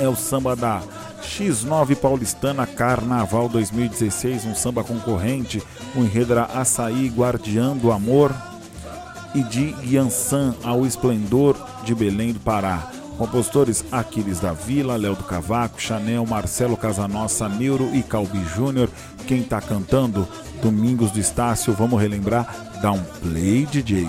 é 0.00 0.08
o 0.08 0.16
samba 0.16 0.56
da 0.56 0.82
X9 1.22 1.94
Paulistana 1.94 2.66
Carnaval 2.66 3.48
2016, 3.48 4.46
um 4.46 4.54
samba 4.54 4.82
concorrente. 4.82 5.62
O 5.94 6.00
enredo 6.00 6.32
era 6.32 6.44
Açaí 6.44 7.08
Guardiã 7.08 7.76
do 7.76 7.92
Amor 7.92 8.34
e 9.34 9.42
de 9.42 9.74
Yansan 9.84 10.54
ao 10.62 10.86
Esplendor 10.86 11.56
de 11.84 11.94
Belém 11.94 12.32
do 12.32 12.40
Pará. 12.40 12.90
Compositores 13.18 13.84
Aquiles 13.92 14.40
da 14.40 14.52
Vila, 14.52 14.96
Léo 14.96 15.14
do 15.14 15.24
Cavaco, 15.24 15.80
Chanel, 15.80 16.26
Marcelo 16.26 16.76
Casanossa, 16.76 17.48
Neuro 17.48 17.94
e 17.94 18.02
Calbi 18.02 18.42
Júnior. 18.44 18.88
Quem 19.26 19.40
está 19.40 19.60
cantando? 19.60 20.26
Domingos 20.62 21.10
do 21.12 21.20
Estácio. 21.20 21.72
Vamos 21.72 22.00
relembrar? 22.00 22.46
Dá 22.82 22.92
um 22.92 23.02
play, 23.22 23.66
DJ. 23.66 24.06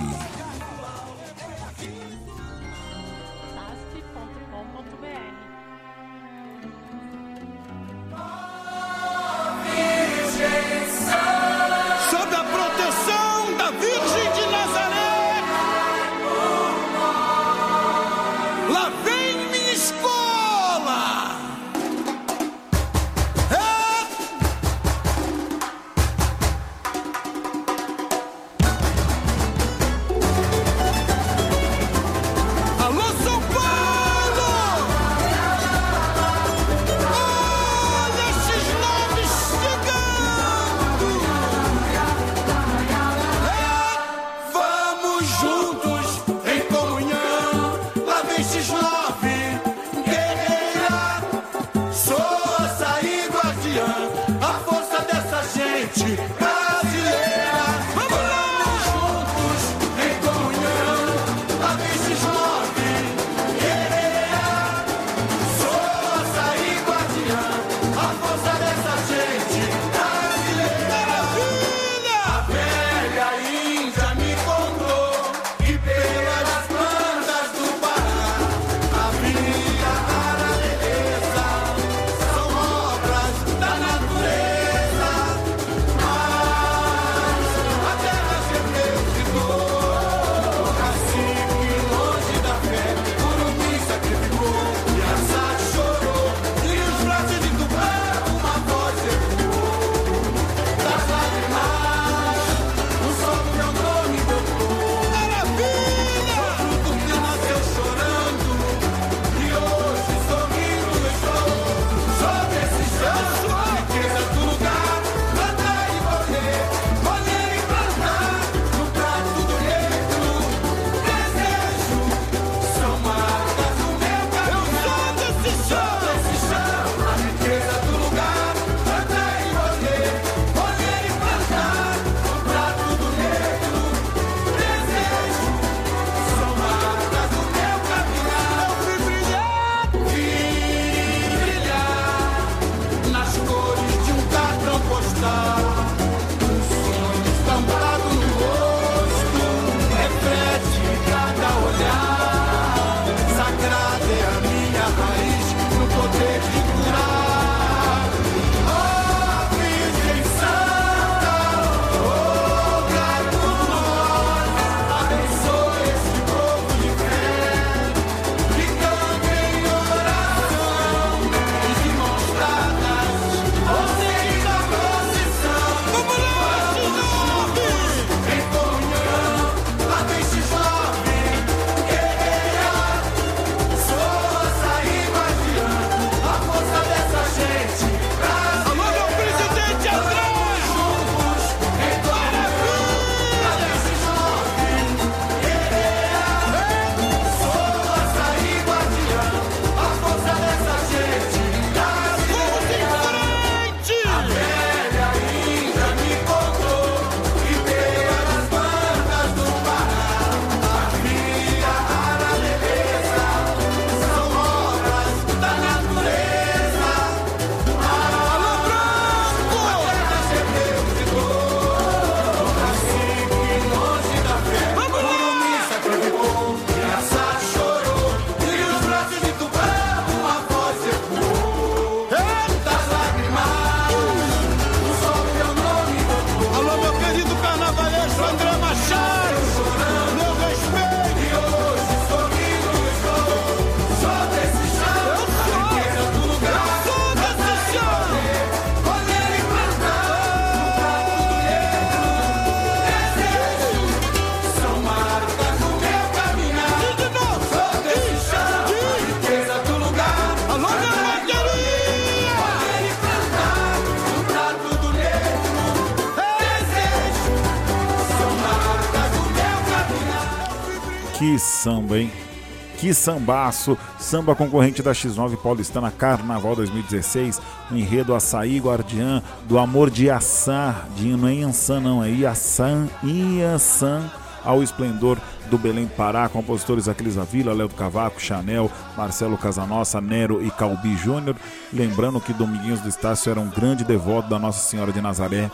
Que 272.85 272.93
sambaço! 272.93 273.75
Samba 273.97 274.35
concorrente 274.35 274.83
da 274.83 274.91
X9 274.91 275.37
Paulistana 275.37 275.89
Carnaval 275.89 276.55
2016. 276.55 277.41
O 277.71 277.75
enredo 277.75 278.13
Açaí 278.13 278.59
Guardiã 278.59 279.23
do 279.47 279.57
Amor 279.57 279.89
de 279.89 280.07
Assá. 280.07 280.85
De, 280.95 281.07
não 281.17 281.27
é 281.27 281.33
Yansan, 281.33 281.79
não, 281.79 282.03
é 282.03 282.11
Iaçã. 282.11 282.87
Iaçã 283.03 284.03
ao 284.43 284.61
esplendor 284.61 285.17
do 285.49 285.57
Belém 285.57 285.87
Pará, 285.87 286.29
compositores 286.29 286.87
Aquiles 286.87 287.17
Avila, 287.17 287.53
Léo 287.53 287.69
do 287.69 287.73
Cavaco, 287.73 288.21
Chanel, 288.21 288.69
Marcelo 288.95 289.35
Casanossa, 289.35 289.99
Nero 289.99 290.45
e 290.45 290.51
Calbi 290.51 290.95
Júnior. 290.95 291.35
Lembrando 291.73 292.21
que 292.21 292.33
Dominguinhos 292.33 292.81
do 292.81 292.89
Estácio 292.89 293.31
era 293.31 293.39
um 293.39 293.49
grande 293.49 293.83
devoto 293.83 294.29
da 294.29 294.37
Nossa 294.37 294.59
Senhora 294.59 294.91
de 294.91 295.01
Nazaré. 295.01 295.49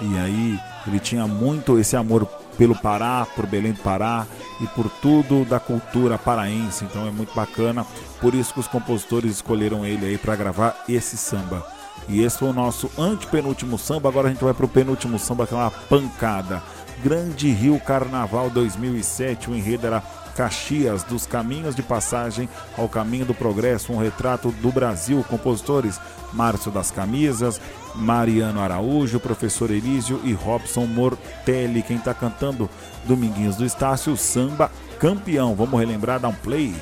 E 0.00 0.18
aí 0.18 0.60
ele 0.86 1.00
tinha 1.00 1.26
muito 1.26 1.80
esse 1.80 1.96
amor 1.96 2.28
pelo 2.56 2.74
Pará, 2.74 3.26
por 3.34 3.46
Belém 3.46 3.72
do 3.72 3.82
Pará 3.82 4.26
e 4.60 4.66
por 4.68 4.88
tudo 4.88 5.44
da 5.44 5.60
cultura 5.60 6.18
paraense. 6.18 6.84
Então 6.84 7.06
é 7.06 7.10
muito 7.10 7.34
bacana. 7.34 7.86
Por 8.20 8.34
isso 8.34 8.54
que 8.54 8.60
os 8.60 8.68
compositores 8.68 9.32
escolheram 9.32 9.84
ele 9.84 10.06
aí 10.06 10.18
para 10.18 10.36
gravar 10.36 10.84
esse 10.88 11.16
samba. 11.16 11.66
E 12.08 12.22
esse 12.22 12.38
foi 12.38 12.48
o 12.48 12.52
nosso 12.52 12.90
antepenúltimo 12.98 13.78
samba. 13.78 14.08
Agora 14.08 14.28
a 14.28 14.30
gente 14.30 14.44
vai 14.44 14.54
pro 14.54 14.68
penúltimo 14.68 15.18
samba 15.18 15.46
que 15.46 15.54
é 15.54 15.56
uma 15.56 15.70
pancada. 15.70 16.62
Grande 17.02 17.50
Rio 17.50 17.78
Carnaval 17.80 18.48
2007. 18.50 19.50
O 19.50 19.54
enredo 19.54 19.86
era 19.86 20.02
Caxias, 20.36 21.02
dos 21.02 21.26
caminhos 21.26 21.74
de 21.74 21.82
passagem 21.82 22.48
ao 22.76 22.88
caminho 22.88 23.24
do 23.24 23.34
progresso, 23.34 23.92
um 23.92 23.96
retrato 23.96 24.50
do 24.50 24.70
Brasil. 24.70 25.24
Compositores 25.28 25.98
Márcio 26.32 26.70
das 26.70 26.90
Camisas, 26.90 27.60
Mariano 27.94 28.60
Araújo, 28.60 29.18
professor 29.18 29.70
Elísio 29.70 30.20
e 30.22 30.32
Robson 30.32 30.86
Mortelli. 30.86 31.82
Quem 31.82 31.96
está 31.96 32.12
cantando 32.12 32.68
Dominguinhos 33.04 33.56
do 33.56 33.64
Estácio, 33.64 34.16
samba 34.16 34.70
campeão. 34.98 35.54
Vamos 35.54 35.80
relembrar, 35.80 36.20
dar 36.20 36.28
um 36.28 36.34
play. 36.34 36.74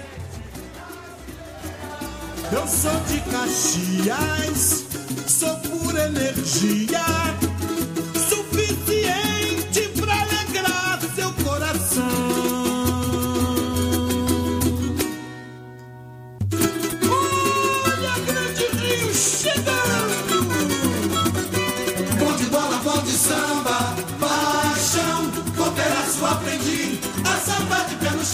Eu 2.52 2.66
sou 2.66 3.00
de 3.08 3.20
Caxias, 3.30 4.84
sou 5.26 5.56
pura 5.58 6.06
energia, 6.06 7.00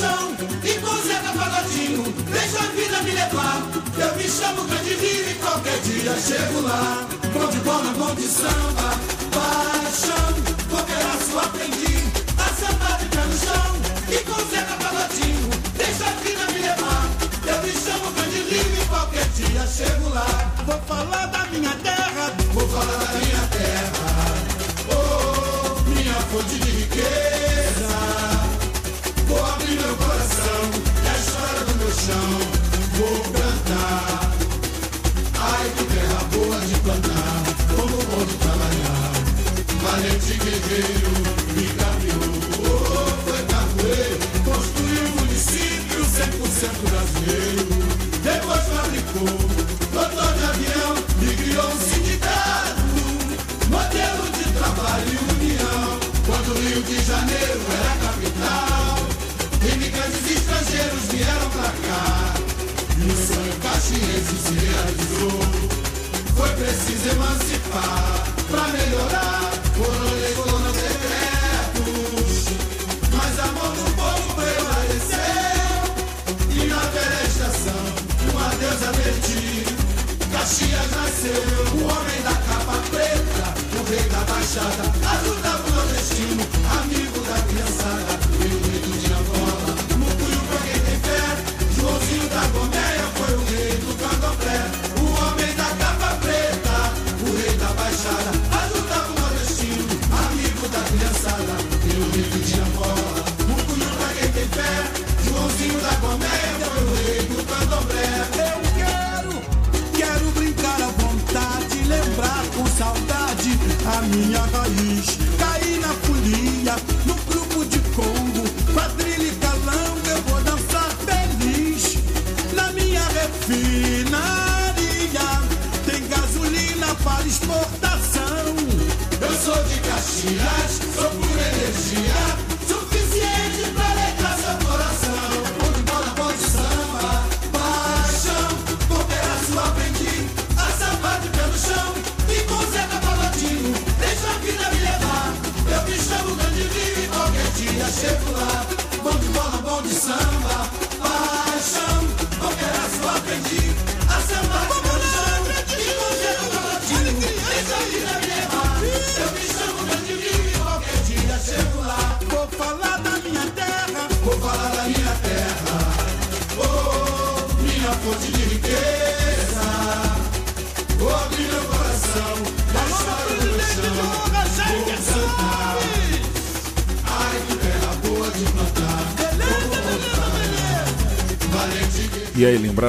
chão 0.00 0.32
e 0.64 0.78
com 0.80 0.96
Zeca 1.06 1.32
Pagodinho, 1.36 2.02
a 2.02 2.66
vida 2.74 3.02
me 3.02 3.10
levar. 3.10 3.62
Eu 3.98 4.16
me 4.16 4.28
chamo 4.28 4.64
Grande 4.64 4.94
Rio 4.94 5.30
e 5.30 5.34
qualquer 5.34 5.78
dia 5.80 6.16
chego 6.16 6.60
lá. 6.62 7.06
Bom 7.34 7.46
de 7.48 7.58
bola, 7.58 7.92
bom 7.98 8.14
de 8.14 8.26
samba, 8.26 8.88
paixão, 9.36 10.49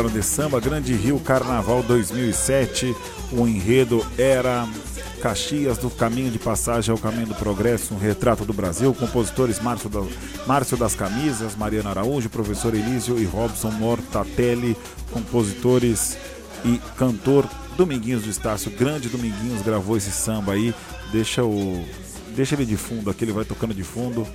De 0.10 0.22
samba? 0.24 0.60
Grande 0.60 0.94
Rio 0.94 1.20
Carnaval 1.20 1.84
2007. 1.84 2.96
O 3.32 3.48
enredo 3.48 4.06
era 4.18 4.68
Caxias, 5.22 5.78
do 5.78 5.90
caminho 5.90 6.32
de 6.32 6.40
passagem 6.40 6.92
ao 6.92 6.98
caminho 6.98 7.28
do 7.28 7.36
progresso, 7.36 7.94
um 7.94 7.98
retrato 7.98 8.44
do 8.44 8.52
Brasil. 8.54 8.94
Compositores 8.94 9.60
Márcio, 9.60 9.90
da- 9.90 10.04
Márcio 10.48 10.76
das 10.76 10.96
Camisas, 10.96 11.56
Mariana 11.56 11.92
Araújo, 11.92 12.30
professor 12.30 12.74
Elísio 12.74 13.20
e 13.20 13.26
Robson 13.26 13.72
Mortatelli. 13.72 14.76
Compositores 15.12 16.18
e 16.66 16.80
cantor 16.98 17.48
Dominguinhos 17.78 18.24
do 18.24 18.30
Estácio. 18.30 18.72
Grande 18.72 19.08
Dominguinhos 19.10 19.62
gravou 19.62 19.96
esse 19.98 20.12
samba 20.12 20.54
aí. 20.54 20.74
Deixa 21.12 21.44
o. 21.44 21.86
Deixa 22.36 22.56
ele 22.56 22.66
de 22.66 22.78
fundo 22.78 23.10
aqui, 23.10 23.24
ele 23.26 23.32
vai 23.34 23.44
tocando 23.46 23.74
de 23.74 23.84
fundo. 23.84 24.26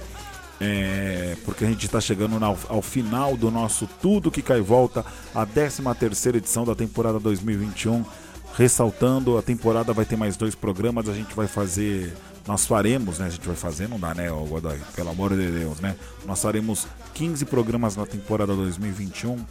é, 0.60 1.36
porque 1.44 1.64
a 1.64 1.68
gente 1.68 1.84
está 1.84 2.00
chegando 2.00 2.42
ao, 2.42 2.58
ao 2.68 2.80
final 2.80 3.36
do 3.36 3.50
nosso 3.50 3.86
Tudo 4.00 4.30
Que 4.30 4.40
Cai 4.40 4.60
Volta, 4.62 5.04
a 5.36 5.44
13 5.44 5.82
terceira 5.98 6.38
edição 6.38 6.64
da 6.64 6.74
temporada 6.74 7.20
2021. 7.20 8.04
Ressaltando, 8.54 9.36
a 9.36 9.42
temporada 9.42 9.92
vai 9.92 10.06
ter 10.06 10.16
mais 10.16 10.34
dois 10.34 10.54
programas, 10.54 11.10
a 11.10 11.12
gente 11.12 11.34
vai 11.34 11.46
fazer 11.46 12.14
nós 12.46 12.64
faremos, 12.64 13.18
né? 13.18 13.26
A 13.26 13.28
gente 13.28 13.46
vai 13.46 13.56
fazer, 13.56 13.88
não 13.88 13.98
dá, 13.98 14.14
né, 14.14 14.30
Godoy? 14.30 14.78
Pelo 14.94 15.10
amor 15.10 15.36
de 15.36 15.50
Deus, 15.50 15.80
né? 15.80 15.96
Nós 16.24 16.40
faremos 16.40 16.86
15 17.12 17.44
programas 17.44 17.96
na 17.96 18.06
temporada 18.06 18.54
2021. 18.54 19.44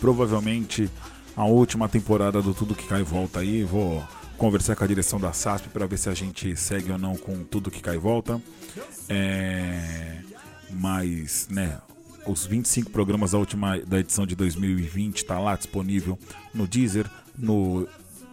Provavelmente 0.00 0.90
a 1.36 1.44
última 1.44 1.88
temporada 1.88 2.40
do 2.40 2.54
Tudo 2.54 2.74
Que 2.74 2.86
Cai 2.86 3.02
Volta 3.02 3.40
aí. 3.40 3.62
Vou 3.62 4.02
conversar 4.38 4.74
com 4.74 4.84
a 4.84 4.86
direção 4.86 5.20
da 5.20 5.32
SASP 5.32 5.68
para 5.68 5.86
ver 5.86 5.98
se 5.98 6.08
a 6.08 6.14
gente 6.14 6.56
segue 6.56 6.90
ou 6.90 6.98
não 6.98 7.14
com 7.14 7.44
Tudo 7.44 7.70
Que 7.70 7.82
Cai 7.82 7.98
Volta. 7.98 8.40
É... 9.08 10.20
Mas, 10.70 11.46
né, 11.50 11.78
os 12.26 12.46
25 12.46 12.90
programas 12.90 13.32
da 13.32 13.38
última 13.38 13.78
da 13.78 14.00
edição 14.00 14.26
de 14.26 14.34
2020 14.34 15.16
está 15.16 15.38
lá 15.38 15.56
disponível 15.56 16.18
no 16.52 16.66
Deezer, 16.66 17.10
no 17.38 17.86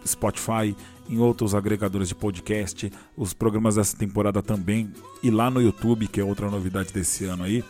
Spotify, 0.06 0.76
em 1.08 1.18
outros 1.18 1.54
agregadores 1.54 2.08
de 2.08 2.14
podcast, 2.14 2.92
os 3.16 3.32
programas 3.32 3.76
dessa 3.76 3.96
temporada 3.96 4.42
também 4.42 4.92
e 5.22 5.30
lá 5.30 5.50
no 5.50 5.60
YouTube, 5.60 6.08
que 6.08 6.20
é 6.20 6.24
outra 6.24 6.50
novidade 6.50 6.92
desse 6.92 7.24
ano 7.24 7.44
aí. 7.44 7.64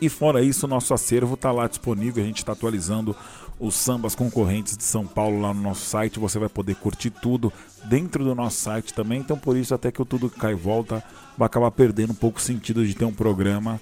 E 0.00 0.08
fora 0.08 0.42
isso, 0.42 0.66
nosso 0.66 0.92
acervo 0.92 1.34
está 1.34 1.52
lá 1.52 1.68
disponível, 1.68 2.22
a 2.22 2.26
gente 2.26 2.38
está 2.38 2.52
atualizando 2.52 3.14
os 3.58 3.74
sambas 3.74 4.14
concorrentes 4.14 4.76
de 4.76 4.82
São 4.82 5.06
Paulo 5.06 5.40
lá 5.40 5.54
no 5.54 5.62
nosso 5.62 5.86
site. 5.86 6.18
Você 6.18 6.38
vai 6.38 6.48
poder 6.48 6.74
curtir 6.74 7.10
tudo 7.10 7.52
dentro 7.84 8.24
do 8.24 8.34
nosso 8.34 8.56
site 8.56 8.92
também. 8.92 9.20
Então, 9.20 9.38
por 9.38 9.56
isso, 9.56 9.74
até 9.74 9.92
que 9.92 10.02
o 10.02 10.04
Tudo 10.04 10.28
Cai 10.28 10.54
Volta 10.54 11.02
vai 11.38 11.46
acabar 11.46 11.70
perdendo 11.70 12.10
um 12.10 12.16
pouco 12.16 12.38
o 12.38 12.42
sentido 12.42 12.84
de 12.84 12.94
ter 12.94 13.04
um 13.04 13.12
programa 13.12 13.80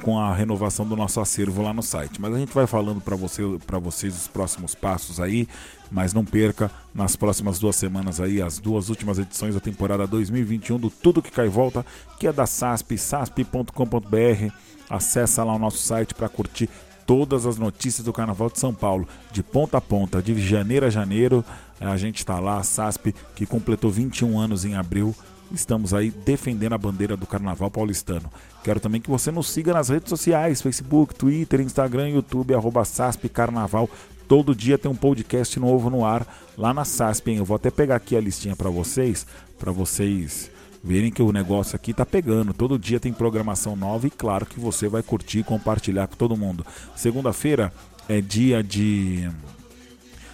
com 0.00 0.18
a 0.18 0.34
renovação 0.34 0.86
do 0.86 0.96
nosso 0.96 1.20
acervo 1.20 1.62
lá 1.62 1.72
no 1.72 1.82
site. 1.82 2.20
Mas 2.20 2.34
a 2.34 2.38
gente 2.38 2.52
vai 2.52 2.66
falando 2.66 3.00
para 3.00 3.16
você, 3.16 3.42
vocês 3.80 4.16
os 4.16 4.28
próximos 4.28 4.74
passos 4.74 5.20
aí, 5.20 5.48
mas 5.90 6.12
não 6.12 6.24
perca 6.24 6.70
nas 6.94 7.16
próximas 7.16 7.58
duas 7.58 7.76
semanas 7.76 8.20
aí 8.20 8.40
as 8.40 8.58
duas 8.58 8.88
últimas 8.88 9.18
edições 9.18 9.54
da 9.54 9.60
temporada 9.60 10.06
2021 10.06 10.78
do 10.78 10.90
Tudo 10.90 11.22
que 11.22 11.30
cai 11.30 11.48
volta, 11.48 11.84
que 12.18 12.26
é 12.26 12.32
da 12.32 12.46
SASP, 12.46 12.96
sasp.com.br. 12.96 14.54
Acessa 14.88 15.44
lá 15.44 15.54
o 15.54 15.58
nosso 15.58 15.78
site 15.78 16.14
para 16.14 16.28
curtir 16.28 16.68
todas 17.06 17.46
as 17.46 17.58
notícias 17.58 18.04
do 18.04 18.12
Carnaval 18.12 18.50
de 18.50 18.58
São 18.58 18.72
Paulo, 18.72 19.06
de 19.32 19.42
ponta 19.42 19.78
a 19.78 19.80
ponta, 19.80 20.22
de 20.22 20.40
janeiro 20.40 20.86
a 20.86 20.90
janeiro. 20.90 21.44
A 21.80 21.96
gente 21.96 22.18
está 22.18 22.38
lá, 22.38 22.58
a 22.58 22.62
SASP, 22.62 23.14
que 23.34 23.46
completou 23.46 23.90
21 23.90 24.38
anos 24.38 24.64
em 24.64 24.74
abril 24.74 25.14
estamos 25.52 25.92
aí 25.94 26.10
defendendo 26.10 26.74
a 26.74 26.78
bandeira 26.78 27.16
do 27.16 27.26
Carnaval 27.26 27.70
paulistano. 27.70 28.30
Quero 28.62 28.80
também 28.80 29.00
que 29.00 29.10
você 29.10 29.30
nos 29.30 29.48
siga 29.48 29.72
nas 29.72 29.88
redes 29.88 30.08
sociais, 30.08 30.62
Facebook, 30.62 31.14
Twitter, 31.14 31.60
Instagram, 31.60 32.10
YouTube, 32.10 32.54
arroba 32.54 32.84
SASP 32.84 33.28
Carnaval. 33.28 33.88
Todo 34.28 34.54
dia 34.54 34.78
tem 34.78 34.90
um 34.90 34.94
podcast 34.94 35.58
novo 35.58 35.90
no 35.90 36.04
ar 36.04 36.26
lá 36.56 36.72
na 36.72 36.84
SASP, 36.84 37.30
hein? 37.30 37.38
Eu 37.38 37.44
vou 37.44 37.56
até 37.56 37.70
pegar 37.70 37.96
aqui 37.96 38.16
a 38.16 38.20
listinha 38.20 38.54
para 38.54 38.70
vocês, 38.70 39.26
para 39.58 39.72
vocês 39.72 40.50
verem 40.82 41.10
que 41.10 41.22
o 41.22 41.32
negócio 41.32 41.76
aqui 41.76 41.92
tá 41.92 42.06
pegando. 42.06 42.54
Todo 42.54 42.78
dia 42.78 43.00
tem 43.00 43.12
programação 43.12 43.74
nova 43.74 44.06
e 44.06 44.10
claro 44.10 44.46
que 44.46 44.60
você 44.60 44.88
vai 44.88 45.02
curtir 45.02 45.40
e 45.40 45.44
compartilhar 45.44 46.06
com 46.06 46.16
todo 46.16 46.36
mundo. 46.36 46.64
Segunda-feira 46.94 47.72
é 48.08 48.20
dia 48.20 48.62
de 48.62 49.28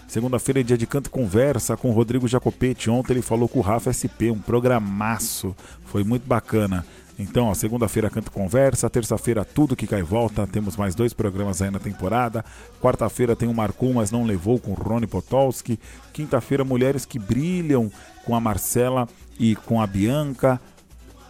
Segunda-feira 0.08 0.60
é 0.60 0.62
dia 0.62 0.78
de 0.78 0.86
canto 0.86 1.08
e 1.08 1.10
conversa 1.10 1.76
com 1.76 1.90
o 1.90 1.92
Rodrigo 1.92 2.28
Jacopetti. 2.28 2.88
Ontem 2.88 3.14
ele 3.14 3.22
falou 3.22 3.48
com 3.48 3.58
o 3.58 3.62
Rafa 3.62 3.92
SP, 3.92 4.30
um 4.30 4.38
programaço. 4.38 5.54
Foi 5.84 6.04
muito 6.04 6.26
bacana. 6.26 6.86
Então, 7.18 7.52
segunda-feira 7.54 8.10
canto 8.10 8.30
conversa, 8.30 8.90
terça-feira 8.90 9.44
tudo 9.44 9.74
que 9.74 9.86
cai 9.86 10.02
volta. 10.02 10.46
Temos 10.46 10.76
mais 10.76 10.94
dois 10.94 11.12
programas 11.12 11.62
aí 11.62 11.70
na 11.70 11.78
temporada. 11.78 12.44
Quarta-feira 12.80 13.34
tem 13.34 13.48
o 13.48 13.54
Marcum, 13.54 13.94
mas 13.94 14.10
não 14.10 14.24
levou 14.24 14.58
com 14.58 14.72
o 14.72 14.74
Rony 14.74 15.06
Potolski. 15.06 15.78
Quinta-feira, 16.12 16.64
Mulheres 16.64 17.06
que 17.06 17.18
Brilham 17.18 17.90
com 18.24 18.34
a 18.34 18.40
Marcela 18.40 19.08
e 19.38 19.56
com 19.56 19.80
a 19.80 19.86
Bianca. 19.86 20.60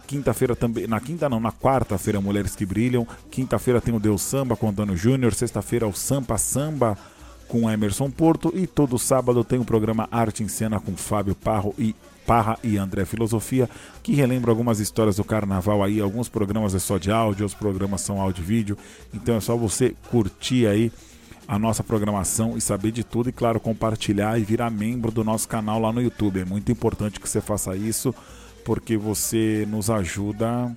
Quinta-feira 0.05 0.55
também, 0.55 0.87
na 0.87 0.99
quinta 0.99 1.27
não, 1.27 1.39
na 1.39 1.51
quarta-feira, 1.51 2.21
Mulheres 2.21 2.55
que 2.55 2.65
Brilham. 2.65 3.07
Quinta-feira 3.31 3.79
tem 3.79 3.93
o 3.93 3.99
Deus 3.99 4.21
Samba 4.21 4.57
com 4.57 4.67
o 4.67 4.69
Antônio 4.69 4.95
Júnior. 4.95 5.33
Sexta-feira, 5.33 5.87
o 5.87 5.93
Sampa 5.93 6.37
Samba 6.37 6.97
com 7.47 7.69
Emerson 7.69 8.09
Porto 8.09 8.51
e 8.55 8.67
todo 8.67 8.99
sábado 8.99 9.43
tem 9.43 9.59
o 9.59 9.65
programa 9.65 10.07
Arte 10.11 10.43
em 10.43 10.47
Cena 10.47 10.79
com 10.79 10.95
Fábio 10.95 11.35
Parro 11.35 11.73
e 11.77 11.95
Parra 12.25 12.59
e 12.61 12.77
André 12.77 13.05
Filosofia, 13.05 13.69
que 14.03 14.13
relembra 14.13 14.51
algumas 14.51 14.81
histórias 14.81 15.15
do 15.15 15.23
carnaval 15.23 15.81
aí, 15.81 16.01
alguns 16.01 16.27
programas 16.27 16.75
é 16.75 16.79
só 16.79 16.97
de 16.97 17.09
áudio, 17.09 17.45
outros 17.45 17.57
programas 17.57 18.01
são 18.01 18.19
áudio 18.19 18.43
e 18.43 18.45
vídeo. 18.45 18.77
Então 19.13 19.35
é 19.37 19.39
só 19.39 19.55
você 19.55 19.95
curtir 20.11 20.67
aí 20.67 20.91
a 21.47 21.57
nossa 21.57 21.81
programação 21.81 22.57
e 22.57 22.61
saber 22.61 22.91
de 22.91 23.05
tudo 23.05 23.29
e 23.29 23.31
claro, 23.31 23.61
compartilhar 23.61 24.37
e 24.37 24.43
virar 24.43 24.69
membro 24.69 25.09
do 25.09 25.23
nosso 25.23 25.47
canal 25.47 25.79
lá 25.79 25.93
no 25.93 26.01
YouTube. 26.01 26.41
É 26.41 26.45
muito 26.45 26.69
importante 26.69 27.19
que 27.19 27.29
você 27.29 27.39
faça 27.39 27.75
isso 27.77 28.13
porque 28.65 28.97
você 28.97 29.65
nos 29.69 29.89
ajuda 29.89 30.75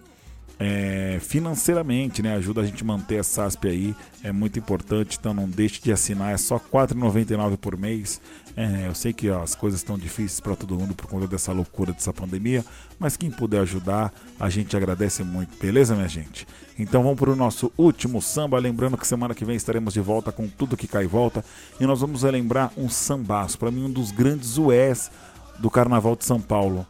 é, 0.61 1.19
financeiramente, 1.21 2.23
né? 2.23 2.35
Ajuda 2.35 2.61
a 2.61 2.65
gente 2.65 2.83
a 2.83 2.87
manter 2.87 3.19
a 3.19 3.25
SASP 3.25 3.67
aí, 3.67 3.97
é 4.23 4.31
muito 4.31 4.59
importante, 4.59 5.17
então 5.19 5.33
não 5.33 5.49
deixe 5.49 5.81
de 5.81 5.91
assinar, 5.91 6.35
é 6.35 6.37
só 6.37 6.57
R$ 6.57 6.65
4,99 6.71 7.57
por 7.57 7.79
mês. 7.79 8.21
É, 8.55 8.87
eu 8.87 8.95
sei 8.95 9.15
que 9.15 9.31
ó, 9.31 9.43
as 9.43 9.55
coisas 9.55 9.81
estão 9.81 9.97
difíceis 9.97 10.39
para 10.39 10.55
todo 10.55 10.75
mundo 10.75 10.95
por 10.95 11.07
conta 11.07 11.27
dessa 11.27 11.51
loucura 11.51 11.93
dessa 11.93 12.13
pandemia, 12.13 12.63
mas 12.99 13.17
quem 13.17 13.31
puder 13.31 13.61
ajudar, 13.61 14.13
a 14.39 14.51
gente 14.51 14.77
agradece 14.77 15.25
muito, 15.25 15.57
beleza, 15.59 15.95
minha 15.95 16.09
gente? 16.09 16.47
Então 16.79 17.03
vamos 17.03 17.19
para 17.19 17.31
o 17.31 17.37
nosso 17.37 17.73
último 17.79 18.21
samba, 18.21 18.59
lembrando 18.59 18.99
que 18.99 19.07
semana 19.07 19.35
que 19.35 19.47
vem 19.47 19.57
estaremos 19.57 19.95
de 19.95 20.01
volta 20.01 20.31
com 20.31 20.47
tudo 20.47 20.77
que 20.77 20.87
cai 20.87 21.05
e 21.05 21.07
volta, 21.07 21.43
e 21.81 21.87
nós 21.87 22.03
vamos 22.03 22.23
relembrar 22.23 22.71
um 22.77 22.91
sambaço, 22.91 23.59
para 23.59 23.71
mim 23.71 23.85
um 23.85 23.91
dos 23.91 24.11
grandes 24.11 24.59
ués 24.59 25.11
do 25.59 25.71
Carnaval 25.71 26.15
de 26.17 26.27
São 26.27 26.41
Paulo. 26.41 26.87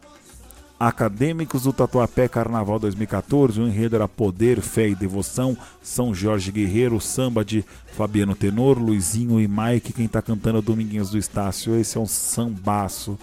Acadêmicos 0.87 1.61
do 1.61 1.71
Tatuapé 1.71 2.27
Carnaval 2.27 2.79
2014, 2.79 3.61
o 3.61 3.67
enredo 3.67 3.97
era 3.97 4.07
Poder, 4.07 4.61
Fé 4.61 4.89
e 4.89 4.95
Devoção, 4.95 5.55
São 5.79 6.11
Jorge 6.11 6.51
Guerreiro, 6.51 6.99
samba 6.99 7.45
de 7.45 7.63
Fabiano 7.95 8.33
Tenor, 8.33 8.79
Luizinho 8.79 9.39
e 9.39 9.47
Mike, 9.47 9.93
quem 9.93 10.07
tá 10.07 10.23
cantando 10.23 10.57
é 10.57 10.61
Dominguinhos 10.61 11.11
do 11.11 11.19
Estácio. 11.19 11.75
Esse 11.75 11.99
é 11.99 12.01
um 12.01 12.07
sambaço. 12.07 13.15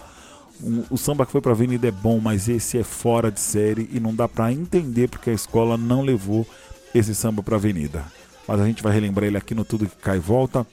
Um, 0.63 0.85
o 0.89 0.97
samba 0.97 1.25
que 1.25 1.33
foi 1.33 1.41
pra 1.41 1.51
Avenida 1.51 1.85
é 1.85 1.91
bom, 1.91 2.21
mas 2.21 2.47
esse 2.47 2.77
é 2.77 2.83
fora 2.83 3.29
de 3.29 3.41
série 3.41 3.89
e 3.91 3.99
não 3.99 4.15
dá 4.15 4.25
para 4.25 4.53
entender 4.53 5.09
porque 5.09 5.29
a 5.29 5.33
escola 5.33 5.75
não 5.75 6.01
levou 6.01 6.47
esse 6.95 7.13
samba 7.13 7.43
pra 7.43 7.57
Avenida. 7.57 8.05
Mas 8.47 8.61
a 8.61 8.65
gente 8.65 8.81
vai 8.81 8.93
relembrar 8.93 9.27
ele 9.27 9.37
aqui 9.37 9.53
no 9.53 9.65
Tudo 9.65 9.85
Que 9.85 9.97
Cai 9.97 10.17
Volta. 10.17 10.65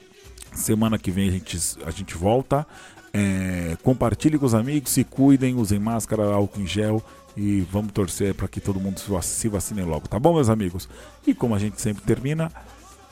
Semana 0.53 0.97
que 0.97 1.11
vem 1.11 1.27
a 1.27 1.31
gente, 1.33 1.59
a 1.85 1.91
gente 1.91 2.15
volta. 2.15 2.65
É, 3.13 3.77
compartilhe 3.83 4.37
com 4.37 4.45
os 4.45 4.53
amigos, 4.53 4.91
se 4.91 5.03
cuidem, 5.03 5.55
usem 5.55 5.79
máscara, 5.79 6.23
álcool 6.23 6.61
em 6.61 6.67
gel 6.67 7.03
e 7.35 7.61
vamos 7.71 7.91
torcer 7.91 8.33
para 8.33 8.47
que 8.47 8.59
todo 8.59 8.79
mundo 8.79 8.99
se 9.21 9.47
vacine 9.47 9.81
logo, 9.81 10.07
tá 10.07 10.19
bom, 10.19 10.33
meus 10.33 10.49
amigos? 10.49 10.89
E 11.25 11.33
como 11.33 11.55
a 11.55 11.59
gente 11.59 11.79
sempre 11.79 12.03
termina, 12.03 12.51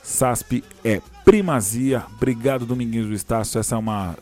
SASP 0.03 0.63
é 0.83 1.01
primazia. 1.23 2.03
Obrigado, 2.15 2.65
Dominguinhos 2.65 3.07
do 3.07 3.13
Estácio. 3.13 3.59
Essa 3.59 3.75
é 3.75 3.77
uma 3.77 4.15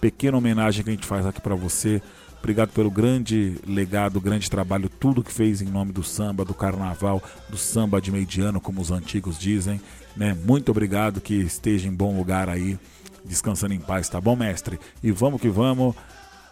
pequena 0.00 0.36
homenagem 0.36 0.84
que 0.84 0.90
a 0.90 0.92
gente 0.92 1.06
faz 1.06 1.24
aqui 1.26 1.40
para 1.40 1.54
você. 1.54 2.02
Obrigado 2.38 2.70
pelo 2.70 2.90
grande 2.90 3.56
legado, 3.66 4.20
grande 4.20 4.50
trabalho, 4.50 4.88
tudo 4.88 5.22
que 5.22 5.32
fez 5.32 5.60
em 5.60 5.66
nome 5.66 5.92
do 5.92 6.02
samba, 6.02 6.42
do 6.42 6.54
carnaval, 6.54 7.22
do 7.50 7.56
samba 7.58 8.00
de 8.00 8.10
mediano, 8.10 8.60
como 8.60 8.80
os 8.80 8.90
antigos 8.90 9.38
dizem. 9.38 9.78
Né? 10.16 10.34
Muito 10.46 10.70
obrigado, 10.70 11.20
que 11.20 11.34
esteja 11.34 11.86
em 11.86 11.92
bom 11.92 12.16
lugar 12.16 12.48
aí 12.48 12.78
descansando 13.24 13.74
em 13.74 13.80
paz, 13.80 14.08
tá 14.08 14.20
bom, 14.20 14.36
mestre? 14.36 14.78
E 15.02 15.10
vamos 15.10 15.40
que 15.40 15.48
vamos, 15.48 15.94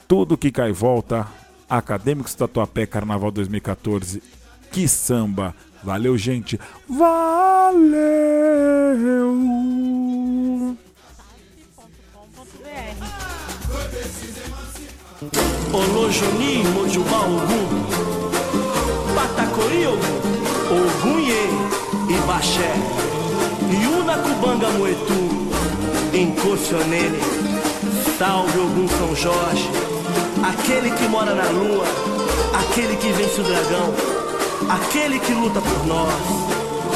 tudo 0.07 0.37
que 0.37 0.51
cai 0.51 0.73
volta, 0.73 1.27
Acadêmicos 1.69 2.35
Tatuapé 2.35 2.87
Carnaval 2.87 3.31
2014, 3.31 4.23
que 4.73 4.89
samba! 4.89 5.55
Valeu, 5.83 6.19
gente! 6.19 6.59
Valeu! 6.89 7.89
Olojoni, 15.73 16.65
Mojubá, 16.75 17.21
Ogum, 17.27 17.69
Patacori, 19.15 19.87
Ogum, 19.87 20.19
Ogunye 20.71 21.43
e 22.09 22.27
Baxé, 22.27 22.73
Yuna 23.83 24.19
Kubanga 24.19 24.71
Moetu, 24.71 25.48
Encocionene, 26.15 27.19
salve 28.19 28.59
Ogum 28.59 28.89
São 28.89 29.15
Jorge, 29.15 29.69
aquele 30.43 30.91
que 30.91 31.07
mora 31.07 31.35
na 31.35 31.51
lua, 31.51 31.85
aquele 32.61 32.97
que 32.97 33.13
vence 33.13 33.41
o 33.41 33.45
dragão, 33.45 33.95
aquele 34.71 35.19
que 35.19 35.33
luta 35.33 35.61
por 35.61 35.87
nós, 35.87 36.15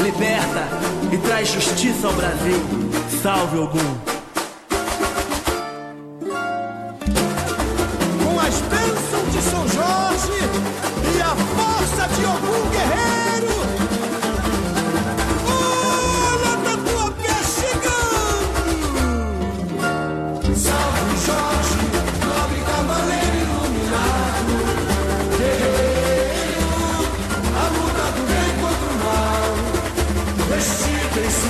liberta 0.01 0.67
e 1.11 1.17
traz 1.17 1.49
justiça 1.49 2.07
ao 2.07 2.13
Brasil. 2.13 2.59
Salve 3.21 3.59
Ogum. 3.59 4.22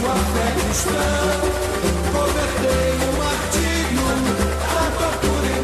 sua 0.03 0.15
fé 0.15 0.47
cristã, 0.59 1.05
um 1.87 3.17
martírio, 3.17 4.07
a 4.59 4.91
tortura 4.99 5.47
e 5.47 5.61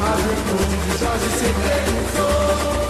a 0.00 0.14
virtude 0.22 0.76
Jorge 1.00 1.30
se 1.30 1.48
perguntou 1.66 2.85